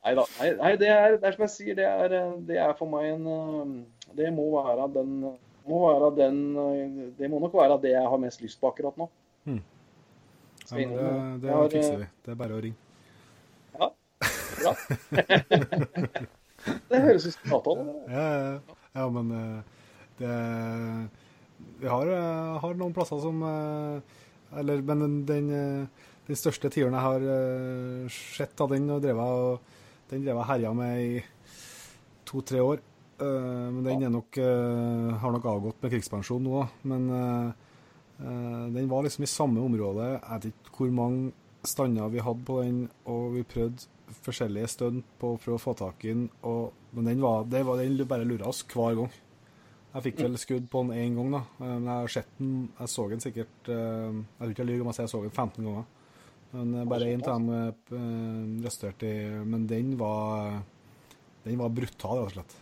[0.00, 0.24] Nei da.
[0.40, 2.08] Nei, det, er, det er som jeg sier, det er,
[2.46, 3.66] det er for meg en eh,
[4.18, 5.10] Det må være den
[5.68, 8.96] må være den, eh, Det må nok være det jeg har mest lyst på akkurat
[8.98, 9.08] nå.
[10.70, 12.08] Ja, men det, det har, fikser vi.
[12.24, 12.76] Det er bare å ringe.
[13.78, 13.88] Ja.
[14.60, 14.74] Bra.
[16.90, 17.86] det høres ut som avtale.
[18.10, 19.80] Ja, ja, ja, men eh,
[20.20, 20.36] det
[21.80, 24.18] Vi har, eh, har noen plasser som eh,
[24.60, 25.50] Eller, men den, den,
[26.28, 29.74] eh, største tiuren jeg har eh, sett av den, og drevet,
[30.12, 31.24] den drev jeg herja med i
[32.28, 32.82] to-tre år.
[33.20, 33.26] Eh,
[33.74, 36.62] Men den nok, eh, har nok avgått med krigspensjon nå.
[36.82, 37.52] Men eh, eh,
[38.20, 40.10] den var liksom i samme område.
[40.18, 41.32] Jeg vet ikke hvor mange
[41.66, 43.88] stander vi hadde på den, og vi prøvde
[44.24, 46.28] forskjellige stunt på å prøve å få tak i den.
[46.48, 49.12] Og, men den, var, det var, den bare lura oss hver gang.
[49.90, 51.40] Jeg fikk vel skudd på den én gang, da.
[51.58, 54.68] Eh, Men jeg har sett den Jeg så den sikkert eh, Jeg tror ikke jeg
[54.68, 55.88] lyver om jeg sier jeg så den 15 ganger.
[56.52, 57.48] Men eh, bare én av dem
[57.98, 60.60] eh, resterte i Men den var
[61.42, 62.56] Den var brutal, rett og slett.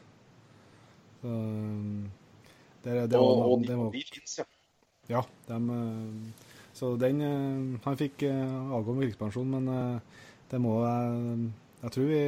[1.18, 1.34] Så,
[2.86, 4.46] det, det var, Og, og de, var, de fins, ja.
[5.08, 10.00] Ja, dem, eh, så den eh, Han fikk eh, avgå med krigspensjon, men
[10.50, 11.46] det må jeg
[11.82, 12.20] Jeg tror vi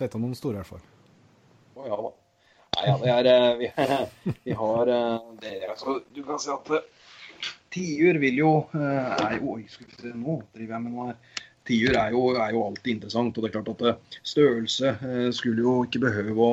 [0.00, 0.84] vet om noen store, i hvert fall.
[1.76, 2.10] Å ja da.
[2.72, 3.68] Nei, ja, det er, vi,
[4.46, 4.90] vi har
[5.42, 6.72] det, altså, Du kan si at
[7.72, 11.38] tiur vil jo er Oi, skal vi se, nå driver jeg med noe her.
[11.68, 13.36] Tiur er er jo alltid interessant.
[13.36, 14.96] og det er klart at Størrelse
[15.36, 16.52] skulle jo ikke behøve å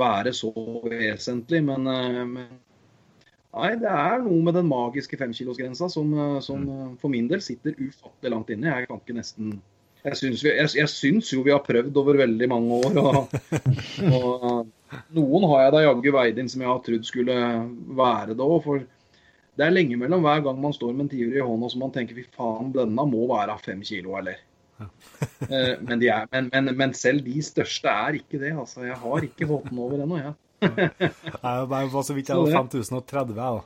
[0.00, 0.54] være så
[0.86, 1.90] vesentlig, men,
[2.30, 2.46] men
[3.50, 7.42] Nei, det er noe med den magiske femkilosgrensa som, eh, som eh, for min del
[7.42, 8.70] sitter ufattelig langt inne.
[8.70, 9.56] Jeg kan ikke nesten
[10.00, 13.00] jeg syns, vi, jeg, jeg syns jo vi har prøvd over veldig mange år.
[13.02, 13.34] Og,
[14.16, 17.36] og eh, noen har jeg da jaggu veid inn som jeg har trodd skulle
[17.98, 18.60] være det òg.
[18.64, 18.86] For
[19.58, 21.92] det er lenge mellom hver gang man står med en tiur i hånda som man
[21.92, 24.38] tenker fy faen, denne må være fem kilo, eller.
[24.80, 28.54] Eh, Men, er, men, men, men selv de største er ikke det.
[28.56, 28.86] altså.
[28.86, 30.32] Jeg har ikke fått den over ennå, jeg.
[31.44, 33.60] Jeg var så vidt jeg var 5030, jeg, da.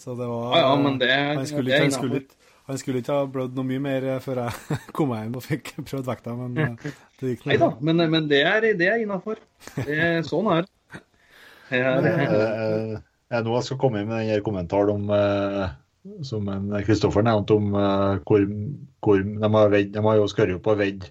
[0.00, 2.38] Så det var Ja, ja, men det, han, skulle ikke, han, skulle ikke,
[2.70, 5.72] han skulle ikke ha blødd noe mye mer eh, før jeg kom hjem og fikk
[5.84, 6.88] prøvd vekta, men eh,
[7.20, 9.42] det gikk Nei da, men, men det er, det er innafor.
[10.30, 11.04] Sånn er det.
[11.70, 12.98] Det er- Eh,
[13.30, 15.68] Jeg nå skal komme inn med den her kommentaren om eh,
[16.26, 18.42] som en Kristoffer nevnte om uh, hvor,
[19.04, 21.04] hvor de har, vedd, de har jo skåret på vedd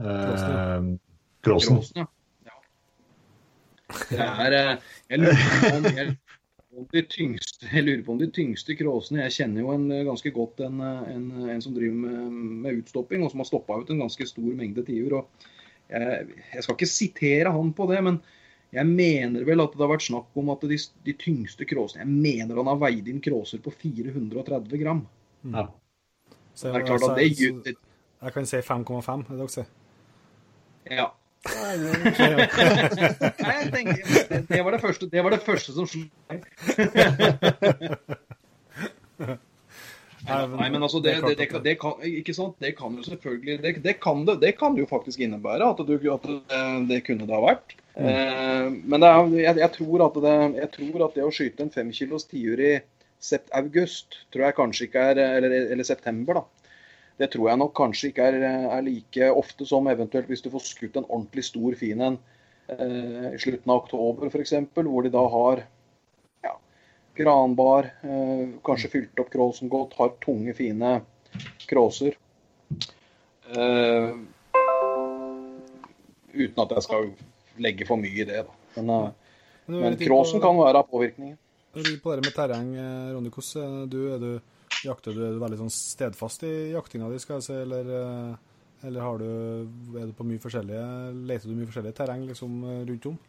[0.00, 0.86] eh,
[1.44, 1.80] Krossen.
[1.98, 2.06] Ja.
[4.10, 6.16] Det er eh, Jeg lurer på om jeg,
[6.92, 10.62] de tyngste, jeg lurer på om de tyngste kråsene Jeg kjenner jo en, ganske godt
[10.64, 14.26] en, en, en som driver med, med, utstopping, og som har stoppa ut en ganske
[14.28, 15.18] stor mengde tiur.
[15.92, 18.22] Jeg, jeg, skal ikke sitere han på det, men
[18.72, 22.12] jeg mener vel at det har vært snakk om at de, de tyngste kråsene Jeg
[22.24, 25.02] mener han har veid inn kråser på 430 gram.
[25.52, 25.66] Ja.
[26.54, 29.68] Så, det er klart at det gjør Jeg kan si 5,5, det dere sier?
[30.88, 31.10] Ja.
[31.42, 31.74] Nei,
[33.58, 36.44] jeg tenker, det, det, var det, første, det var det første som slo meg.
[40.22, 42.54] Nei, men altså, det, det, det, det, kan, ikke sant?
[42.62, 45.96] det kan jo selvfølgelig det, det, kan det, det kan jo faktisk innebære at, du,
[46.14, 46.30] at
[46.88, 47.74] det, kunne det ha vært.
[47.96, 48.06] Mm.
[48.06, 50.22] Eh, men er, jeg, jeg, tror at
[50.62, 52.76] jeg tror at det å skyte en femkilos tiur i
[53.22, 56.61] sept, august, tror jeg kanskje ikke er Eller, eller september, da
[57.20, 60.64] det tror jeg nok kanskje ikke er, er, like ofte som eventuelt hvis du får
[60.66, 62.18] skutt en ordentlig stor fin en
[62.72, 65.64] eh, i slutten av oktober f.eks., hvor de da har
[66.46, 66.54] ja,
[67.18, 71.00] granbar, eh, kanskje fylt opp kråsen godt, har tunge, fine
[71.68, 72.16] kråser.
[73.52, 74.14] Eh,
[76.32, 77.10] uten at jeg skal
[77.62, 78.44] legge for mye i det.
[78.46, 78.80] Da.
[78.80, 81.38] Men, eh, men kråsen kan være av påvirkningen.
[81.72, 84.32] På det med terreng, eh, Ronny, hvordan du, er du
[84.82, 89.20] Jakter du er veldig sånn stedfast i jaktinga di, skal jeg si, eller, eh, eller
[89.20, 89.28] du,
[90.00, 90.86] er du på mye forskjellige,
[91.28, 92.56] leter du mye forskjellige terreng liksom,
[92.88, 93.20] rundt om?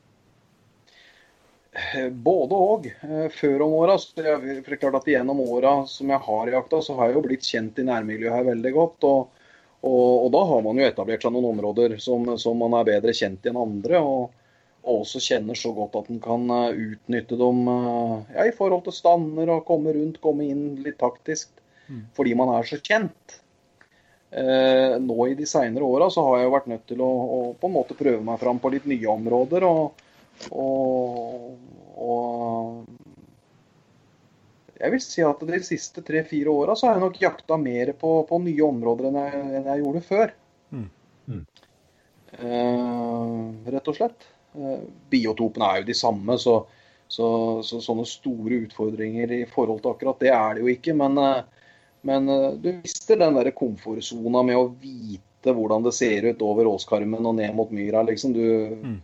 [1.73, 2.85] Eh, både òg.
[3.01, 3.97] Eh, før om åra.
[3.97, 7.23] For det er klart at gjennom åra som jeg har jakta, så har jeg jo
[7.25, 9.07] blitt kjent i nærmiljøet her veldig godt.
[9.09, 9.47] Og,
[9.81, 13.15] og, og da har man jo etablert seg noen områder som, som man er bedre
[13.17, 14.01] kjent i enn andre.
[14.01, 14.42] og
[14.84, 18.84] og også kjenner så godt at en kan eh, utnytte dem eh, ja, i forhold
[18.88, 21.53] til stander og komme rundt, komme inn litt taktisk.
[21.88, 22.03] Mm.
[22.18, 23.38] Fordi man er så kjent.
[24.34, 27.69] Eh, nå i de seinere åra så har jeg vært nødt til å, å, på
[27.69, 29.68] en måte prøve meg fram på litt nye områder.
[29.69, 30.03] Og,
[30.51, 31.55] og,
[32.03, 32.84] og
[34.84, 38.18] jeg vil si at de siste tre-fire åra så har jeg nok jakta mer på,
[38.27, 40.35] på nye områder enn jeg, enn jeg gjorde før.
[40.76, 40.88] Mm.
[41.31, 41.43] Mm.
[42.34, 44.32] Eh, rett og slett.
[44.53, 46.59] Eh, biotopene er jo de samme, så,
[47.09, 47.27] så,
[47.65, 50.97] så, sånne store utfordringer i forhold til akkurat det er det jo ikke.
[50.99, 51.69] Men, eh,
[52.09, 56.69] men eh, du mister den der komfortsona med å vite hvordan det ser ut over
[56.71, 58.05] åskarmen og ned mot myra.
[58.07, 58.35] liksom.
[58.35, 58.43] Du,
[58.84, 58.99] mm.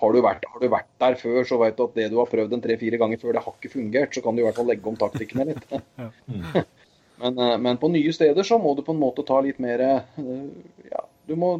[0.00, 2.30] har, du vært, har, du vært, der før, så vet du at det du har
[2.32, 4.16] prøvd en tre-fire ganger før, det har ikke fungert.
[4.16, 5.68] Så kan du i hvert fall legge om taktikkene litt.
[7.22, 11.04] men, men, på nye steder så må du på en måte ta litt mer ja,
[11.26, 11.56] du må,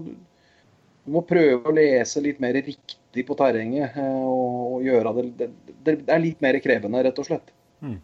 [1.06, 5.50] du må prøve å lese litt mer riktig riktig på terrenget eh, og, gjøre det,
[5.84, 7.52] det, er litt mer krevende, rett og slett.
[7.80, 8.00] Mm.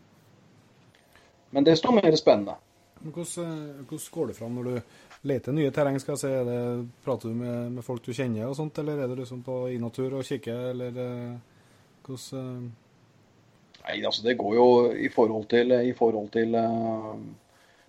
[1.53, 2.57] Men desto mer spennende.
[3.03, 4.81] Hvordan, eh, hvordan, går det fram når du
[5.29, 5.99] leter nye terreng?
[6.01, 6.33] skal jeg si?
[6.49, 6.61] Det,
[7.05, 10.19] prater du med, med, folk du kjenner, og sånt, eller er det liksom på inatur
[10.19, 11.35] og kikker, eller eh,
[12.07, 12.73] hvordan
[13.83, 17.17] Nei, altså Det går jo i forhold til, i forhold til uh,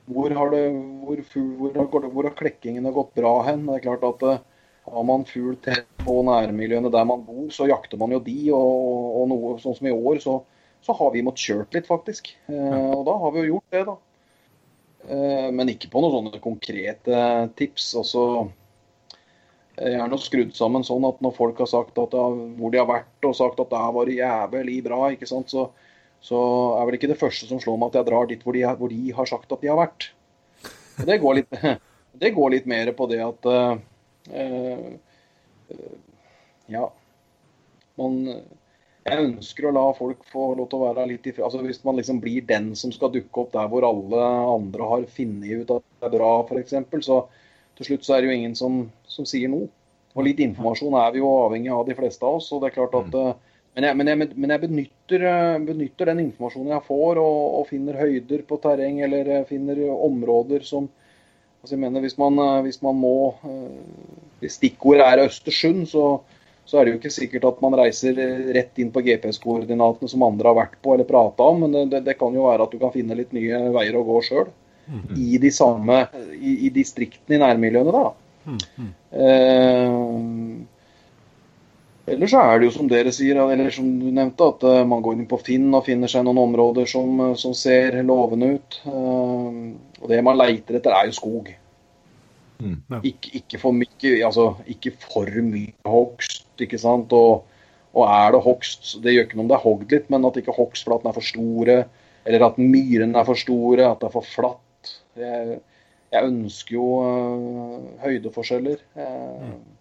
[0.10, 3.68] hvor, har det, hvor, hvor, har, hvor, har klekkingene gått bra hen?
[3.68, 4.40] Det er klart at uh,
[4.84, 8.40] har man fugl tett på nærmiljøene der man bor, så jakter man jo de.
[8.56, 10.40] Og, og noe sånn som i år, så,
[10.84, 12.34] så har vi måttet kjørt litt, faktisk.
[12.52, 13.96] Eh, og da har vi jo gjort det, da.
[15.08, 17.22] Eh, men ikke på noen sånne konkrete
[17.60, 17.94] tips.
[18.00, 18.26] Altså,
[19.80, 22.90] jeg er nå skrudd sammen sånn at når folk har sagt at, hvor de har
[22.90, 25.70] vært og sagt at det har vært jævlig bra, ikke sant, så,
[26.24, 26.42] så
[26.78, 28.92] er vel ikke det første som slår meg at jeg drar dit hvor de, hvor
[28.92, 30.12] de har sagt at de har vært.
[31.08, 31.58] Det går litt,
[32.22, 33.82] det går litt mer på det at uh,
[36.74, 36.86] ja.
[38.00, 38.20] Man
[39.04, 41.50] jeg ønsker å la folk få lov til å være litt ifra.
[41.50, 45.08] Altså Hvis man liksom blir den som skal dukke opp der hvor alle andre har
[45.12, 47.18] funnet ut at det er bra, f.eks., så
[47.78, 48.78] til slutt så er det jo ingen som,
[49.10, 49.68] som, sier noe.
[50.14, 52.52] Og litt informasjon er vi jo avhengig av, de fleste av oss.
[52.54, 53.20] og det er klart at mm.
[53.24, 55.24] Eh, men jeg, men jeg, men jeg benytter,
[55.66, 60.86] benytter, den informasjonen jeg får, og, og, finner høyder på terreng eller finner områder som,
[61.64, 63.18] Altså jeg mener, hvis man, eh, hvis man må
[63.48, 63.84] eh,
[64.44, 66.18] Hvis stikkordet er Østersund, så,
[66.66, 68.18] så, er det jo ikke sikkert at man reiser
[68.56, 72.18] rett inn på GPS-koordinatene som andre har vært på eller prata om, men det, det,
[72.20, 74.52] kan jo være at du kan finne litt nye veier å gå sjøl.
[74.84, 75.06] Mm.
[75.16, 76.02] I de samme
[76.36, 78.12] i, i, distriktene i nærmiljøene, da.
[78.44, 78.92] Mm.
[79.24, 79.96] Eh,
[82.04, 85.04] Ellers så er det jo som dere sier, eller som du nevnte, at uh, man
[85.06, 88.80] går inn på Finn og finner seg noen områder som, uh, som ser lovende ut.
[88.84, 91.54] Uh, og det man leiter etter, er jo skog.
[92.60, 93.00] Mm, ja.
[93.08, 97.16] ikke, ikke, for mye, altså, ikke for mye hogst, ikke sant.
[97.16, 97.46] Og,
[97.94, 100.40] og, er det hogst, det gjør ikke noe om det er hogd litt, men at
[100.42, 101.78] ikke hogstflatene er for store,
[102.28, 104.92] eller at myrene er for store, at det er for flatt.
[105.20, 105.62] Jeg,
[106.12, 106.90] jeg ønsker jo
[108.04, 108.84] høydeforskjeller.
[109.00, 109.73] Mm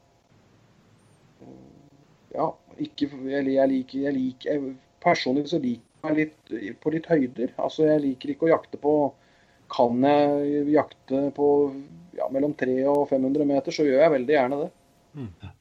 [2.35, 2.49] ja,
[2.81, 7.51] ikke, jeg, jeg, liker, jeg liker jeg, Personlig så liker meg litt på litt høyder.
[7.59, 8.93] Altså, jeg liker ikke å jakte på
[9.73, 11.49] Kan jeg jakte på
[12.15, 14.71] ja, mellom 300 og 500 meter, så gjør jeg veldig gjerne det.
[15.17, 15.53] Mm.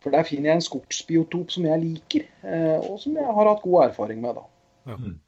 [0.00, 3.64] For der finner jeg en skogsbiotop som jeg liker, eh, og som jeg har hatt
[3.64, 4.38] god erfaring med.
[4.38, 4.46] da.
[4.92, 4.96] Ja.
[4.96, 5.18] Mm.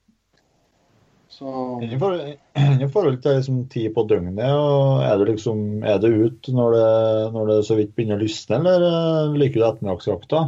[1.33, 1.49] Så...
[1.83, 6.91] I forhold til liksom, tid på døgnet, er det, liksom, er det ut når det,
[7.33, 10.43] når det så vidt begynner å lysne, eller eh, liker du ettermiddagsjakta?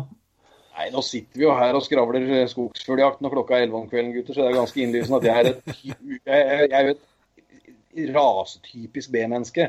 [0.74, 4.12] Nei, nå sitter vi jo her og skravler skogsfugljakt når klokka er 11 om kvelden,
[4.16, 4.36] gutter.
[4.36, 9.68] Så det er ganske innlysende at jeg er et, jeg, jeg er et rasetypisk B-menneske.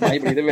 [0.00, 0.44] Meg, blir det,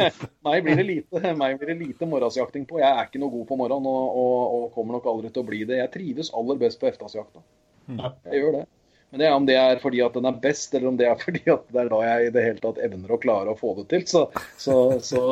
[0.46, 2.80] meg, blir det lite, meg blir det lite morgensjakting på.
[2.80, 5.50] Jeg er ikke noe god på morgenen og, og, og, kommer nok aldri til å
[5.50, 5.82] bli det.
[5.82, 7.44] Jeg trives aller best på eftasjakta.
[7.92, 8.64] Jeg gjør det.
[9.14, 11.20] Men det er om det er fordi at den er best, eller om det er
[11.26, 13.76] fordi at det er da jeg i det hele tatt evner å klare å få
[13.78, 14.08] det til.
[14.10, 14.26] Så,
[14.58, 15.28] så, så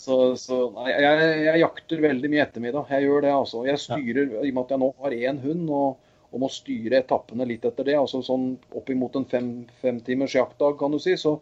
[0.00, 2.92] så, så nei, jeg, jeg, jakter veldig mye ettermiddag.
[2.94, 3.64] Jeg gjør det, altså.
[3.68, 4.30] Jeg styrer.
[4.38, 7.66] I og med at jeg nå har én hund og, og, må styre etappene litt
[7.68, 8.46] etter det, altså sånn
[8.80, 9.50] oppimot en fem,
[9.82, 11.34] femtimers jaktdag, kan du si, så,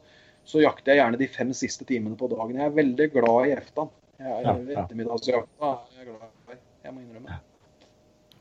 [0.43, 2.57] så, jakter jeg gjerne de fem siste timene på dagen.
[2.59, 3.93] Jeg er veldig glad i eftan.
[4.19, 4.57] Jeg ja, ja.
[4.83, 6.59] Ettermiddagsjakta er jeg glad i.
[6.89, 7.39] Jeg må innrømme.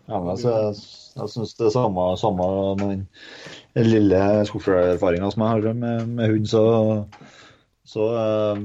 [0.07, 0.75] Ja, men altså, jeg,
[1.19, 3.05] jeg syns det er samme, samme med
[3.75, 6.61] den lille skogsfuglerfaringa som jeg har med, med hund, så,
[7.87, 8.61] så uh,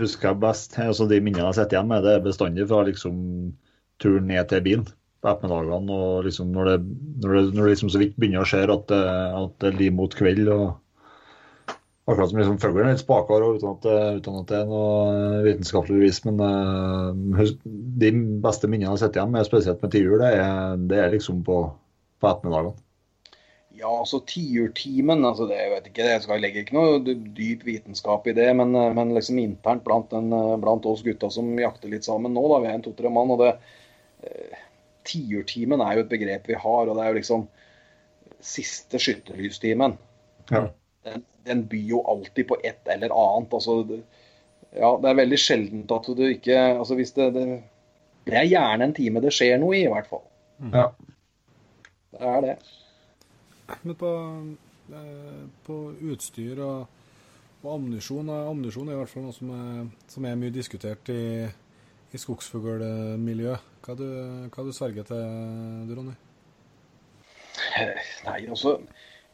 [0.00, 3.18] husker jeg best, altså de minnene jeg sitter igjen med, det er bestandig fra liksom
[4.00, 6.00] turen ned til bilen på ettermiddagene.
[6.00, 6.78] og liksom når det,
[7.22, 9.04] når det, når det liksom så vidt begynner å skje at det,
[9.42, 10.48] at det liv mot kveld.
[10.54, 10.66] og
[12.08, 13.86] Akkurat som liksom fuglen er litt spakere, uten at,
[14.16, 16.22] uten at det er noe vitenskapelig bevis.
[16.24, 17.42] Men uh,
[18.00, 20.30] de beste minnene jeg sitter igjen med, spesielt med tiur, det,
[20.88, 21.58] det, er liksom på,
[22.16, 22.78] på ettermiddagene.
[23.78, 28.26] Ja, altså tiurtimen altså det, Jeg vet ikke, jeg skal legge ikke noe dyp vitenskap
[28.26, 31.92] i det, men, eh, men liksom internt blant, den, eh, blant, oss gutta som jakter
[31.92, 33.52] litt sammen nå, da, vi er en to-tre mann, og det
[34.26, 34.64] eh,
[35.08, 37.46] Tiurtimen er jo et begrep vi har, og det er jo liksom
[38.44, 39.94] siste skytterlystimen.
[40.50, 40.66] Ja.
[41.08, 43.54] Den, den, byr jo alltid på et eller annet.
[43.54, 44.02] altså det,
[44.76, 47.46] ja, Det er veldig sjeldent at du ikke altså hvis det, det,
[48.28, 50.24] det er gjerne en time det skjer noe i, i hvert fall.
[50.74, 50.88] Ja.
[52.12, 52.56] Det er det.
[53.82, 54.12] Men på,
[54.92, 55.78] eh, på
[56.12, 56.86] utstyr og,
[57.62, 61.48] og ammunisjon Ammunisjon er i hvert fall noe som er, som er mye diskutert i,
[62.12, 63.74] i skogsfuglmiljøet.
[63.84, 64.08] Hva du,
[64.52, 65.20] hva du sverger til,
[65.88, 66.16] du Ronny?
[68.26, 68.78] Nei, altså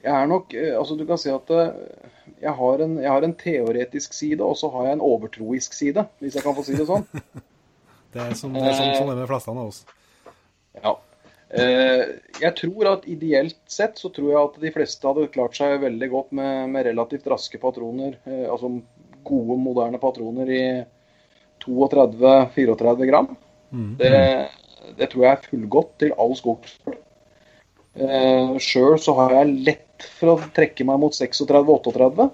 [0.05, 1.73] jeg er nok, eh, altså Du kan si at eh,
[2.45, 6.05] jeg har, en, jeg har en teoretisk side, og så har jeg en overtroisk side,
[6.21, 7.07] hvis jeg kan få si det sånn.
[8.13, 9.85] det er sånn det er, sånn, sånn er med flestene av oss.
[10.83, 10.97] Ja.
[11.55, 12.03] Eh,
[12.43, 16.11] jeg tror at ideelt sett så tror jeg at de fleste hadde klart seg veldig
[16.13, 18.19] godt med, med relativt raske patroner.
[18.27, 18.75] Altså
[19.25, 20.65] gode, moderne patroner i
[21.65, 23.31] 32-34 gram.
[23.71, 23.95] Mm.
[23.99, 24.13] Det,
[24.99, 26.99] det, tror jeg er fullgodt til all skogsfugl.
[27.95, 32.29] Eh, Sjøl så har jeg lett for å trekke meg mot 36-38.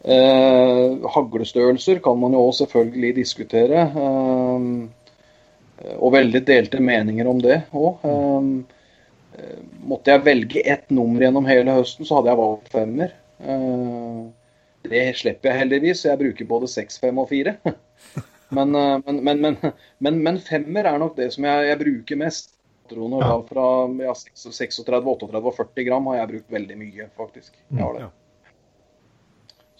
[0.00, 3.84] Eh, haglestørrelser kan man jo også selvfølgelig diskutere.
[3.90, 5.00] Eh,
[5.80, 8.04] Eh, og veldig delte meninger om det òg.
[8.04, 8.50] Um,
[9.36, 13.16] eh, måtte jeg velge ett nummer gjennom hele høsten, så hadde jeg valgt femmer.
[14.90, 17.56] Det slipper jeg heldigvis, så jeg bruker både seks, fem og fire.
[18.56, 18.76] men,
[19.06, 22.52] men, men, men, femmer er nok det som jeg, jeg bruker mest.
[22.90, 23.42] Patroner ja.
[23.46, 23.66] fra
[24.02, 27.54] ja, 36, 38 og 40 gram har jeg brukt veldig mye, faktisk.
[27.70, 28.08] Jeg har det.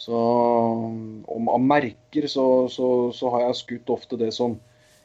[0.01, 4.55] Så om, av merker så, så, så har jeg skutt ofte det som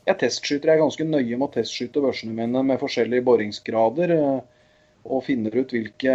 [0.05, 0.69] jeg testskyter.
[0.69, 4.13] Jeg er ganske nøye med å testskyte børsene mine med forskjellige boringsgrader.
[4.15, 4.37] Eh,
[5.05, 6.13] og finner ut hvilke,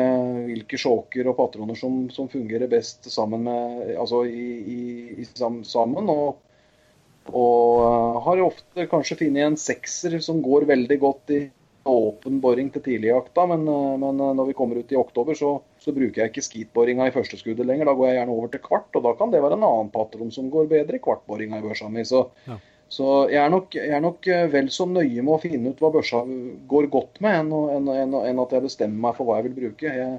[0.48, 3.44] hvilke sjåker og patroner som, som, fungerer best sammen.
[3.46, 4.80] Med, altså i, i,
[5.22, 6.40] i sammen og,
[7.30, 11.44] og uh, har ofte kanskje funnet en sekser som går veldig godt i
[11.88, 15.54] åpen boring til tidligjakta, men, uh, men uh, når vi kommer ut i oktober, så,
[15.80, 17.88] så bruker jeg ikke skitboringa i første skuddet lenger.
[17.88, 20.34] Da går jeg gjerne over til kvart, og da kan det være en annen patron
[20.34, 22.04] som går bedre i kvartboringa i børsa mi.
[22.08, 22.58] Så, ja.
[22.90, 25.78] Så jeg er, nok, jeg er, nok, eh, vel så nøye med å finne ut
[25.78, 26.24] hva børsa
[26.72, 29.92] går godt med, enn, enn, enn at jeg bestemmer meg for hva jeg vil bruke.
[29.94, 30.16] Jeg,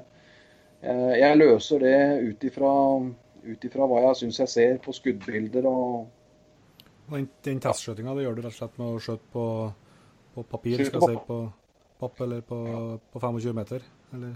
[0.80, 1.98] jeg, jeg løser det
[2.30, 6.08] ut ifra hva jeg syns jeg ser på skuddbilder og
[7.12, 9.44] Den, den testskjøtinga gjør du rett og slett med å skjøte på,
[10.34, 11.42] på papir, skal jeg si, på
[12.02, 12.58] papp eller på,
[13.12, 13.84] på 25 meter?
[14.14, 14.32] Eller?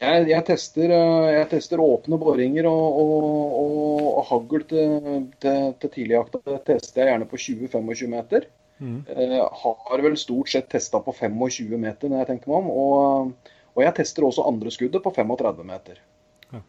[0.00, 3.26] Jeg, jeg, tester, eh, jeg, tester, åpne boringer og, og,
[3.60, 4.94] og, og hagl til,
[5.42, 6.40] til, til tidligjakta.
[6.46, 8.48] Det tester jeg gjerne på 20-25 meter.
[8.80, 9.02] Mm.
[9.12, 12.70] Eh, har vel stort sett testa på 25 meter når jeg tenker meg om.
[12.72, 16.00] Og, og jeg tester også andre skuddet på 35 meter.
[16.48, 16.64] Ja.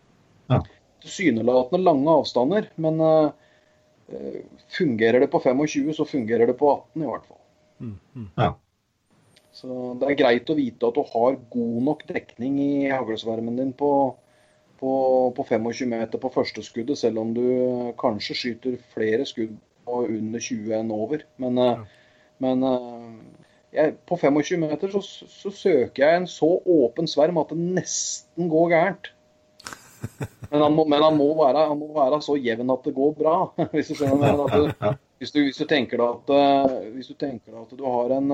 [0.52, 0.60] Ja.
[1.02, 4.42] Tilsynelatende lange avstander, men eh,
[4.76, 7.41] fungerer det på 25, så fungerer det på 18 i hvert fall.
[8.38, 8.54] Ja.
[9.56, 13.74] Så det er greit å vite at du har god nok dekning i haglesvermen din
[13.78, 13.92] på,
[14.80, 14.92] på,
[15.36, 17.44] på 25 meter på første skuddet, selv om du
[18.02, 21.26] kanskje skyter flere skudd på under 20 enn over.
[21.42, 21.76] Men, ja.
[22.44, 27.52] men eh, jeg, på 25 meter så, så, søker jeg en så åpen sverm at
[27.52, 29.12] det nesten går gærent.
[30.50, 33.14] Men han må, men han må, være, han må være, så jevn at det går
[33.20, 33.36] bra,
[33.76, 34.42] hvis du skjønner.
[34.50, 38.32] Du, hvis, du, hvis, du, tenker at, eh, hvis du tenker at du har en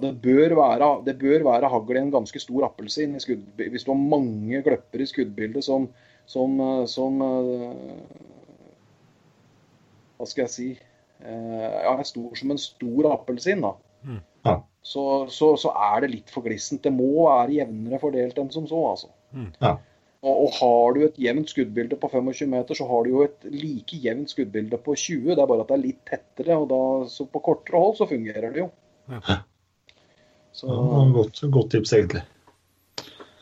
[0.00, 4.00] det bør være, det bør være hagl i en ganske stor appelsin hvis du har
[4.00, 5.86] mange gløpper i skuddbildet som,
[6.26, 6.56] som,
[6.90, 7.20] som
[10.16, 13.64] Hva skal jeg si eh, ja, er stor som en stor appelsin.
[13.64, 13.72] da.
[14.04, 14.20] Mm.
[14.44, 14.54] Ja.
[14.84, 16.82] Så, så, så, er det litt for glissent.
[16.84, 18.80] Det må være jevnere fordelt enn som så.
[18.90, 19.12] altså.
[19.32, 19.50] Mm.
[19.60, 19.76] Ja.
[20.24, 23.98] Og, Har du et jevnt skuddbilde på 25 meter, så har du jo et like
[24.00, 25.34] jevnt skuddbilde på 20.
[25.34, 26.56] Det er bare at det er litt tettere.
[26.56, 26.78] og da,
[27.12, 28.70] så På kortere hold så fungerer det jo.
[29.12, 29.40] Ja.
[30.54, 32.22] Så, ja, godt, godt, tips, egentlig.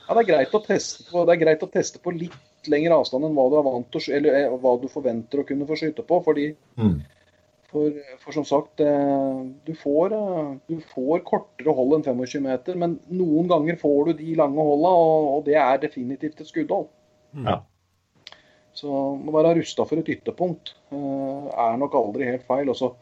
[0.09, 2.99] Ja, det er, greit å teste på, det er greit å teste på litt lengre
[2.99, 6.05] avstand enn hva du er vant eller eh, hva du forventer å kunne få skyte
[6.09, 6.19] på.
[6.25, 6.49] fordi
[6.81, 6.97] mm.
[7.73, 12.79] For, for, som sagt, eh, du får, eh, du får, kortere hold enn 25 meter,
[12.79, 16.91] men noen ganger får du de lange holda, og, og det er definitivt et skuddhold.
[17.33, 17.49] Mm.
[17.49, 17.57] Ja.
[18.77, 20.75] Så å være rusta for et ytterpunkt.
[20.93, 22.71] Er nok aldri helt feil.
[22.73, 22.95] og så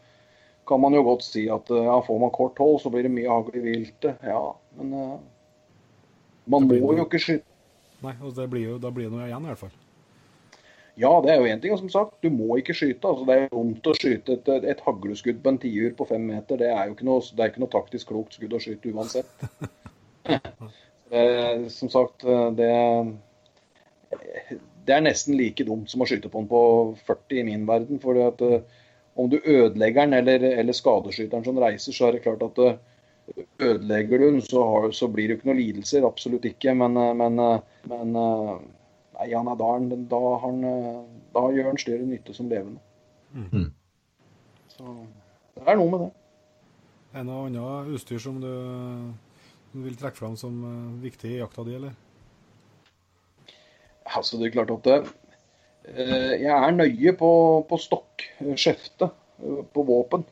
[0.66, 3.30] kan man jo godt si at ja, får man kort hold, så blir det mye
[3.30, 4.18] hagl i viltet.
[4.26, 4.42] Ja,
[4.78, 4.90] men
[6.50, 7.46] man må jo ikke skyte.
[8.02, 9.79] Nei, og blir jo, da blir det noe igjen i hvert fall.
[11.00, 11.72] Ja, det er jo én ting.
[11.74, 13.08] Og som sagt, du må ikke skyte.
[13.08, 16.60] altså Det er dumt å skyte et, et hagleskudd på en tiur på fem meter.
[16.60, 19.32] Det er jo ikke noe, det er ikke noe taktisk klokt skudd å skyte uansett.
[20.26, 21.24] det,
[21.78, 22.28] som sagt,
[22.58, 22.70] det
[24.88, 26.60] det er nesten like dumt som å skyte på den på
[27.06, 28.00] 40 i min verden.
[28.02, 28.40] for at
[29.14, 32.78] om du ødelegger den eller, eller skadeskyteren som reiser, så er det klart at eh,
[33.60, 36.06] ødelegger du den, så, har, så blir det jo ikke noen lidelser.
[36.08, 36.74] Absolutt ikke.
[36.78, 38.20] Men, eh, men, eh, men
[39.20, 39.70] nei, han er da,
[40.10, 40.62] da, han,
[41.34, 42.80] da gjør han større nytte som levende.
[43.36, 43.68] Mm.
[44.72, 44.94] Så
[45.54, 46.10] det er noe med det.
[47.10, 48.50] Er det noe annet utstyr som du,
[49.76, 50.56] vil trekke fram som
[51.02, 51.94] viktig i jakta di, eller?
[54.10, 54.98] Altså, det er klart at det,
[55.88, 57.30] Eh, jeg er nøye på,
[57.68, 59.10] på stokk, eh, skjefte,
[59.40, 60.26] eh, på våpen.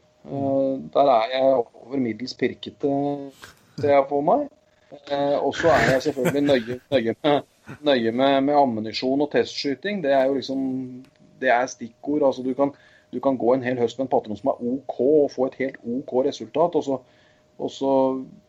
[0.93, 2.89] Der er jeg over middels pirkete,
[3.79, 4.43] ser jeg på meg.
[5.41, 7.47] Og så er jeg selvfølgelig nøye, nøye, med,
[7.85, 10.03] nøye med, med ammunisjon og testskyting.
[10.05, 10.63] Det er jo liksom
[11.39, 12.25] det er stikkord.
[12.27, 12.73] altså du kan,
[13.13, 15.61] du kan gå en hel høst med en patron som er OK og få et
[15.63, 16.75] helt OK resultat.
[16.75, 17.01] og så
[17.59, 17.93] og så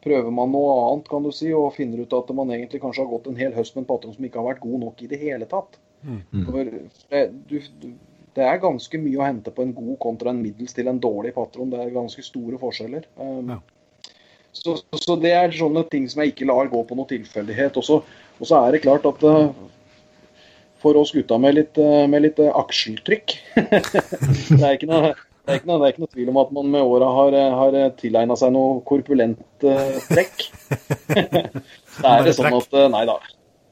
[0.06, 3.10] prøver man noe annet, kan du si, og finner ut at man egentlig kanskje har
[3.10, 5.18] gått en hel høst med en patron som ikke har vært god nok i det
[5.22, 5.80] hele tatt.
[6.06, 6.22] Mm.
[6.46, 7.56] For det, du,
[8.38, 11.34] det, er ganske mye å hente på en god kontra en middels til en dårlig
[11.36, 11.74] patron.
[11.74, 13.10] Det er ganske store forskjeller.
[13.18, 13.58] Um, ja.
[14.54, 17.82] så, så, det er sånne ting som jeg ikke lar gå på noe tilfeldighet.
[17.82, 18.00] Og så
[18.42, 19.50] er det klart at uh,
[20.80, 25.52] for oss gutta med litt, uh, med litt uh, akseltrykk det, er ikke noe, det,
[25.52, 27.80] er ikke noe, det er ikke noe tvil om at man med åra har, har
[28.00, 30.50] tilegna seg noe korpulent trekk.
[31.14, 33.20] det er det sånn at Nei da.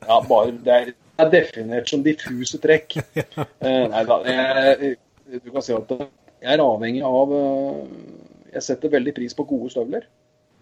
[0.07, 2.97] Ja, bare, det er er definert som diffuse trekk.
[3.17, 4.19] Uh, nei da.
[4.27, 4.95] Jeg,
[5.43, 7.83] du kan si at jeg er avhengig av uh,
[8.53, 10.07] Jeg setter veldig pris på gode støvler.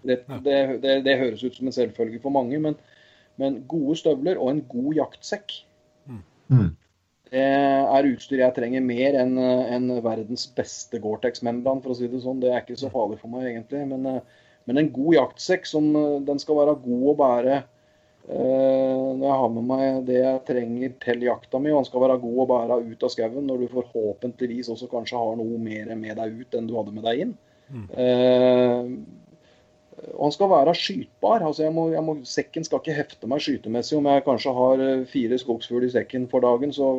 [0.05, 2.77] Det, det, det, det høres ut som en selvfølge for mange, men,
[3.41, 5.59] men, gode støvler og en god jaktsekk
[6.07, 6.73] mm.
[7.25, 12.21] Det er utstyr jeg trenger mer enn en verdens beste Gore-Tex-membran, for å si det
[12.23, 12.37] sånn.
[12.39, 13.81] Det er ikke så farlig for meg, egentlig.
[13.89, 15.89] Men, uh, men en god jaktsekk, som
[16.27, 17.57] den skal være god å bære
[18.25, 22.01] Eh, når jeg har med meg det jeg trenger til jakta mi, og den skal
[22.07, 25.91] være god å bære ut av skauen når du forhåpentligvis også kanskje har noe mer
[25.99, 27.35] med deg ut enn du hadde med deg inn.
[27.69, 27.85] Mm.
[28.01, 28.89] Eh,
[30.13, 31.43] og han skal være skytbar.
[31.45, 33.97] altså jeg må, jeg må, Sekken skal ikke hefte meg skytemessig.
[33.97, 36.89] Om jeg kanskje har eh, fire skogsfugl i sekken for dagen, så,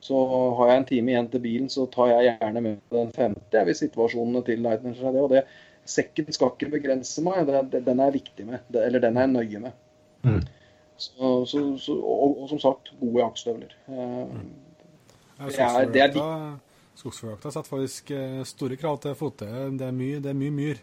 [0.00, 0.20] så,
[0.58, 3.84] har jeg en time igjen til bilen, så tar jeg gjerne med den femte hvis
[3.84, 5.26] situasjonene tilegner seg det.
[5.26, 5.44] og det.
[5.90, 7.44] Sekken skal ikke begrense meg.
[7.48, 9.78] Det, den er jeg viktig med, eller den er jeg nøye med.
[10.24, 10.40] Mm.
[11.00, 13.76] Så, så, så, og, og, som sagt, gode jaktstøvler.
[13.88, 14.50] Mm.
[15.40, 16.58] Det er, det er
[17.00, 19.78] Skogsfugljakta setter faktisk eh, store krav til fottøyet.
[19.80, 20.80] Det er mye, det er mye myr.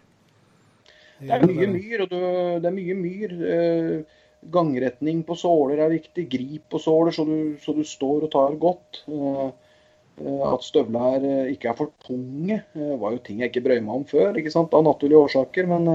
[1.20, 3.38] Det er mye myr, og det er mye myr.
[3.56, 4.24] Eh,
[4.54, 6.28] gangretning på såler er viktig.
[6.32, 9.02] Grip på såler, så du, så du står og tar godt.
[9.08, 13.82] Eh, at støvler eh, ikke er for tunge, eh, var jo ting jeg ikke brøy
[13.86, 14.74] meg om før, ikke sant?
[14.74, 15.68] av naturlige årsaker.
[15.70, 15.86] Men,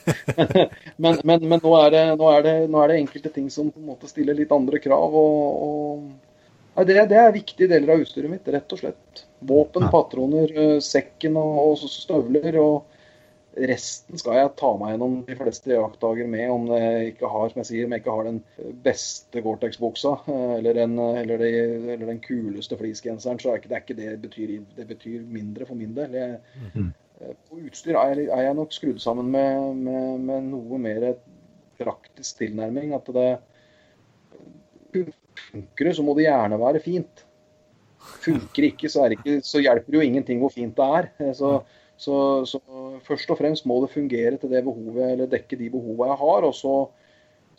[1.04, 3.70] men, men, men nå, er det, nå, er det, nå, er det, enkelte ting som
[3.70, 5.14] på en måte stiller litt andre krav.
[5.14, 6.10] og,
[6.74, 9.26] og det, det, er viktige deler av utstyret mitt, rett og slett.
[9.46, 12.58] Våpen, patroner, sekken og, og støvler.
[12.62, 12.89] og
[13.60, 17.60] Resten skal jeg ta meg gjennom de fleste jaktdager med, om jeg ikke har som
[17.60, 18.38] jeg sier, om jeg ikke har den
[18.84, 20.14] beste Gore-Tex-buksa
[20.56, 23.40] eller, eller, eller, den kuleste fleecegenseren.
[23.42, 26.16] Så er ikke, det, er ikke det, betyr, det betyr mindre for min del.
[26.16, 26.38] Jeg,
[26.72, 26.90] mm.
[27.50, 31.10] På utstyr er, er, jeg nok skrudd sammen med, med, med, noe mer
[31.80, 32.94] praktisk tilnærming.
[32.96, 33.28] At det
[35.50, 37.26] funker det, så må det gjerne være fint.
[38.24, 41.10] Funker ikke, så, ikke, så hjelper det jo ingenting hvor fint det er.
[41.36, 41.58] Så,
[42.00, 42.16] så,
[42.48, 42.60] så,
[43.06, 46.46] først og fremst må det fungere til det behovet, eller dekke de behovene jeg har.
[46.48, 46.74] Og så,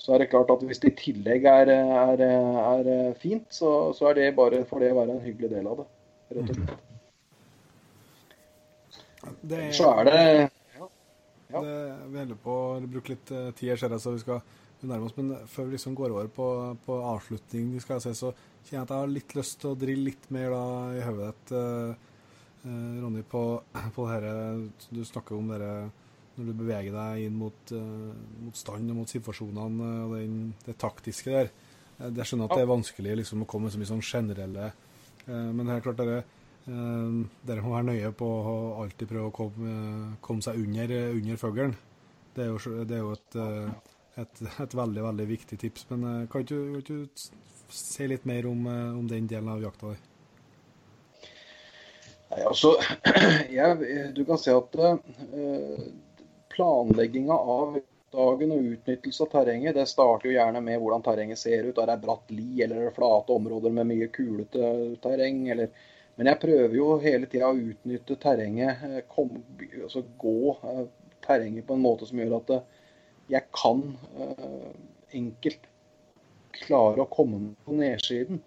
[0.02, 4.10] så er det klart at hvis det i tillegg er, er, er fint, så, så,
[4.12, 5.90] er det bare for det å være en hyggelig del av det.
[6.38, 6.88] Rett og slett.
[9.46, 10.88] Det, så er det ja.
[11.54, 11.60] ja.
[11.62, 11.76] Det,
[12.10, 14.40] vi holder på å bruke litt eh, tid her, så vi skal
[14.82, 15.18] nærme oss.
[15.18, 16.48] Men før vi liksom går over på,
[16.86, 18.32] på avslutning, skal se, så
[18.66, 20.64] kjenner jeg at jeg har litt lyst til å drille litt mer da,
[20.98, 22.10] i hodet ditt.
[22.64, 23.62] Eh, Ronny, på,
[23.96, 25.74] på dette, du snakker om dere
[26.38, 28.12] når du beveger deg inn mot, uh,
[28.42, 31.50] mot stand og mot situasjonene og den, det taktiske der.
[32.00, 34.70] Jeg eh, skjønner at det er vanskelig liksom, å komme med så mye sånn generelle
[35.28, 36.22] Men det er klart dere,
[36.66, 39.74] dere må være nøye på å alltid prøve å komme,
[40.24, 41.76] komme seg under, under fuglen.
[42.34, 43.38] Det er jo, det er jo et,
[44.24, 45.86] et, et, veldig veldig viktig tips.
[45.92, 50.11] Men kan du, kan du si litt mer om, om den delen av jakta der?
[52.32, 52.76] Nei, altså,
[53.52, 55.80] jeg, du kan se at uh,
[56.54, 57.80] planlegginga av
[58.12, 61.80] dagen og utnyttelse av terrenget det starter jo gjerne med hvordan terrenget ser ut.
[61.80, 64.72] Er det bratt li eller er det flate områder med mye kulete
[65.04, 65.44] terreng?
[65.52, 65.72] Eller,
[66.16, 69.34] men jeg prøver jo hele tida å utnytte terrenget, eh, kom,
[69.84, 70.86] altså gå uh,
[71.26, 72.64] terrenget på en måte som gjør at uh,
[73.32, 73.84] jeg kan
[75.16, 75.68] enkelt
[76.56, 78.42] klare å komme på nedsiden.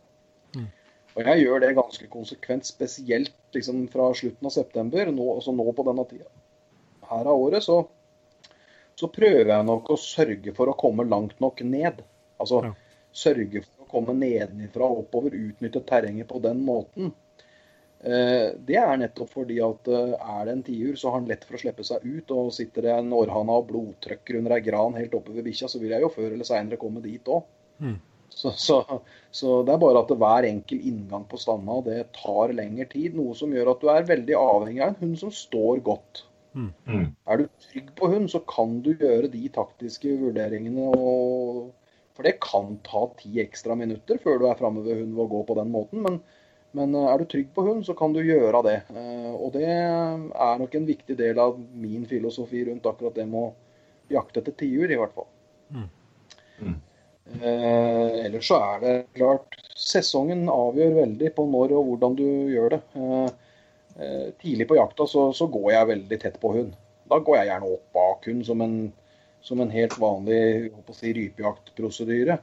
[1.15, 5.67] Og jeg gjør det ganske konsekvent, spesielt liksom fra slutten av september, nå, altså nå
[5.77, 6.27] på denne tida
[7.11, 7.83] her av året, så,
[8.99, 12.01] så, prøver jeg nok å sørge for å komme langt nok ned.
[12.41, 12.73] Altså ja.
[13.15, 17.13] sørge for å komme nedenfra og oppover, utnytte terrenget på den måten.
[18.05, 21.45] Eh, det er nettopp fordi at eh, er det en tiur, så har han lett
[21.47, 22.35] for å slippe seg ut.
[22.35, 25.81] Og sitter det en århanne og blodtrøkker under ei gran helt oppe ved bikkja, så
[25.83, 27.47] vil jeg jo før eller seinere komme dit òg.
[27.85, 28.01] Mm.
[28.35, 28.81] Så, så,
[29.31, 33.15] så, det er bare at hver enkel inngang på standa det tar lengre tid.
[33.17, 36.25] Noe som gjør at du er veldig avhengig av en hund som står godt.
[36.55, 36.71] Mm.
[36.87, 37.07] mm.
[37.31, 40.91] Er du trygg på hund, så kan du gjøre de taktiske vurderingene.
[40.95, 41.73] Og,
[42.15, 45.31] for det kan ta ti ekstra minutter før du er framme ved hund ved å
[45.35, 46.03] gå på den måten.
[46.07, 46.21] Men,
[46.75, 48.79] men, eh, er du trygg på hund, så kan du gjøre det.
[48.95, 53.51] Eh, og det er nok en viktig del av min filosofi rundt akkurat det med
[53.51, 53.53] å
[54.15, 55.31] jakte etter tiur, i hvert fall.
[55.75, 55.89] Mm.
[56.61, 56.81] Mm.
[57.33, 62.77] Eh, ellers så er det klart Sesongen avgjør veldig på når og hvordan du gjør
[62.77, 62.81] det.
[63.01, 63.31] Eh,
[63.97, 66.77] eh, tidlig på jakta så, så, går jeg veldig tett på hund.
[67.11, 68.77] Da går jeg gjerne opp bak hund som en,
[69.45, 70.39] som en helt vanlig
[70.97, 72.39] si, rypejaktprosedyre.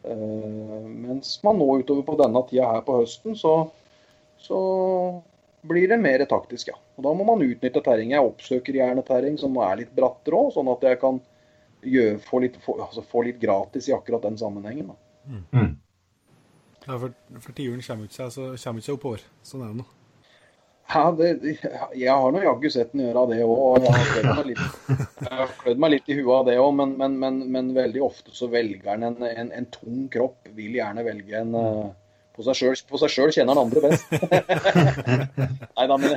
[0.00, 3.52] Mens man nå utover på denne tida her på høsten, så,
[4.40, 4.60] så
[5.68, 6.78] blir det mer taktisk, ja.
[6.96, 8.16] Og Da må man utnytte terrenget.
[8.16, 11.20] Jeg oppsøker gjerne terreng som er litt brattere òg, sånn at jeg kan
[11.82, 14.92] gjør, få, litt, få, altså få, litt, gratis i akkurat den sammenhengen.
[15.24, 15.46] Mm.
[15.52, 15.72] Mm.
[16.86, 19.24] Ja, for, for tiuren kommer ikke seg, så kommer ikke seg oppover.
[19.46, 19.88] Sånn er det nå.
[20.90, 21.28] Ja, det,
[21.94, 23.84] jeg har nå jaggu sett den gjøre det òg.
[23.84, 24.78] Jeg har klødd meg litt,
[25.60, 28.50] klødd meg litt i huet av det òg, men, men, men, men, veldig ofte så
[28.50, 30.50] velger han en, en, en, tung kropp.
[30.56, 31.90] Vil gjerne velge en, mm
[32.36, 34.06] på seg sjøl kjenner han andre best.
[35.76, 36.16] Neida, men,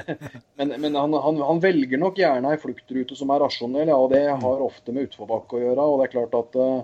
[0.59, 4.11] men, men han, han, han, velger nok gjerne ei fluktrute som er rasjonell, ja, og
[4.13, 5.87] det har ofte med utforbakke å gjøre.
[5.87, 6.75] og det er klart at eh,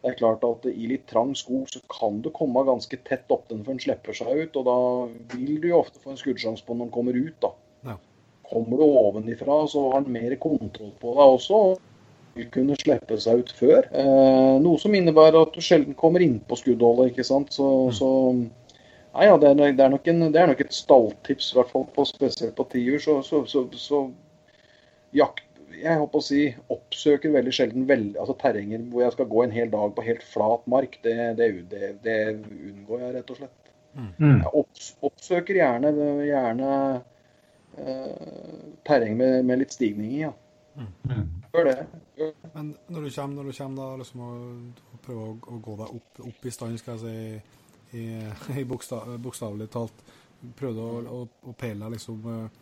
[0.00, 3.50] det er klart at I litt trang skog så kan du komme ganske tett opp
[3.50, 4.56] den før den slipper seg ut.
[4.56, 4.78] og Da
[5.36, 7.36] vil du jo ofte få en skuddsjanse på når den kommer ut.
[7.44, 7.52] da.
[7.90, 7.98] Ja.
[8.48, 11.62] Kommer du ovenifra, så har den mer kontroll på deg også.
[11.68, 11.86] og
[12.34, 13.86] vil kunne slippe seg ut før.
[13.90, 17.12] Eh, noe som innebærer at du sjelden kommer innpå skuddholdet.
[17.12, 17.52] ikke sant?
[17.52, 17.92] Så, mm.
[17.98, 18.10] så
[19.10, 21.86] Nei, ja, det, er, det, er en, det, er, nok et stalltips, i hvert fall
[21.94, 22.98] på, spesielt på tiur.
[23.02, 24.02] Så, så, så, så
[25.16, 25.46] jakt,
[25.80, 29.54] jeg håper å si, oppsøker veldig sjelden veld, altså terrenger hvor jeg skal gå en
[29.54, 30.98] hel dag på helt flat mark.
[31.06, 31.50] Det, det,
[32.04, 33.72] det unngår jeg rett og slett.
[33.98, 34.12] Mm.
[34.20, 35.90] Jeg opps, oppsøker gjerne,
[36.22, 36.70] gjerne
[37.80, 40.34] eh, terreng med, med, litt stigning i, ja.
[40.78, 41.24] Mm.
[41.50, 41.78] Gjør det.
[42.54, 45.96] Men når du kommer, når du kommer da, liksom, og prøver å, å, gå deg
[45.98, 47.58] opp, opp i stand, skal jeg si
[47.98, 48.04] i,
[48.60, 50.04] i bokstavelig talt
[50.56, 52.60] prøvde å, å, å pele liksom eh,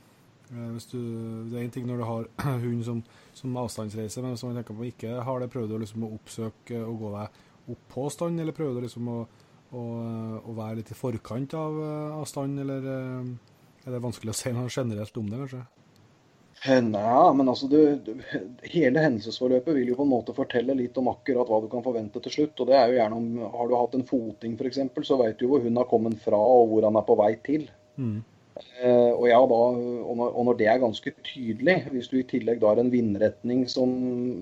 [0.51, 0.99] eh, hvis du,
[1.51, 2.31] Det er én ting når du har
[2.65, 3.03] hund som,
[3.37, 6.83] som avstandsreiser, men hvis man tenker på ikke har det, prøvd å, liksom, å oppsøke
[6.85, 7.45] og gå deg
[7.75, 9.19] opp på stand, eller prøvde liksom å,
[9.77, 9.85] å,
[10.41, 11.81] å, være litt i forkant av,
[12.17, 15.67] av stand, eller er det vanskelig å si noe generelt om det, kanskje?
[16.67, 18.17] Nei, men altså du, du,
[18.67, 22.19] Hele hendelsesforløpet vil jo på en måte fortelle litt om akkurat hva du kan forvente
[22.25, 22.59] til slutt.
[22.59, 25.47] og det er jo gjerne om, Har du hatt en foting f.eks., så vet du
[25.51, 27.69] hvor hun har kommet fra og hvor han er på vei til.
[27.97, 28.19] Mm.
[28.59, 32.27] Eh, og, ja, da, og, når, og, når, det er ganske tydelig, hvis du i
[32.27, 33.93] tillegg da har en vindretning som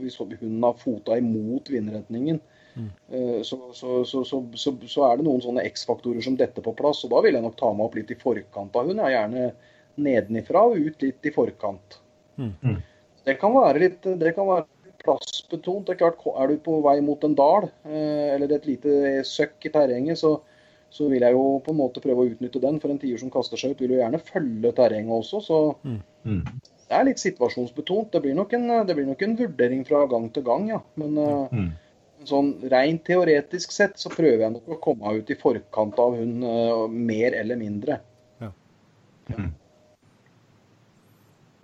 [0.01, 2.41] Hvis hun har fota imot vindretningen,
[2.75, 2.91] mm.
[3.13, 7.05] eh, så, så, så, så, er det noen sånne X-faktorer som detter på plass.
[7.05, 9.05] Og da vil jeg nok ta meg opp litt i forkant av hun.
[9.05, 9.47] Er gjerne
[10.01, 12.01] nedenifra og ut litt i forkant.
[12.37, 12.81] Mm.
[13.27, 14.67] Det kan være litt det kan være
[15.07, 15.87] plassbetont.
[15.87, 19.69] Det er klart, Er du på vei mot en dal eh, eller et lite søkk
[19.69, 20.37] i terrenget, så,
[20.91, 22.81] så, vil jeg jo på en måte prøve å utnytte den.
[22.83, 25.43] For en tier som kaster seg ut, vil jo gjerne følge terrenget også.
[25.45, 25.99] Så mm.
[26.29, 26.41] mm.
[26.87, 28.13] det er litt situasjonsbetont.
[28.15, 30.81] Det blir, nok en, det blir nok en vurdering fra gang til gang, ja.
[31.01, 31.71] Men eh, mm.
[32.33, 36.43] sånn rent teoretisk sett så prøver jeg nok å komme ut i forkant av hun
[36.43, 38.01] uh, mer eller mindre.
[38.43, 38.53] Ja.
[39.33, 39.55] Mm.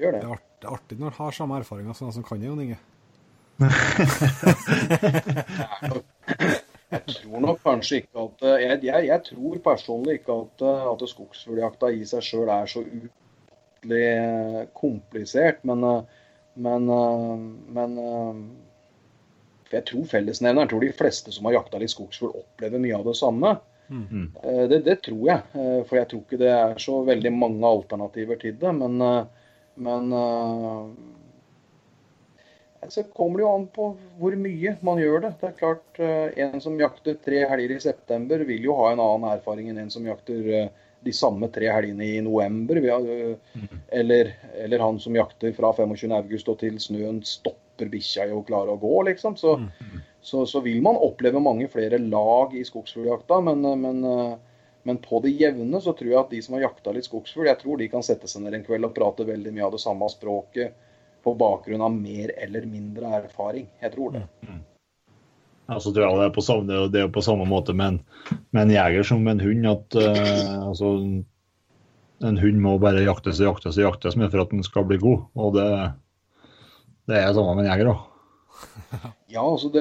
[0.02, 0.22] Gjør det.
[0.22, 2.62] det det er artig når du har samme erfaringer som de som kan det, Jon
[2.62, 2.78] Inge.
[6.92, 10.56] jeg tror nok kanskje ikke at Jeg, jeg, jeg tror personlig ikke at,
[10.92, 14.08] at skogsfugljakta i seg sjøl er så utrolig
[14.78, 15.58] komplisert.
[15.68, 15.78] Men,
[16.54, 16.82] men,
[17.76, 17.90] men
[19.72, 23.16] jeg tror fellesnevneren, tror de fleste som har jakta litt skogsfugl, opplever mye av det
[23.20, 23.50] samme.
[23.92, 24.26] Mm.
[24.70, 25.40] Det, det, tror jeg.
[25.88, 28.72] For jeg tror ikke det er så veldig mange alternativer til det.
[28.78, 28.94] Men,
[29.74, 30.90] men uh,
[32.88, 33.88] så kommer det jo an på
[34.18, 35.32] hvor mye man gjør det.
[35.40, 39.02] Det er klart, uh, En som jakter tre helger i september, vil jo ha en
[39.02, 42.78] annen erfaring enn en som jakter uh, de samme tre helgene i november.
[42.78, 43.80] Mm.
[43.90, 48.76] Eller, eller, han som jakter fra 25.8 og til snøen stopper bikkja i å klare
[48.76, 49.34] å gå, liksom.
[49.40, 50.04] Så, mm.
[50.22, 53.40] så, så, vil man oppleve mange flere lag i skogsfugljakta.
[53.48, 54.06] Men, men
[54.82, 57.60] men på det jevne så tror jeg at de som har jakta litt skogsfugl, jeg
[57.60, 60.08] tror de kan sette seg ned en kveld og prate veldig mye av det samme
[60.10, 60.74] språket
[61.22, 63.68] på bakgrunn av mer eller mindre erfaring.
[63.82, 64.24] Jeg tror det.
[64.48, 64.62] Mm.
[65.70, 68.00] Ja, så tror jeg det er på samme, det er på samme måte med en,
[68.50, 69.68] med en, jeger som med en hund.
[69.70, 70.90] at uh, altså,
[72.22, 74.98] En hund må bare jaktes og jaktes og jaktes med for at den skal bli
[75.02, 75.24] god.
[75.38, 75.68] Og det,
[77.10, 78.08] det er samme med en jeger òg.
[79.32, 79.80] Ja, altså det,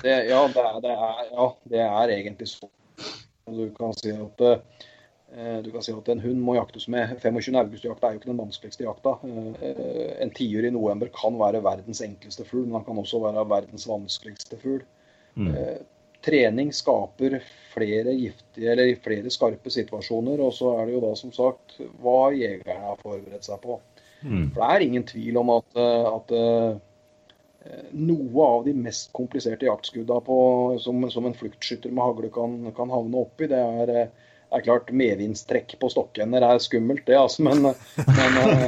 [0.00, 2.70] det, ja, det er, det er, ja, det er egentlig så
[3.56, 7.16] du kan si at eh, du kan si at en hund må jaktes med.
[7.22, 7.56] 25.
[7.60, 9.16] august-jakt er jo ikke den vanskeligste jakta.
[9.64, 13.46] Eh, en tiur i november kan være verdens enkleste fugl, men han kan også være
[13.50, 14.82] verdens vanskeligste fugl.
[15.38, 15.52] Mm.
[15.52, 15.78] Eh,
[16.24, 17.38] trening skaper
[17.72, 20.40] flere giftige eller flere skarpe situasjoner.
[20.42, 23.78] Og så er det jo da som sagt hva jegerne har forberedt seg på.
[24.18, 24.48] Mm.
[24.50, 26.76] For det er ingen tvil om at, at Eh,
[27.92, 30.38] noe av de mest kompliserte jaktskudda på,
[30.80, 34.92] som, som, en fluktskytter med hagle kan, kan havne oppi, det er, eh, er klart
[34.96, 37.18] medvindstrekk på stokkender er skummelt, det.
[37.20, 38.66] altså, Men, men, eh,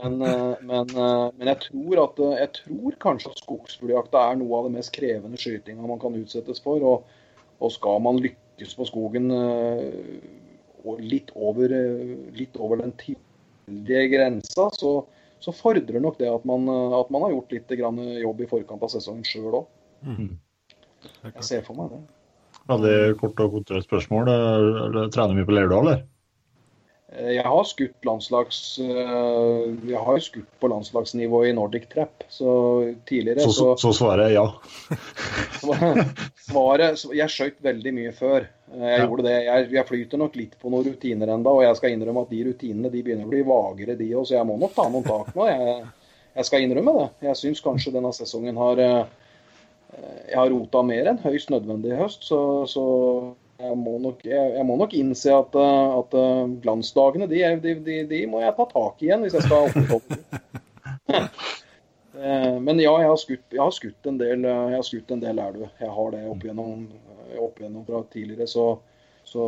[0.00, 0.18] men,
[0.66, 4.94] men, men jeg, tror at, jeg tror kanskje at skogsfugljakta er noe av det mest
[4.96, 6.82] krevende skytinga man kan utsettes for.
[6.82, 7.18] Og,
[7.62, 9.30] og skal man lykkes på skogen
[10.98, 11.70] litt over,
[12.34, 14.96] litt over den tidlige grensa, så,
[15.42, 18.82] så fordrer nok det at man, eh, at man har gjort litt jobb i forkant
[18.82, 19.70] av sesongen sjøl òg.
[20.06, 20.32] Mm.
[21.26, 22.02] Jeg ser for meg det.
[22.70, 24.30] Veldig kort og konkret spørsmål.
[25.10, 26.04] Trener mye på Leirdal, eller?
[27.18, 32.24] Eh, jeg har skutt landslags eh, Jeg har skutt på landslagsnivå i Nordic Trap.
[32.32, 32.52] Så
[33.08, 34.46] tidligere Så, så, så svaret er ja?
[36.48, 38.46] svaret Jeg skøyt veldig mye før.
[38.72, 39.06] Eh, jeg ja.
[39.06, 39.36] gjorde det.
[39.48, 42.44] Jeg, jeg, flyter nok litt på noen rutiner enda, og jeg skal innrømme at de
[42.48, 44.28] rutinene de begynner å bli vagere, de òg.
[44.28, 45.48] Så jeg må nok ta noen tak nå.
[45.50, 45.82] Jeg,
[46.38, 47.08] jeg skal innrømme det.
[47.28, 52.24] Jeg syns kanskje denne sesongen har Jeg har rota mer enn høyst nødvendig i høst.
[52.24, 52.84] så, så
[53.62, 57.74] jeg må nok, jeg, jeg må nok innse at, eh, at eh, glansdagene de, de,
[57.86, 61.28] de, de, må jeg ta tak i igjen hvis jeg skal opprettholde dem.
[62.62, 65.40] Men ja, jeg har skutt, jeg har skutt en del jeg har skutt en del
[65.42, 65.64] elv.
[65.80, 66.84] Jeg har det opp igjennom,
[67.42, 67.58] opp
[67.88, 68.46] fra tidligere.
[68.46, 68.66] Så,
[69.26, 69.46] så,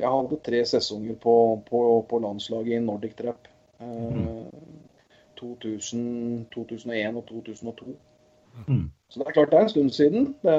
[0.00, 1.34] jeg hadde tre sesonger på,
[1.68, 3.46] på, på landslaget i Nordic Trap.
[3.78, 4.48] Mm.
[5.38, 7.94] 2000, 2001 og 2002.
[8.66, 8.86] Mm.
[9.12, 10.30] Så det er klart det er en stund siden.
[10.42, 10.56] Det,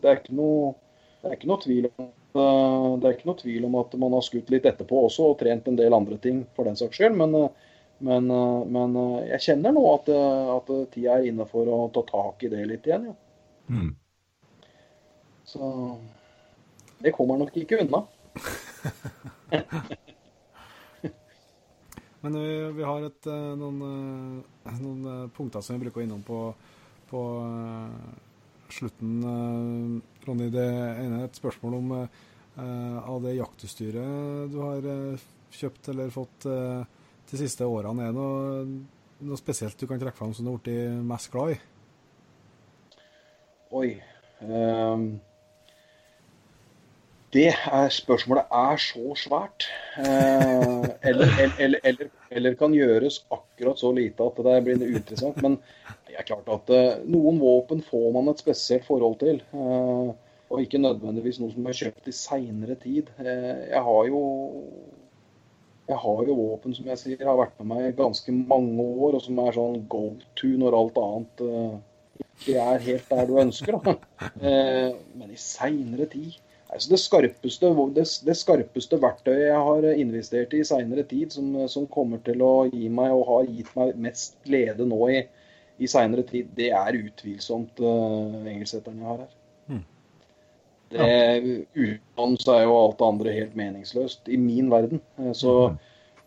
[0.00, 0.72] det er ikke noe
[1.18, 4.14] det er ikke noe tvil om Eh, det er ikke noe tvil om at man
[4.16, 7.16] har skutt litt etterpå også, og trent en del andre ting for den saks skyld.
[7.18, 7.48] Men, eh,
[8.08, 8.98] men, eh, men
[9.30, 10.10] jeg kjenner nå at,
[10.58, 13.08] at tida er inne for å ta tak i det litt igjen.
[13.10, 13.16] Ja.
[13.68, 13.96] Mm.
[15.48, 15.62] Så
[17.00, 18.04] det kommer nok ikke unna.
[22.20, 23.26] Men vi, vi har et,
[23.56, 23.78] noen,
[24.80, 26.40] noen, punkter som vi bruker å innom på,
[27.06, 27.20] på
[28.74, 30.50] slutten, eh, Ronny.
[30.52, 36.12] Det ene er et spørsmål om eh, av det jaktutstyret du har eh, kjøpt eller
[36.12, 38.04] fått de siste årene.
[38.04, 38.66] Er det noe
[39.18, 41.58] noe spesielt du kan trekke fram som du har blitt mest glad i?
[43.78, 43.88] Oi.
[44.38, 45.08] Um,
[47.34, 49.66] det er spørsmålet er så svært.
[50.00, 55.42] Eh, eller, eller, eller, eller, kan gjøres akkurat så lite at det blir uinteressant.
[55.44, 55.58] Men
[56.08, 59.42] det er klart at eh, noen våpen får man et spesielt forhold til.
[59.52, 60.14] Eh,
[60.48, 63.10] og ikke nødvendigvis noe som er kjøpt i seinere tid.
[63.20, 64.22] jeg har jo
[65.88, 69.22] jeg har jo våpen som jeg sier har vært med meg ganske mange år, og
[69.24, 71.44] som er sånn go to når alt annet
[72.24, 73.76] ikke er helt der du ønsker.
[73.84, 73.94] Da.
[74.40, 76.36] men i seinere tid
[76.68, 81.54] Altså det, skarpeste, det, det, skarpeste, verktøyet jeg har investert i i seinere tid, som,
[81.72, 85.22] som, kommer til å gi meg og har gitt meg mest glede nå i,
[85.80, 89.30] i seinere tid, det er utvilsomt uh, engelsksetteren jeg har her.
[89.68, 89.84] Mm.
[90.92, 91.06] Det,
[91.74, 95.00] Utenom så er jo alt det andre helt meningsløst, i min verden.
[95.22, 95.78] Eh, så, mm.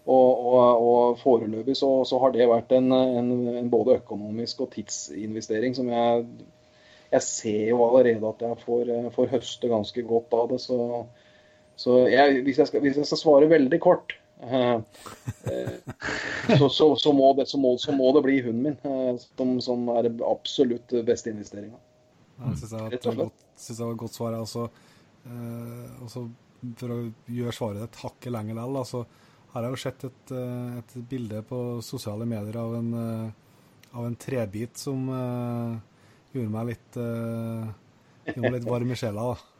[0.07, 3.31] og, og, og, foreløpig så, så, har det vært en, en,
[3.61, 6.25] en både økonomisk og tidsinvestering som jeg
[7.11, 10.59] jeg ser jo allerede at jeg får, eh, får høste ganske godt av det.
[10.63, 10.77] Så,
[11.79, 14.15] så jeg, hvis, jeg skal, hvis, jeg skal, svare veldig kort,
[14.47, 14.77] eh,
[15.51, 19.57] eh så, så, så, må det, må, så, må det, bli hunden min eh, som,
[19.63, 21.79] som, er det absolutt beste investeringa.
[22.39, 24.39] Ja, det syns jeg, jeg, var et godt svar.
[24.39, 24.69] Altså,
[25.27, 26.25] eh, også
[26.79, 29.05] for å gjøre svaret et hakket lenger likevel, altså,
[29.51, 32.91] har jeg jo sett et, eh, et, bilde på sosiale medier av en,
[33.91, 35.09] av en trebit som
[36.33, 37.71] gjorde meg litt, uh,
[38.51, 39.31] litt varm i sjela.
[39.31, 39.51] da.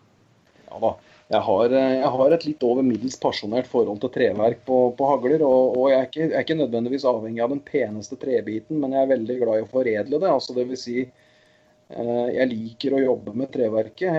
[0.72, 0.92] Ja da.
[1.32, 5.10] Jeg har, eh, jeg har, et litt over middels pasjonert forhold til treverk på, på
[5.14, 5.44] hagler.
[5.48, 8.96] Og, og jeg, er ikke, jeg, er ikke, nødvendigvis avhengig av den peneste trebiten, men
[8.96, 10.32] jeg er veldig glad i å foredle det.
[10.32, 14.12] altså det vil si, eh, Jeg liker å jobbe med treverket.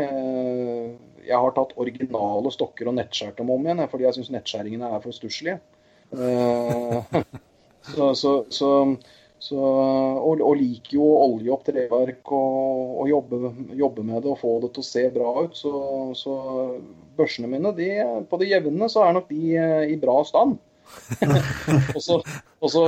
[1.23, 5.05] Jeg har tatt originale stokker og nettskjært dem om igjen, fordi jeg syns nettskjæringene er
[5.05, 5.61] for stusslige.
[7.83, 8.67] Så, så, så,
[9.43, 14.39] så, og, og, liker jo olje opp treverk og, og jobbe, jobbe, med det og
[14.39, 15.57] få det til å se bra ut.
[15.59, 15.73] Så,
[16.15, 16.35] så
[17.19, 17.89] børsene mine, de,
[18.31, 19.57] på det jevne, så er nok de
[19.91, 20.61] i bra stand.
[21.97, 22.85] og, så,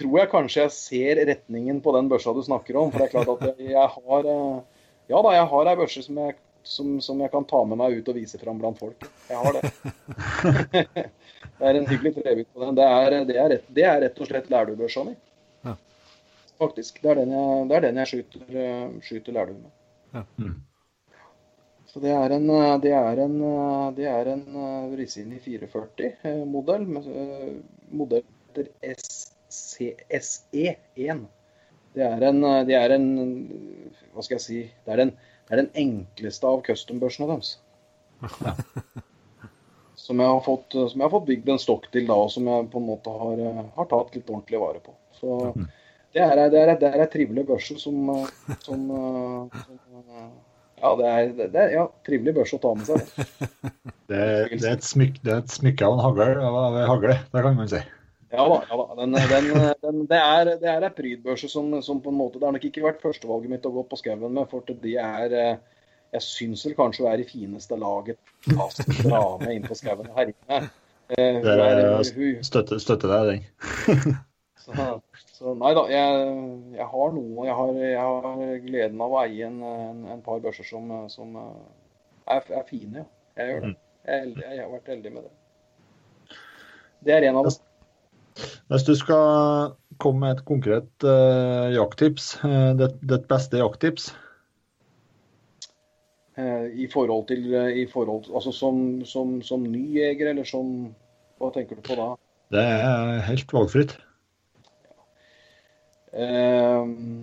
[0.00, 2.90] tror jeg kanskje jeg ser retningen på den børsa du snakker om.
[2.90, 6.02] For det er klart at jeg, jeg har eh, Ja da, jeg har ei børse
[6.04, 6.34] som jeg,
[6.66, 9.06] som, som jeg kan ta med meg ut og vise fram blant folk.
[9.30, 9.70] Jeg har det.
[11.62, 12.74] det er en hyggelig trebit på den.
[12.82, 15.14] Det er, det er, rett, det er rett og slett lærdubørsa mi
[16.58, 17.02] faktisk.
[17.02, 19.72] Det er den jeg, er den jeg skyter, eh, skyter lærdom med.
[20.14, 20.24] Ja.
[20.38, 20.56] Mm.
[21.88, 24.44] Så det er en, eh, det er en, eh, det er en
[24.98, 26.86] Risini 440-modell.
[27.90, 28.24] Modell
[28.58, 28.68] etter
[29.50, 31.26] SE1.
[31.94, 33.06] Det er en, det er en
[34.12, 35.10] Hva skal jeg si Det er den,
[35.48, 37.56] det er den enkleste av custom-børsene deres.
[38.44, 38.54] Ja.
[39.98, 42.46] Som jeg, har fått, som jeg har fått bygd en stokk til da, og som
[42.48, 43.40] jeg på en måte har,
[43.74, 44.94] har tatt litt ordentlig vare på.
[45.18, 45.34] Så
[46.16, 48.12] Det er, det er, det er ei trivelig børse som,
[48.64, 48.86] som,
[49.68, 50.06] som
[50.78, 53.00] Ja, det er, det er ja, trivelig børse å ta med seg.
[54.08, 54.16] Det,
[54.48, 57.58] det, er et smykke, det er et smykke av en hagle, av hagle, det kan
[57.58, 57.80] man si.
[58.32, 58.54] Ja da.
[58.70, 58.86] ja da.
[58.96, 59.48] Den, den,
[59.82, 62.64] den, det er, det er ei prydbørse som, som, på en måte Det har nok
[62.70, 66.76] ikke vært førstevalget mitt å gå på skauen med, for de er Jeg syns vel
[66.78, 68.16] kanskje hun er i fineste laget.
[68.48, 70.72] Dra med inn på skauen og herje med.
[72.48, 74.16] Støtter støtte deg den.
[74.68, 74.86] så,
[75.32, 76.24] så nei da, jeg,
[76.76, 77.46] jeg har noe.
[77.46, 81.36] Jeg har, jeg har, gleden av å eie en, en, en par børser som, som
[81.38, 83.04] er, er, fine.
[83.04, 83.08] Ja.
[83.38, 83.74] Jeg gjør det.
[84.08, 86.38] Jeg, jeg, har vært heldig med det.
[87.06, 87.58] Det er en av dem.
[88.68, 94.10] Hvis du skal komme med et konkret uh, jakttips, uh, ditt, ditt beste jakttips?
[96.38, 100.92] Uh, I forhold til, i forhold, altså som, som, som ny jeger, eller som
[101.38, 102.12] Hva tenker du på da?
[102.50, 103.92] Det er helt valgfritt.
[106.12, 107.22] Ehm,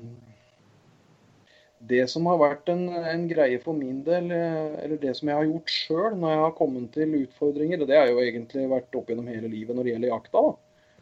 [1.85, 5.37] det som har vært en, en, greie for min del, eh, eller det som jeg
[5.37, 8.97] har gjort sjøl når jeg har kommet til utfordringer, og det har jo egentlig vært
[8.97, 10.43] opp gjennom hele livet når det gjelder jakta,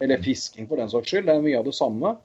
[0.04, 2.16] eller fisking for den saks skyld, det er mye av det samme,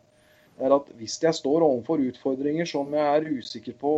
[0.59, 3.93] er at hvis jeg står overfor utfordringer som jeg er usikker på,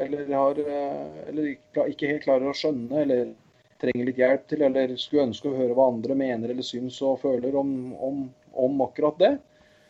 [0.00, 1.52] eller, har, eh, eller
[1.92, 3.34] ikke helt klarer å skjønne, eller
[3.82, 7.20] trenger litt hjelp til, eller skulle ønske å høre hva andre mener eller syns og
[7.22, 8.24] føler om, om,
[8.58, 9.34] om akkurat det,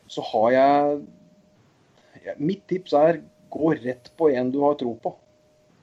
[0.09, 0.98] så har jeg
[2.36, 5.14] Mitt tips er gå rett på en du har tro på.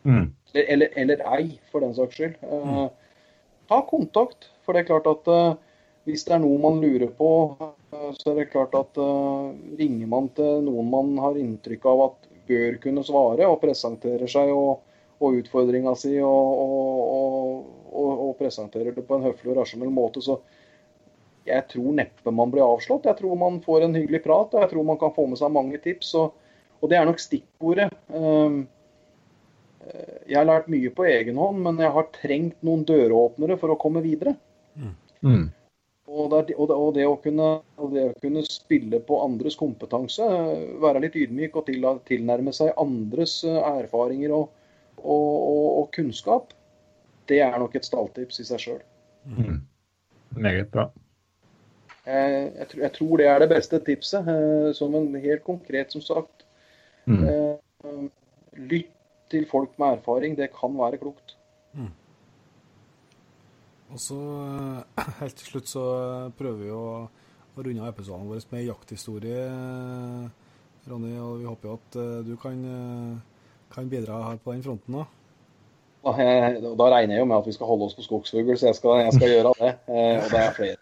[0.05, 0.27] Mm.
[0.53, 2.35] Eller, eller, ei, for den saks skyld.
[2.43, 2.91] Uh,
[3.71, 4.51] ta kontakt.
[4.65, 5.55] For det er klart at uh,
[6.05, 7.31] hvis det er noe man lurer på,
[7.63, 8.99] uh, så er det klart at
[9.79, 14.51] ringer man til noen man har inntrykk av at bør kunne svare, og presenterer seg
[14.53, 14.83] og,
[15.17, 20.37] og utfordringa si og, og, og, presenterer det på en høflig og rasjonell måte, så
[21.45, 23.07] jeg tror neppe man blir avslått.
[23.09, 25.53] Jeg tror man får en hyggelig prat, og jeg tror man kan få med seg
[25.53, 26.13] mange tips.
[26.19, 26.33] Og,
[26.81, 27.91] og det er nok stikkordet.
[28.09, 28.63] Um,
[30.25, 33.77] jeg har lært mye på egen hånd, men jeg har trengt noen døråpnere for å
[33.81, 34.33] komme videre.
[35.21, 35.45] Mm.
[36.05, 37.47] Og det, og, det, og, det kunne,
[37.77, 40.25] og, det, å kunne, spille på andres kompetanse,
[40.81, 44.51] være litt ydmyk og til, tilnærme seg andres erfaringer og,
[45.01, 46.53] og, kunnskap,
[47.29, 48.83] det er nok et stalltips i seg sjøl.
[49.25, 49.63] Mm.
[50.37, 50.89] Meget bra.
[52.05, 54.27] Jeg, jeg, jeg, tror det er det beste tipset.
[54.29, 56.45] Eh, som en helt konkret, som sagt.
[57.05, 57.23] Mm.
[57.25, 58.05] Eh,
[58.69, 58.93] lytt
[59.33, 60.37] til folk med erfaring.
[60.37, 61.35] Det kan være klokt.
[61.73, 61.91] Mm.
[63.89, 65.85] Og så eh, Helt til slutt så
[66.37, 66.85] prøver vi å,
[67.55, 69.49] å runde av episoden vår med jakthistorie,
[70.85, 71.17] Ronny.
[71.17, 72.61] Og vi håper jo at du kan,
[73.73, 75.01] kan bidra her på den fronten.
[75.01, 75.07] da.
[76.05, 76.13] Da,
[76.77, 78.99] da, regner jeg jo med at vi skal holde oss på skogsfugl, så jeg skal,
[79.07, 79.71] jeg skal gjøre det.
[79.89, 80.74] og det er flere.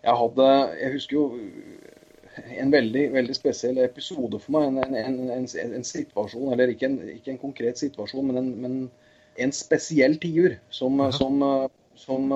[0.00, 0.48] Jeg hadde
[0.80, 1.24] Jeg husker jo
[2.56, 4.68] en veldig, veldig spesiell episode for meg.
[4.70, 8.76] En, en, en, en situasjon, eller ikke, ikke en, konkret situasjon, men, men
[9.36, 11.10] en, spesiell tiur som, ja.
[11.16, 11.42] som,
[11.98, 12.30] som,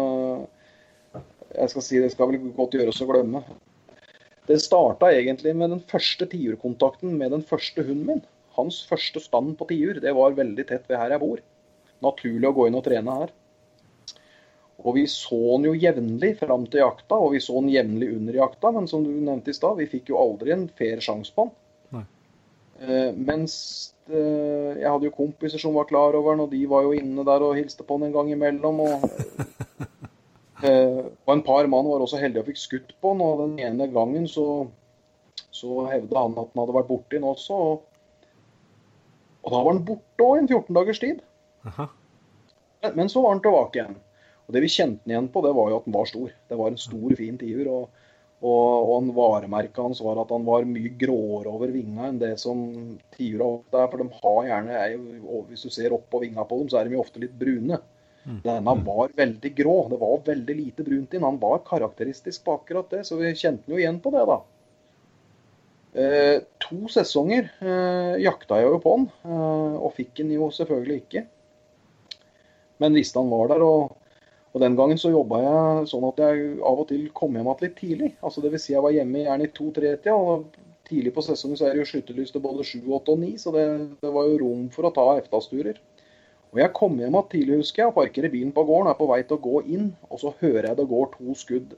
[1.55, 3.45] Jeg skal si det skal vel godt gjøres å glemme.
[4.45, 8.25] Det starta egentlig med den første tiurkontakten med den første hunden min.
[8.59, 10.03] Hans første stand på tiur.
[10.03, 11.41] Det var veldig tett ved her jeg bor.
[12.05, 13.33] Naturlig å gå inn og trene her.
[14.85, 18.37] Og vi så den jo jevnlig fram til jakta, og vi så den jevnlig under
[18.37, 18.73] jakta.
[18.75, 21.55] Men som du nevnte i stad, vi fikk jo aldri en fair sjanse på den.
[22.75, 23.55] Uh, mens
[24.11, 27.25] uh, jeg hadde jo kompiser som var klar over den, og de var jo inne
[27.25, 28.83] der og hilste på den en gang imellom.
[28.85, 29.05] Og,
[30.61, 33.59] uh, og en par mann var også heldige og fikk skutt på den, og den
[33.63, 34.67] ene gangen så,
[35.55, 37.61] så hevda han at den hadde vært borti den også.
[37.71, 38.25] Og,
[39.45, 41.23] og da var den borte òg i en 14 dagers tid.
[41.65, 43.97] Men, men så var den tilbake igjen.
[44.45, 46.33] Og Det vi kjente den igjen på, det var jo at den var stor.
[46.49, 47.71] Det var en stor, fin tiur.
[47.73, 48.03] Og,
[48.45, 52.61] og, og varemerket hans var at han var mye gråere over vinga enn det som
[53.17, 53.91] tiura ofte er.
[53.93, 54.85] For de har gjerne,
[55.49, 57.81] hvis du ser opp på vinga på dem, så er de jo ofte litt brune.
[58.25, 58.41] Mm.
[58.45, 59.77] Denne var veldig grå.
[59.93, 61.29] Det var veldig lite brunt i den.
[61.29, 64.41] Han var karakteristisk på akkurat det, så vi kjente den jo igjen på det, da.
[65.95, 70.97] Eh, to sesonger eh, jakta jeg jo på den, eh, og fikk den jo selvfølgelig
[71.05, 71.23] ikke.
[72.83, 73.63] Men visste han var der.
[73.63, 74.01] og
[74.55, 77.65] og Den gangen så jobba jeg sånn at jeg av og til kom hjem igjen
[77.65, 78.11] litt tidlig.
[78.23, 78.63] Altså Dvs.
[78.63, 80.15] Si jeg var hjemme gjerne i to-tre-tida.
[80.15, 83.31] og Tidlig på sesongen så er det jo sluttelyst til både sju, åtte og ni,
[83.41, 83.65] så det,
[84.03, 85.79] det, var jo rom for å ta eftasturer.
[86.53, 88.91] Og Jeg kom hjem igjen tidlig, husker jeg, og parkerer bilen på gården.
[88.93, 91.75] Er på vei til å gå inn, og så hører jeg det går to skudd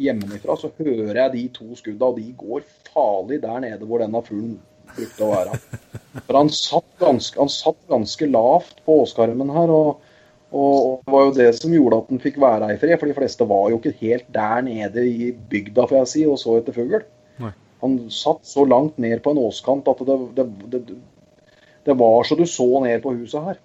[0.00, 0.56] hjemmefra.
[0.62, 4.56] Så hører jeg de to skudda, og de går farlig der nede hvor denne fuglen
[4.94, 5.60] brukte å være.
[6.22, 9.74] For han satt ganske, han satt ganske lavt på åskarmen her.
[9.74, 10.13] og
[10.54, 13.10] og det var jo det som gjorde at den fikk være her i fred, for
[13.10, 16.58] de fleste var jo ikke helt der nede i bygda får jeg si, og så
[16.60, 17.02] etter fugl.
[17.84, 20.82] Han satt så langt ned på en åskant at det, det, det,
[21.84, 23.58] det, var så du så ned på huset her.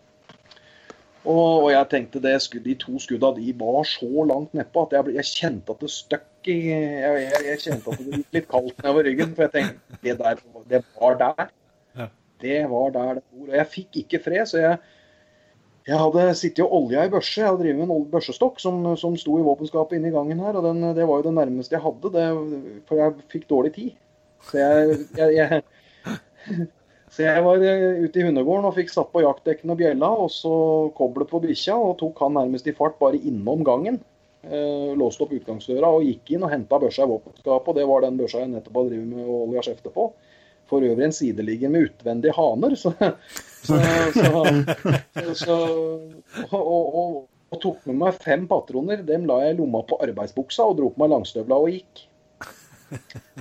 [1.23, 2.35] Og, og jeg tenkte det,
[2.65, 6.51] de to skudda de var så langt nedpå at jeg, jeg, kjente at det støkk
[6.51, 9.33] i jeg, jeg, jeg, kjente at det gikk litt kaldt nedover ryggen.
[9.37, 10.43] For jeg tenkte det, der,
[10.73, 11.51] det var der.
[12.39, 13.47] Det var der det bor.
[13.51, 14.79] Og jeg fikk ikke fred, så jeg
[15.89, 17.39] jeg hadde sittet og olja i børse.
[17.39, 20.59] Jeg hadde drevet med en børsestokk som, som sto i våpenskapet inne i gangen her.
[20.59, 22.25] og den, Det var jo det nærmeste jeg hadde, det,
[22.89, 23.95] for jeg fikk dårlig tid.
[24.49, 25.63] Så jeg, jeg, jeg,
[27.15, 27.65] så jeg var
[28.05, 30.53] ute i hundegården og fikk satt på jaktdekken og bjella, og så
[30.99, 33.97] koblet på bikkja og tok han nærmest i fart bare innom gangen.
[34.45, 37.73] Eh, låste opp utgangsdøra og gikk inn og henta børsa i våpenskapet.
[37.73, 40.11] Og det var den børsa jeg nettopp hadde drevet med å olja skjeftet på
[40.69, 42.75] for øvrig en sideligger med utvendige haner.
[42.79, 42.93] Så,
[43.65, 43.79] så,
[45.35, 45.57] så,
[46.55, 47.17] og, og,
[47.49, 49.03] og, tok med meg fem patroner.
[49.05, 52.05] Dem la jeg i lomma på arbeidsbuksa og dro på meg langstøvla og gikk.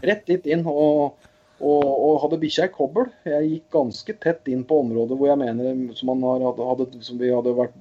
[0.05, 0.67] Rett dit inn.
[0.69, 1.29] Og,
[1.59, 3.09] og hadde bikkja i kobbel.
[3.27, 7.33] Jeg gikk ganske tett inn på området hvor jeg mener som, har, hadde, som vi
[7.35, 7.75] hadde vært,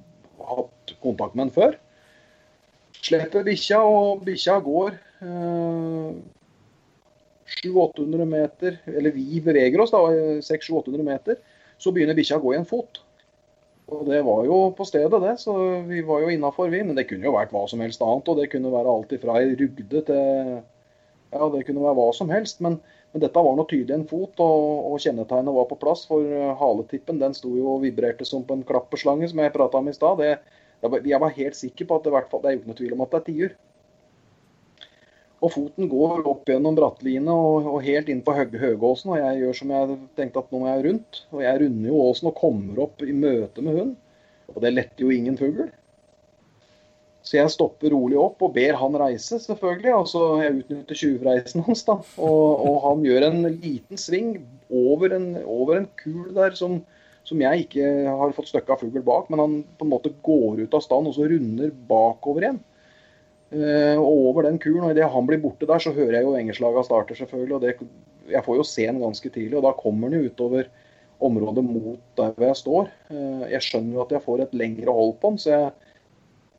[0.48, 1.78] hatt kontakt med en før.
[2.98, 4.96] Slipper bikkja, og bikkja går.
[5.22, 6.10] Eh,
[7.48, 10.02] 700-800 meter, eller vi beveger oss da,
[10.44, 11.38] 600-800 meter,
[11.78, 13.00] så begynner bikkja å gå i en fot.
[13.88, 15.54] Og Det var jo på stedet, det, så
[15.88, 16.82] vi var jo innafor, vi.
[16.84, 18.28] Men det kunne jo vært hva som helst annet.
[18.28, 20.58] og Det kunne være alt ifra ei rugde til
[21.28, 22.60] Ja, det kunne være hva som helst.
[22.64, 22.78] Men,
[23.12, 26.04] men dette var nå tydelig en fot, og, og, kjennetegnet var på plass.
[26.10, 26.28] For
[26.60, 29.96] haletippen den sto jo og vibrerte som på en klapperslange, som jeg prata om i
[29.96, 30.20] stad.
[30.28, 33.22] Jeg var helt sikker på at det, det er jo noe tvil om at det
[33.22, 33.56] er tiur.
[35.38, 39.12] Og foten går opp gjennom brattline og, og, helt inn på Høg Høgåsen.
[39.14, 41.20] Og jeg gjør som jeg tenkte at nå må jeg rundt.
[41.30, 43.92] Og jeg runder jo åsen og kommer opp i møte med hund.
[44.54, 45.68] Og det letter jo ingen fugl.
[47.28, 49.94] Så jeg stopper rolig opp og ber han reise, selvfølgelig.
[49.94, 51.98] Og så jeg utnytter tjuvreisen hans, da.
[52.16, 54.38] Og, og, han gjør en liten sving
[54.72, 56.80] over en, over en kul der som,
[57.28, 59.28] som, jeg ikke har fått støkka fugl bak.
[59.30, 62.62] Men han på en måte går ut av stand og så runder bakover igjen.
[63.48, 64.84] Uh, og over den kulen.
[64.84, 67.56] Og idet han blir borte der, så hører jeg jo engelslaga starter, selvfølgelig.
[67.56, 67.90] Og det,
[68.34, 70.68] jeg får jo se den ganske tidlig, og da kommer den jo utover
[71.24, 72.90] området mot der hvor jeg står.
[73.10, 75.70] Uh, jeg skjønner jo at jeg får et lengre hold på den, så jeg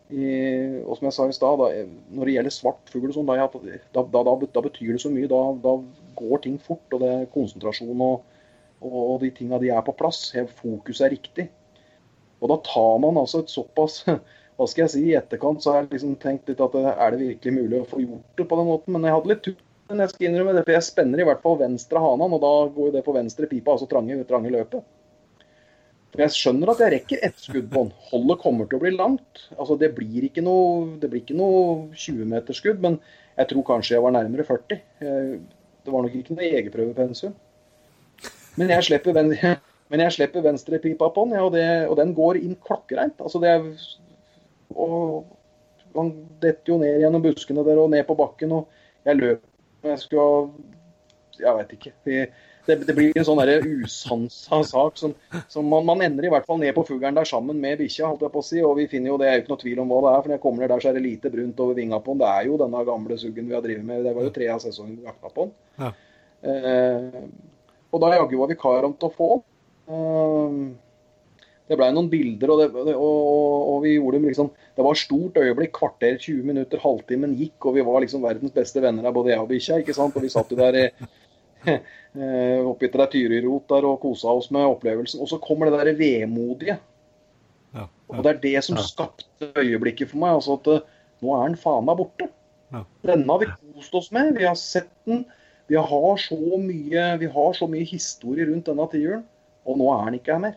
[0.10, 1.62] og som jeg sa i stad,
[2.10, 3.46] når det gjelder svart fugl, sånn, da,
[3.94, 5.30] da, da, da, betyr det så mye.
[5.30, 5.76] Da,
[6.18, 8.24] går ting fort, og det er konsentrasjon og,
[8.82, 10.32] og de tinga de er på plass.
[10.58, 11.46] Fokuset er riktig.
[12.42, 14.02] Og da tar man altså et såpass
[14.60, 17.20] Hva skal jeg si, i etterkant så har jeg liksom tenkt litt at er det
[17.22, 18.96] virkelig mulig å få gjort det på den måten?
[18.96, 19.60] Men jeg hadde litt tur.
[19.90, 22.54] Men jeg skal innrømme det, for jeg spenner i hvert fall venstre hanen, og da
[22.76, 24.84] går det på venstre pipa, altså trange, trange løpet.
[26.10, 27.94] For jeg skjønner at jeg rekker ett skudd på den.
[28.10, 29.44] Holdet kommer til å bli langt.
[29.56, 33.00] Altså, det blir ikke noe, det blir ikke noe 20-meterskudd, men
[33.40, 34.82] jeg tror kanskje jeg var nærmere 40.
[35.00, 37.36] Det var nok ikke noe jegerprøvepensum.
[38.60, 39.32] Men jeg slipper, ven,
[39.94, 43.22] men jeg slipper venstrepipa på den, ja, og, det, og, den går inn klokkereint.
[43.22, 43.70] Altså, det er,
[44.76, 45.36] og
[45.96, 48.68] Han detter jo ned gjennom buskene der og ned på bakken, og
[49.08, 50.52] jeg løper Jeg skulle
[51.40, 51.94] Jeg vet ikke.
[52.70, 53.40] Det, det, blir en sånn
[53.82, 54.98] usansa sak.
[55.00, 55.14] Som,
[55.50, 58.26] som man, man, ender i hvert fall ned på fuglen der sammen med bikkja, holdt
[58.28, 58.60] jeg på å si.
[58.66, 60.30] Og vi finner jo, det er jo ikke noe tvil om hva det er, for
[60.30, 62.22] når jeg kommer ned der, så er det lite brunt over vinga på den.
[62.22, 64.04] Det er jo denne gamle suggen vi har drevet med.
[64.06, 65.56] Det var jo tre av sesongen vi jakta på den.
[65.80, 65.94] Ja.
[66.52, 67.24] Eh,
[67.90, 69.48] og da jaggu var om til å få den.
[69.96, 70.89] Eh,
[71.70, 73.28] det blei noen bilder, og, det, og,
[73.70, 75.72] og, vi gjorde dem liksom Det var stort øyeblikk.
[75.78, 79.44] Kvarter, 20 minutter, halvtimen gikk, og vi var liksom verdens beste venner av både jeg
[79.44, 79.82] og bikkja.
[79.84, 80.18] ikke sant?
[80.18, 80.80] Og vi satt jo der
[81.68, 85.22] Eh, oppi der Tyrirot der og kosa oss med opplevelsen.
[85.22, 86.78] Og så kommer det derre vemodige.
[87.74, 87.88] Ja, ja.
[88.16, 88.86] Og det er det som ja.
[88.86, 90.40] skapte øyeblikket for meg.
[90.40, 92.30] altså at eh, Nå er den faen meg borte.
[93.04, 94.38] Denne har vi kost oss med.
[94.38, 95.26] Vi har sett den.
[95.68, 99.26] Vi har så mye, vi har så mye historie rundt denne tiuren,
[99.68, 100.56] og nå er den ikke her mer.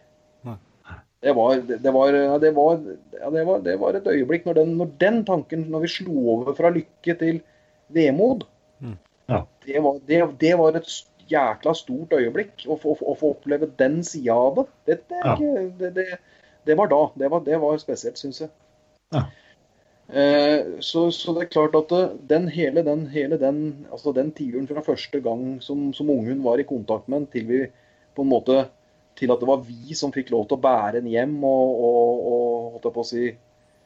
[1.23, 2.13] Det var, det, var,
[2.43, 5.91] det, var, det, var, det var, et øyeblikk når den, når den, tanken, når vi
[5.93, 7.39] slo over fra lykke til
[7.95, 8.43] vemod,
[9.29, 9.47] ja.
[9.67, 10.89] Det, var, det, det, var, et
[11.31, 14.99] jækla stort øyeblikk å få, å få oppleve den sida av det.
[15.09, 15.37] Det, ja.
[16.67, 17.05] det, var da.
[17.19, 18.51] Det var, var spesielt, syns jeg.
[19.15, 19.23] Ja.
[20.13, 21.95] Eh, så, så, det er klart at
[22.29, 26.61] den hele den, hele den, altså den tiuren fra første gang som, som ungen var
[26.61, 27.61] i kontakt med den, til vi
[28.13, 28.65] på en måte
[29.19, 32.27] til at det var vi som fikk lov til å bære den hjem og, og,
[32.33, 32.45] og
[32.75, 33.25] holdt jeg på å si,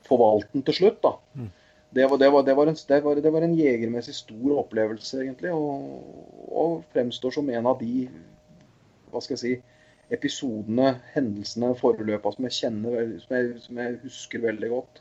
[0.07, 1.01] forvalte den til slutt.
[1.05, 1.17] da.
[1.39, 1.55] Mm
[1.97, 2.77] det var, det, var, det, var en,
[3.23, 5.53] det, var, en, jegermessig stor opplevelse, egentlig.
[5.55, 8.09] Og, og, fremstår som en av de
[9.13, 9.53] hva skal jeg si,
[10.13, 15.01] episodene, hendelsene, forløpa som jeg kjenner, som jeg, som jeg husker veldig godt.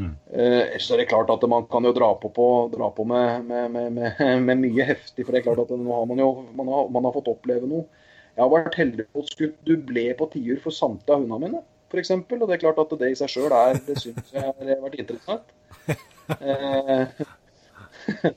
[0.00, 0.14] Mm.
[0.32, 3.44] Eh, så er det klart at man kan jo dra på, på, dra på med,
[3.50, 5.26] med, med, med, mye heftig.
[5.26, 7.68] For det er klart at nå har man jo man har, man har fått oppleve
[7.68, 7.84] noe.
[8.40, 11.58] Jeg har vært heldig og skutt dublé på tiur for samtlige av hundene mine,
[11.92, 12.10] f.eks.
[12.16, 14.96] Og det er klart at det i seg sjøl er Det syns jeg har vært
[15.02, 15.50] interessant.
[16.40, 17.02] Eh,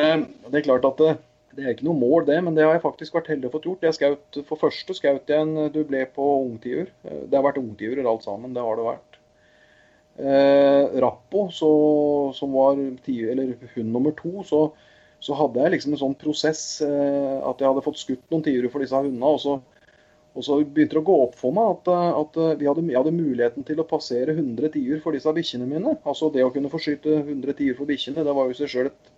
[0.00, 1.10] eh, det er klart at det,
[1.52, 3.60] det, er ikke noe mål, det, men det har jeg faktisk vært heldig å få
[3.66, 3.84] gjort.
[3.84, 6.88] Jeg skaut, for første skjøt jeg en dublé på ungtiur.
[7.04, 9.20] Eh, det har vært ungtiurer alt sammen, det har det vært.
[10.16, 11.70] Eh, Rappo, så,
[12.40, 14.70] som var tiur, eller hund nummer to, så,
[15.26, 18.70] så, hadde jeg liksom en sånn prosess eh, at jeg hadde fått skutt noen tiurer
[18.70, 19.32] for disse hundene.
[19.32, 19.56] og så
[20.36, 22.98] og så begynte det å gå opp for meg at, eh, at eh, hadde, jeg
[22.98, 25.94] hadde muligheten til å passere 100 tiur for disse bikkjene mine.
[26.04, 28.90] Altså det å kunne få skyte 100 tiur for bikkjene, det var jo seg selv
[28.90, 29.10] et,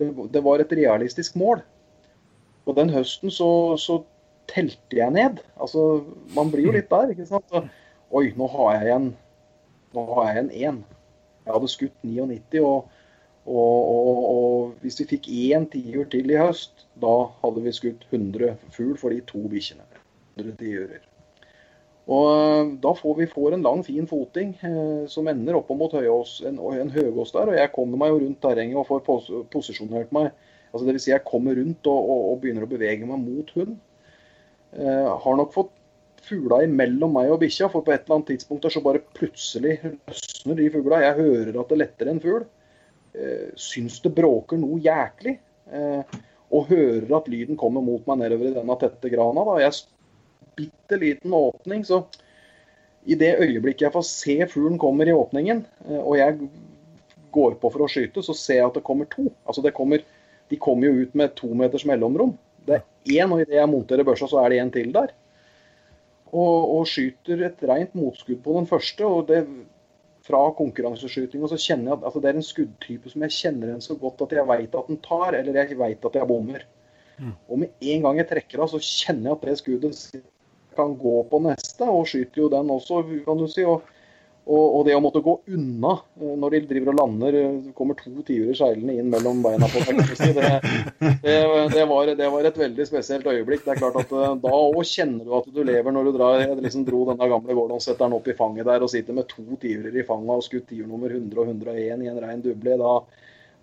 [0.00, 1.62] det, det, var et realistisk mål.
[2.66, 3.48] Og den høsten så,
[3.80, 4.02] så,
[4.46, 5.40] telte jeg ned.
[5.58, 6.04] Altså,
[6.36, 7.46] man blir jo litt der, ikke sant.
[7.50, 7.64] Så,
[8.14, 9.08] Oi, nå har jeg en
[9.96, 10.76] nå har jeg en én.
[11.42, 12.95] Jeg hadde skutt 99, og,
[13.46, 18.06] og, og, og hvis vi fikk én tiur til i høst, da hadde vi skutt
[18.10, 19.86] 100 fugl for de to bikkjene
[20.58, 21.04] tiurer.
[22.06, 25.92] Og eh, Da får vi får en lang, fin foting eh, som ender opp mot
[25.92, 27.50] Høyås, en, en høgås der.
[27.50, 30.30] og Jeg kommer meg jo rundt terrenget og får pos posisjonert meg.
[30.72, 31.06] altså Dvs.
[31.06, 33.74] Si jeg kommer rundt og, og, og, begynner å bevege meg mot hund.
[34.76, 35.74] Eh, har nok fått
[36.26, 39.76] fugla imellom meg og bikkja, for på et eller annet tidspunkt der så bare plutselig
[39.84, 41.02] løsner de fugla.
[41.04, 42.46] Jeg hører at det letter en fugl.
[43.16, 45.38] Eh, syns det bråker noe jæklig.
[45.72, 46.16] Eh,
[46.54, 49.44] og hører at lyden kommer mot meg nedover i denne tette grana.
[49.48, 49.56] da.
[49.64, 49.72] Jeg
[50.56, 51.84] bitte liten åpning.
[51.84, 52.04] Så
[53.06, 56.48] i det øyeblikket jeg får se fuglen kommer i åpningen, eh, og jeg
[57.32, 59.30] går på for å skyte, så ser jeg at det kommer to.
[59.46, 60.04] Altså det kommer,
[60.48, 62.36] De kommer jo ut med to meters mellomrom.
[62.64, 62.82] Det er
[63.18, 65.10] én, og idet jeg monterer børsa, så er det en til der.
[66.30, 69.04] Og, og, skyter et rent motskudd på den første.
[69.04, 69.40] og det
[70.26, 73.72] fra konkurranseskyting, og så kjenner jeg at altså, det er en skuddtype som jeg kjenner
[73.72, 76.64] den så godt at jeg veit at den tar, eller jeg veit at jeg bommer.
[77.16, 77.34] Mm.
[77.48, 80.24] Og med en gang jeg trekker av, så kjenner jeg at det skuddet
[80.76, 83.64] kan gå på neste, og skyter jo den også, kan du si.
[83.64, 83.86] og
[84.46, 88.12] og, det å måtte gå unna eh, når de driver og lander, eh, kommer to
[88.26, 89.98] tiurer seilende inn mellom beina på deg.
[90.36, 90.44] Det,
[91.24, 91.34] det,
[91.72, 93.64] det, var, det, var, et veldig spesielt øyeblikk.
[93.64, 96.44] Det er klart at eh, Da òg kjenner du at du lever når du drar,
[96.62, 99.26] liksom dro denne gamle gården og setter den opp i fanget der og sitter med
[99.32, 102.78] to tiurer i fanget og skutt tiur nummer 100 og 101 i en rein duble.
[102.78, 102.94] Da,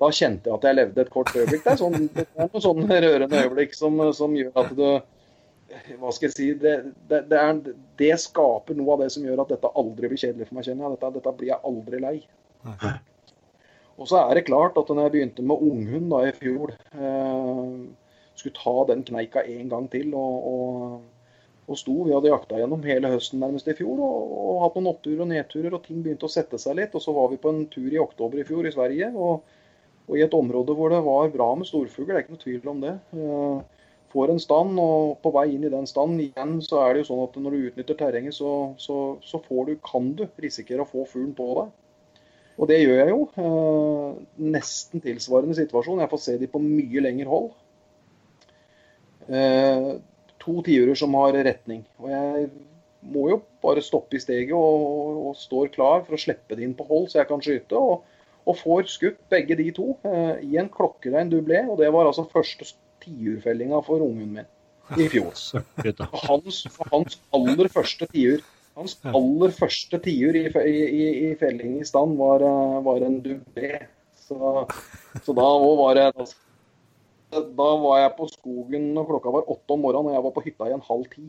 [0.03, 1.63] da, kjente jeg at jeg levde et kort øyeblikk.
[1.63, 4.87] Det er, sånn, det er noen sånne rørende øyeblikk som, som gjør at du
[6.01, 6.75] hva skal jeg si, det,
[7.09, 10.49] det, det, er, det, skaper noe av det som gjør at dette aldri blir kjedelig
[10.49, 10.67] for meg.
[10.67, 10.97] kjenner jeg.
[10.97, 12.15] Dette, dette blir jeg aldri lei.
[12.67, 12.93] Nei.
[14.01, 17.73] Og så er det klart at når jeg begynte med unghund da i fjor, eh,
[18.33, 20.95] skulle ta den kneika en gang til og, og,
[21.69, 24.89] og sto Vi hadde jakta gjennom hele høsten nærmest i fjor og, og, hatt noen
[24.95, 26.97] oppturer og nedturer, og ting begynte å sette seg litt.
[26.97, 29.45] Og så var vi på en tur i oktober i fjor i Sverige, og,
[30.09, 32.73] og i et område hvor det var bra med storfugl, det er ikke noe tvil
[32.73, 32.97] om det.
[33.13, 33.82] Eh,
[34.13, 37.09] får en stand, og på vei inn i den standen igjen, så er det jo
[37.11, 41.07] sånn at når du utnytter terrenget, så, så, så du, kan du risikere å få
[41.09, 41.71] fuglen på deg.
[42.61, 43.21] Og det gjør jeg jo.
[43.41, 44.09] Eh,
[44.53, 46.03] nesten tilsvarende situasjon.
[46.03, 47.49] Jeg får se de på mye lengre hold.
[49.25, 49.89] Eh,
[50.43, 51.81] to tiurer som har retning.
[51.97, 52.49] Og jeg
[53.13, 56.77] må jo bare stoppe i steget og, og står klar for å slippe det inn
[56.77, 57.79] på hold, så jeg kan skyte.
[57.79, 58.05] Og,
[58.43, 61.63] og får skutt begge de to eh, i en klokkerein dublé.
[61.65, 62.69] Og det var altså første
[63.03, 64.49] tiurfellinga for ungen min
[64.99, 65.31] i fjor.
[66.27, 68.43] Hans, hans aller første tiur
[68.77, 73.85] hans aller første tiur i, i, i, felling i stand var, eh, var en dubé.
[74.23, 74.39] Så,
[75.19, 76.27] så, da var det
[77.33, 80.43] Da var jeg på skogen når klokka var åtte om morgenen, og jeg var på
[80.47, 81.27] hytta i en halv ti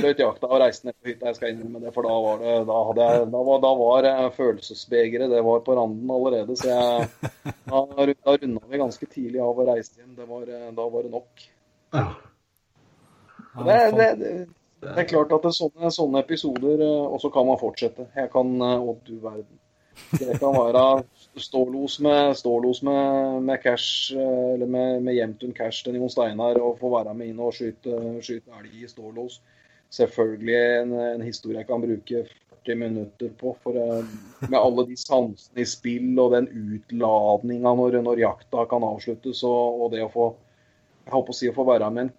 [0.00, 1.92] brøt jakta og reiste ned på hytta, jeg skal innrømme det.
[1.94, 5.76] For da var det Da, hadde jeg, da var, da var følelsesbegeret det var på
[5.78, 6.56] randen allerede.
[6.60, 7.08] Så jeg,
[7.70, 10.14] da, da runda vi ganske tidlig av og reiste hjem.
[10.18, 10.46] Det var,
[10.76, 11.48] da var det nok.
[11.94, 12.06] Ja.
[13.54, 14.30] Det, det, det,
[14.82, 18.08] det, er klart at sånne, sånne episoder Og også kan man fortsette.
[18.18, 19.60] Jeg kan eh, Å, du verden.
[20.10, 20.80] Det kan være
[21.36, 26.60] stålos med, stålos med, med cash, eh, eller med, med Jemtun cash til Jon Steinar
[26.62, 29.40] og få være med inn og skyte, skyte elg i stålos.
[29.94, 32.24] Selvfølgelig en, en, historie jeg kan bruke
[32.64, 33.54] 40 minutter på.
[33.62, 34.12] For eh,
[34.48, 39.80] med alle de sansene i spill og den utladninga når, når, jakta kan avsluttes, og,
[39.80, 40.32] og, det å få
[41.04, 42.14] jeg håper å si å få være med en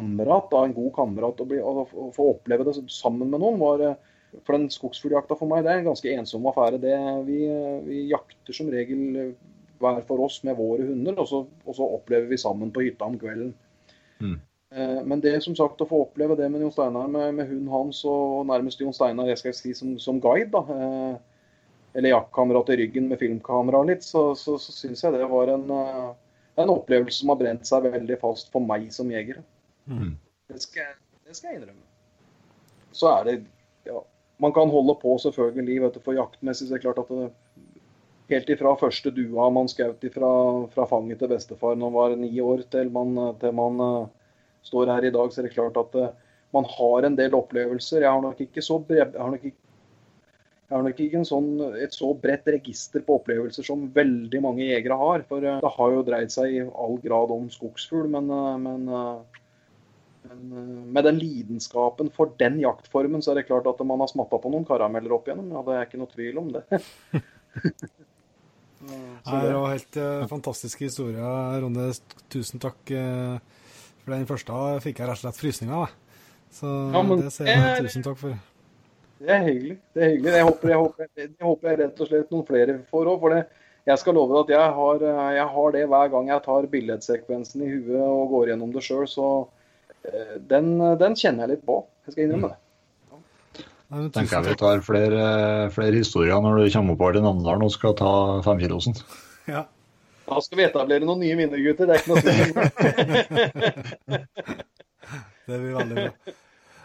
[0.00, 4.00] kamerat, en god kamerat, og, og, og få oppleve det sammen med noen, var eh,
[4.42, 6.80] for den skogsfugljakta for meg det er en ganske ensom affære.
[6.82, 6.94] Det,
[7.28, 7.42] vi,
[7.86, 9.34] vi, jakter som regel
[9.82, 13.06] hver for oss med våre hunder, og så, og så opplever vi sammen på hytta
[13.06, 13.54] om kvelden.
[14.22, 14.36] Mm.
[14.74, 17.70] Eh, men det som sagt å få oppleve det med Jon Steinar, med, med hunden
[17.70, 21.54] hans og nærmest Jon Steinar jeg skal si som, som guide, da, eh,
[21.94, 25.68] eller jaktkamera til ryggen med filmkamera litt, så, så, så syns jeg det var en,
[25.70, 26.10] eh,
[26.58, 29.42] en, opplevelse som har brent seg veldig fast for meg som jeger.
[29.86, 30.16] Mm.
[30.50, 31.84] Det, skal, det skal jeg innrømme.
[32.94, 33.36] Så er det
[34.42, 37.30] man kan holde på selvfølgelig, vet du, for jaktmessig så er det klart at det,
[38.32, 40.30] helt ifra første dua man skjøt fra,
[40.72, 44.06] fra, fanget til bestefar når man var ni år, til man, til man uh,
[44.64, 46.08] står her i dag, så er det klart at uh,
[46.54, 48.04] man har en del opplevelser.
[48.04, 49.60] Jeg har nok ikke så jeg har nok ikke,
[50.70, 51.50] har nok ikke sånn,
[51.82, 55.26] et så bredt register på opplevelser som veldig mange jegere har.
[55.28, 58.32] For uh, det har jo dreid seg i all grad om skogsfugl, men,
[58.64, 59.42] men eh,
[60.32, 64.52] med den lidenskapen for den jaktformen, så er det klart at man har smatta på
[64.52, 65.50] noen karameller opp igjennom.
[65.52, 66.64] Ja, det er ikke noe tvil om det.
[68.84, 71.34] det er jo helt uh, fantastisk historie,
[71.64, 71.90] Ronne.
[72.32, 72.80] Tusen takk.
[72.90, 73.36] Uh,
[74.04, 75.92] for den første fikk jeg rett og slett frysninger.
[76.54, 78.36] Så ja, men, det sier jeg tusen takk for.
[79.24, 79.76] Det er hyggelig.
[79.96, 80.32] Det er hyggelig.
[80.36, 83.20] Jeg håper jeg, håper, jeg, håper jeg rett og slett noen flere får òg.
[83.22, 83.42] For det,
[83.88, 85.04] jeg skal love at jeg har,
[85.38, 89.04] jeg har, det hver gang jeg tar billedsekvensen i huet og går gjennom det sjøl.
[89.08, 89.62] Så Eh,
[90.50, 91.80] den, den, kjenner jeg litt på.
[92.06, 92.60] Jeg skal innrømme det.
[93.94, 95.24] Jeg tenker jeg vi tar flere,
[95.74, 98.12] flere, historier når du kommer oppover til Namdalen og skal ta
[98.46, 98.96] femkilosen.
[99.50, 99.66] Ja.
[100.24, 101.86] Da skal vi etablere noen nye minner, gutter.
[101.86, 102.22] Det er ikke noe
[105.44, 106.10] det blir veldig bra.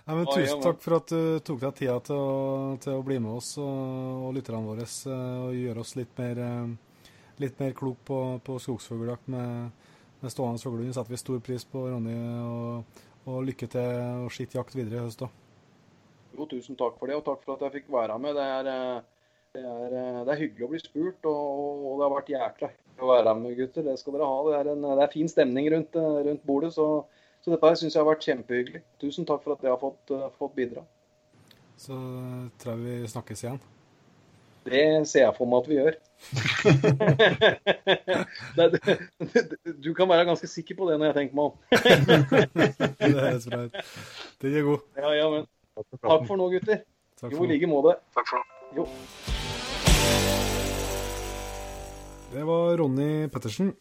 [0.09, 3.19] Nei, men tusen takk for at du tok deg tida til å, til å bli
[3.21, 7.11] med oss og, og lytterne våre eh, og gjøre oss litt mer, eh,
[7.43, 9.69] litt mer klok på, på skogsfugljakt med,
[10.23, 10.95] med stående fuglehund.
[10.97, 12.15] setter vi stor pris på, Ronny.
[12.41, 15.37] og og lykke til og skitt jakt videre i høst òg.
[16.35, 18.37] Jo, tusen takk for det, og takk for at jeg fikk være med.
[18.37, 22.05] Det er, eh, det er, eh, det er hyggelig å bli spurt, og, og, det
[22.05, 23.87] har vært jækla hyggelig å være med, gutter.
[23.87, 24.37] Det skal dere ha.
[24.47, 26.87] Det er, en, det er fin stemning rundt, eh, rundt bordet, så,
[27.41, 28.83] så dette syns jeg har vært kjempehyggelig.
[29.01, 30.85] Tusen takk for at jeg har fått, fått bidra.
[31.79, 31.95] så
[32.59, 33.61] tror jeg vi snakkes igjen.
[34.69, 35.95] Det ser jeg for meg at vi gjør.
[39.85, 41.53] du kan være ganske sikker på det når jeg tenker meg om.
[42.99, 43.73] det høres bra ut.
[44.43, 44.79] Den er god.
[44.99, 45.43] Ja, ja, men
[46.03, 46.79] takk for nå, gutter.
[47.19, 47.91] Takk jo, i like måte.
[48.15, 48.43] Takk for nå.
[48.77, 48.83] Jo.
[52.29, 53.73] Det var Ronny Pettersen.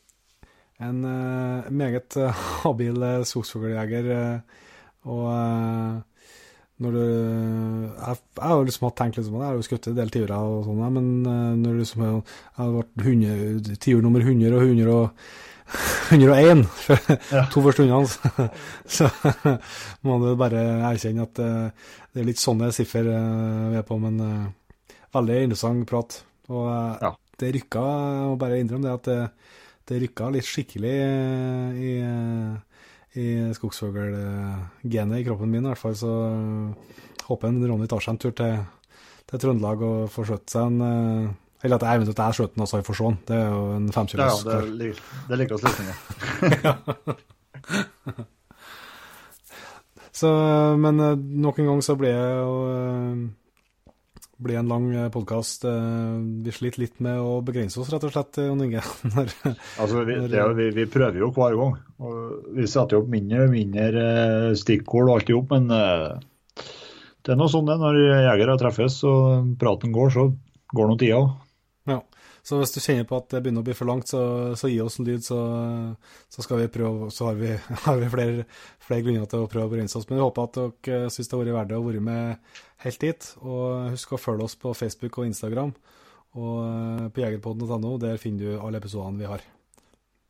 [0.81, 2.31] En uh, meget uh,
[2.62, 4.06] habil uh, skogsfugljeger.
[5.09, 5.27] og
[6.79, 10.13] når du Jeg, jeg har liksom hatt tenkt liksom, Jeg har jo skutt en del
[10.15, 11.09] tiurer og sånn, men
[11.59, 12.23] når du liksom Jeg
[12.61, 15.29] har vært tiur nummer 100 og 100 og
[16.09, 17.43] 101 for ja.
[17.53, 18.47] to første hundene,
[18.97, 19.09] så
[20.07, 24.17] må du bare erkjenne at det er litt sånne siffer vi er på, men
[25.13, 26.17] veldig interessant prat.
[26.49, 26.71] Og
[27.05, 27.13] ja.
[27.41, 29.53] det rykka, jeg må bare innrømme det, at det,
[29.91, 30.95] det rykka litt skikkelig
[31.77, 31.93] i
[33.19, 35.97] i skogsfuglgenet i kroppen min, i hvert fall.
[35.99, 36.12] Så
[37.28, 38.55] håper jeg Ronny tar seg en tur til,
[39.28, 41.36] til Trøndelag og får skjøtt seg en eh,
[41.66, 43.16] Eller at jeg eventuelt er skjøt den altså i Forsån.
[43.28, 44.45] Det er jo en femkilos.
[44.47, 44.93] Ja, det,
[45.28, 45.97] det liker oss løsninger.
[50.20, 50.31] så,
[50.78, 51.19] men eh,
[51.49, 53.27] nok en gang så blir jeg jo eh,
[54.39, 55.66] blir en lang podkast.
[56.44, 58.82] Vi sliter litt med å begrense oss, rett og slett, Jon Inge.
[59.82, 61.77] altså, vi, det, vi, vi, prøver jo hver gang.
[62.56, 64.05] Vi setter opp mindre og mindre
[64.59, 65.66] stikkord og alt i hop, men
[67.28, 67.77] det er noe sånn det.
[67.82, 70.31] Når jegere treffes og praten går, så
[70.74, 71.35] går nå tida òg.
[71.89, 71.98] Ja.
[72.48, 74.23] Så hvis du kjenner på at det begynner å bli for langt, så,
[74.56, 75.39] så gi oss en lyd, så,
[76.32, 77.10] så, skal vi prøve.
[77.12, 77.51] Så har vi,
[77.85, 78.47] har vi flere,
[78.86, 80.09] flere, grunner til å prøve å begrense oss.
[80.09, 83.01] Men vi håper at dere syns det har vært verdt det å være med helt
[83.03, 83.31] dit.
[83.43, 85.75] Og husk å følge oss på Facebook og Instagram
[86.39, 87.97] og eh, på jegerpodden.no.
[88.03, 89.45] Der finner du alle episodene vi har.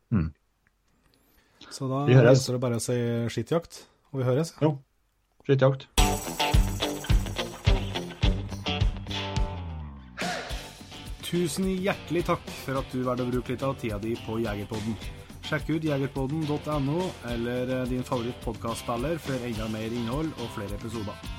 [0.09, 0.29] Mm.
[1.69, 2.97] Så da gjenstår det bare å si
[3.29, 4.55] skittjakt, og vi høres.
[4.63, 4.77] Jo,
[5.45, 5.89] skittjakt.
[11.29, 14.95] Tusen hjertelig takk for at du valgte å bruke litt av tida di på Jegerpodden.
[15.45, 21.38] Sjekk ut jegerpodden.no eller eh, din favoritt favorittpodkastspiller for enda mer innhold og flere episoder.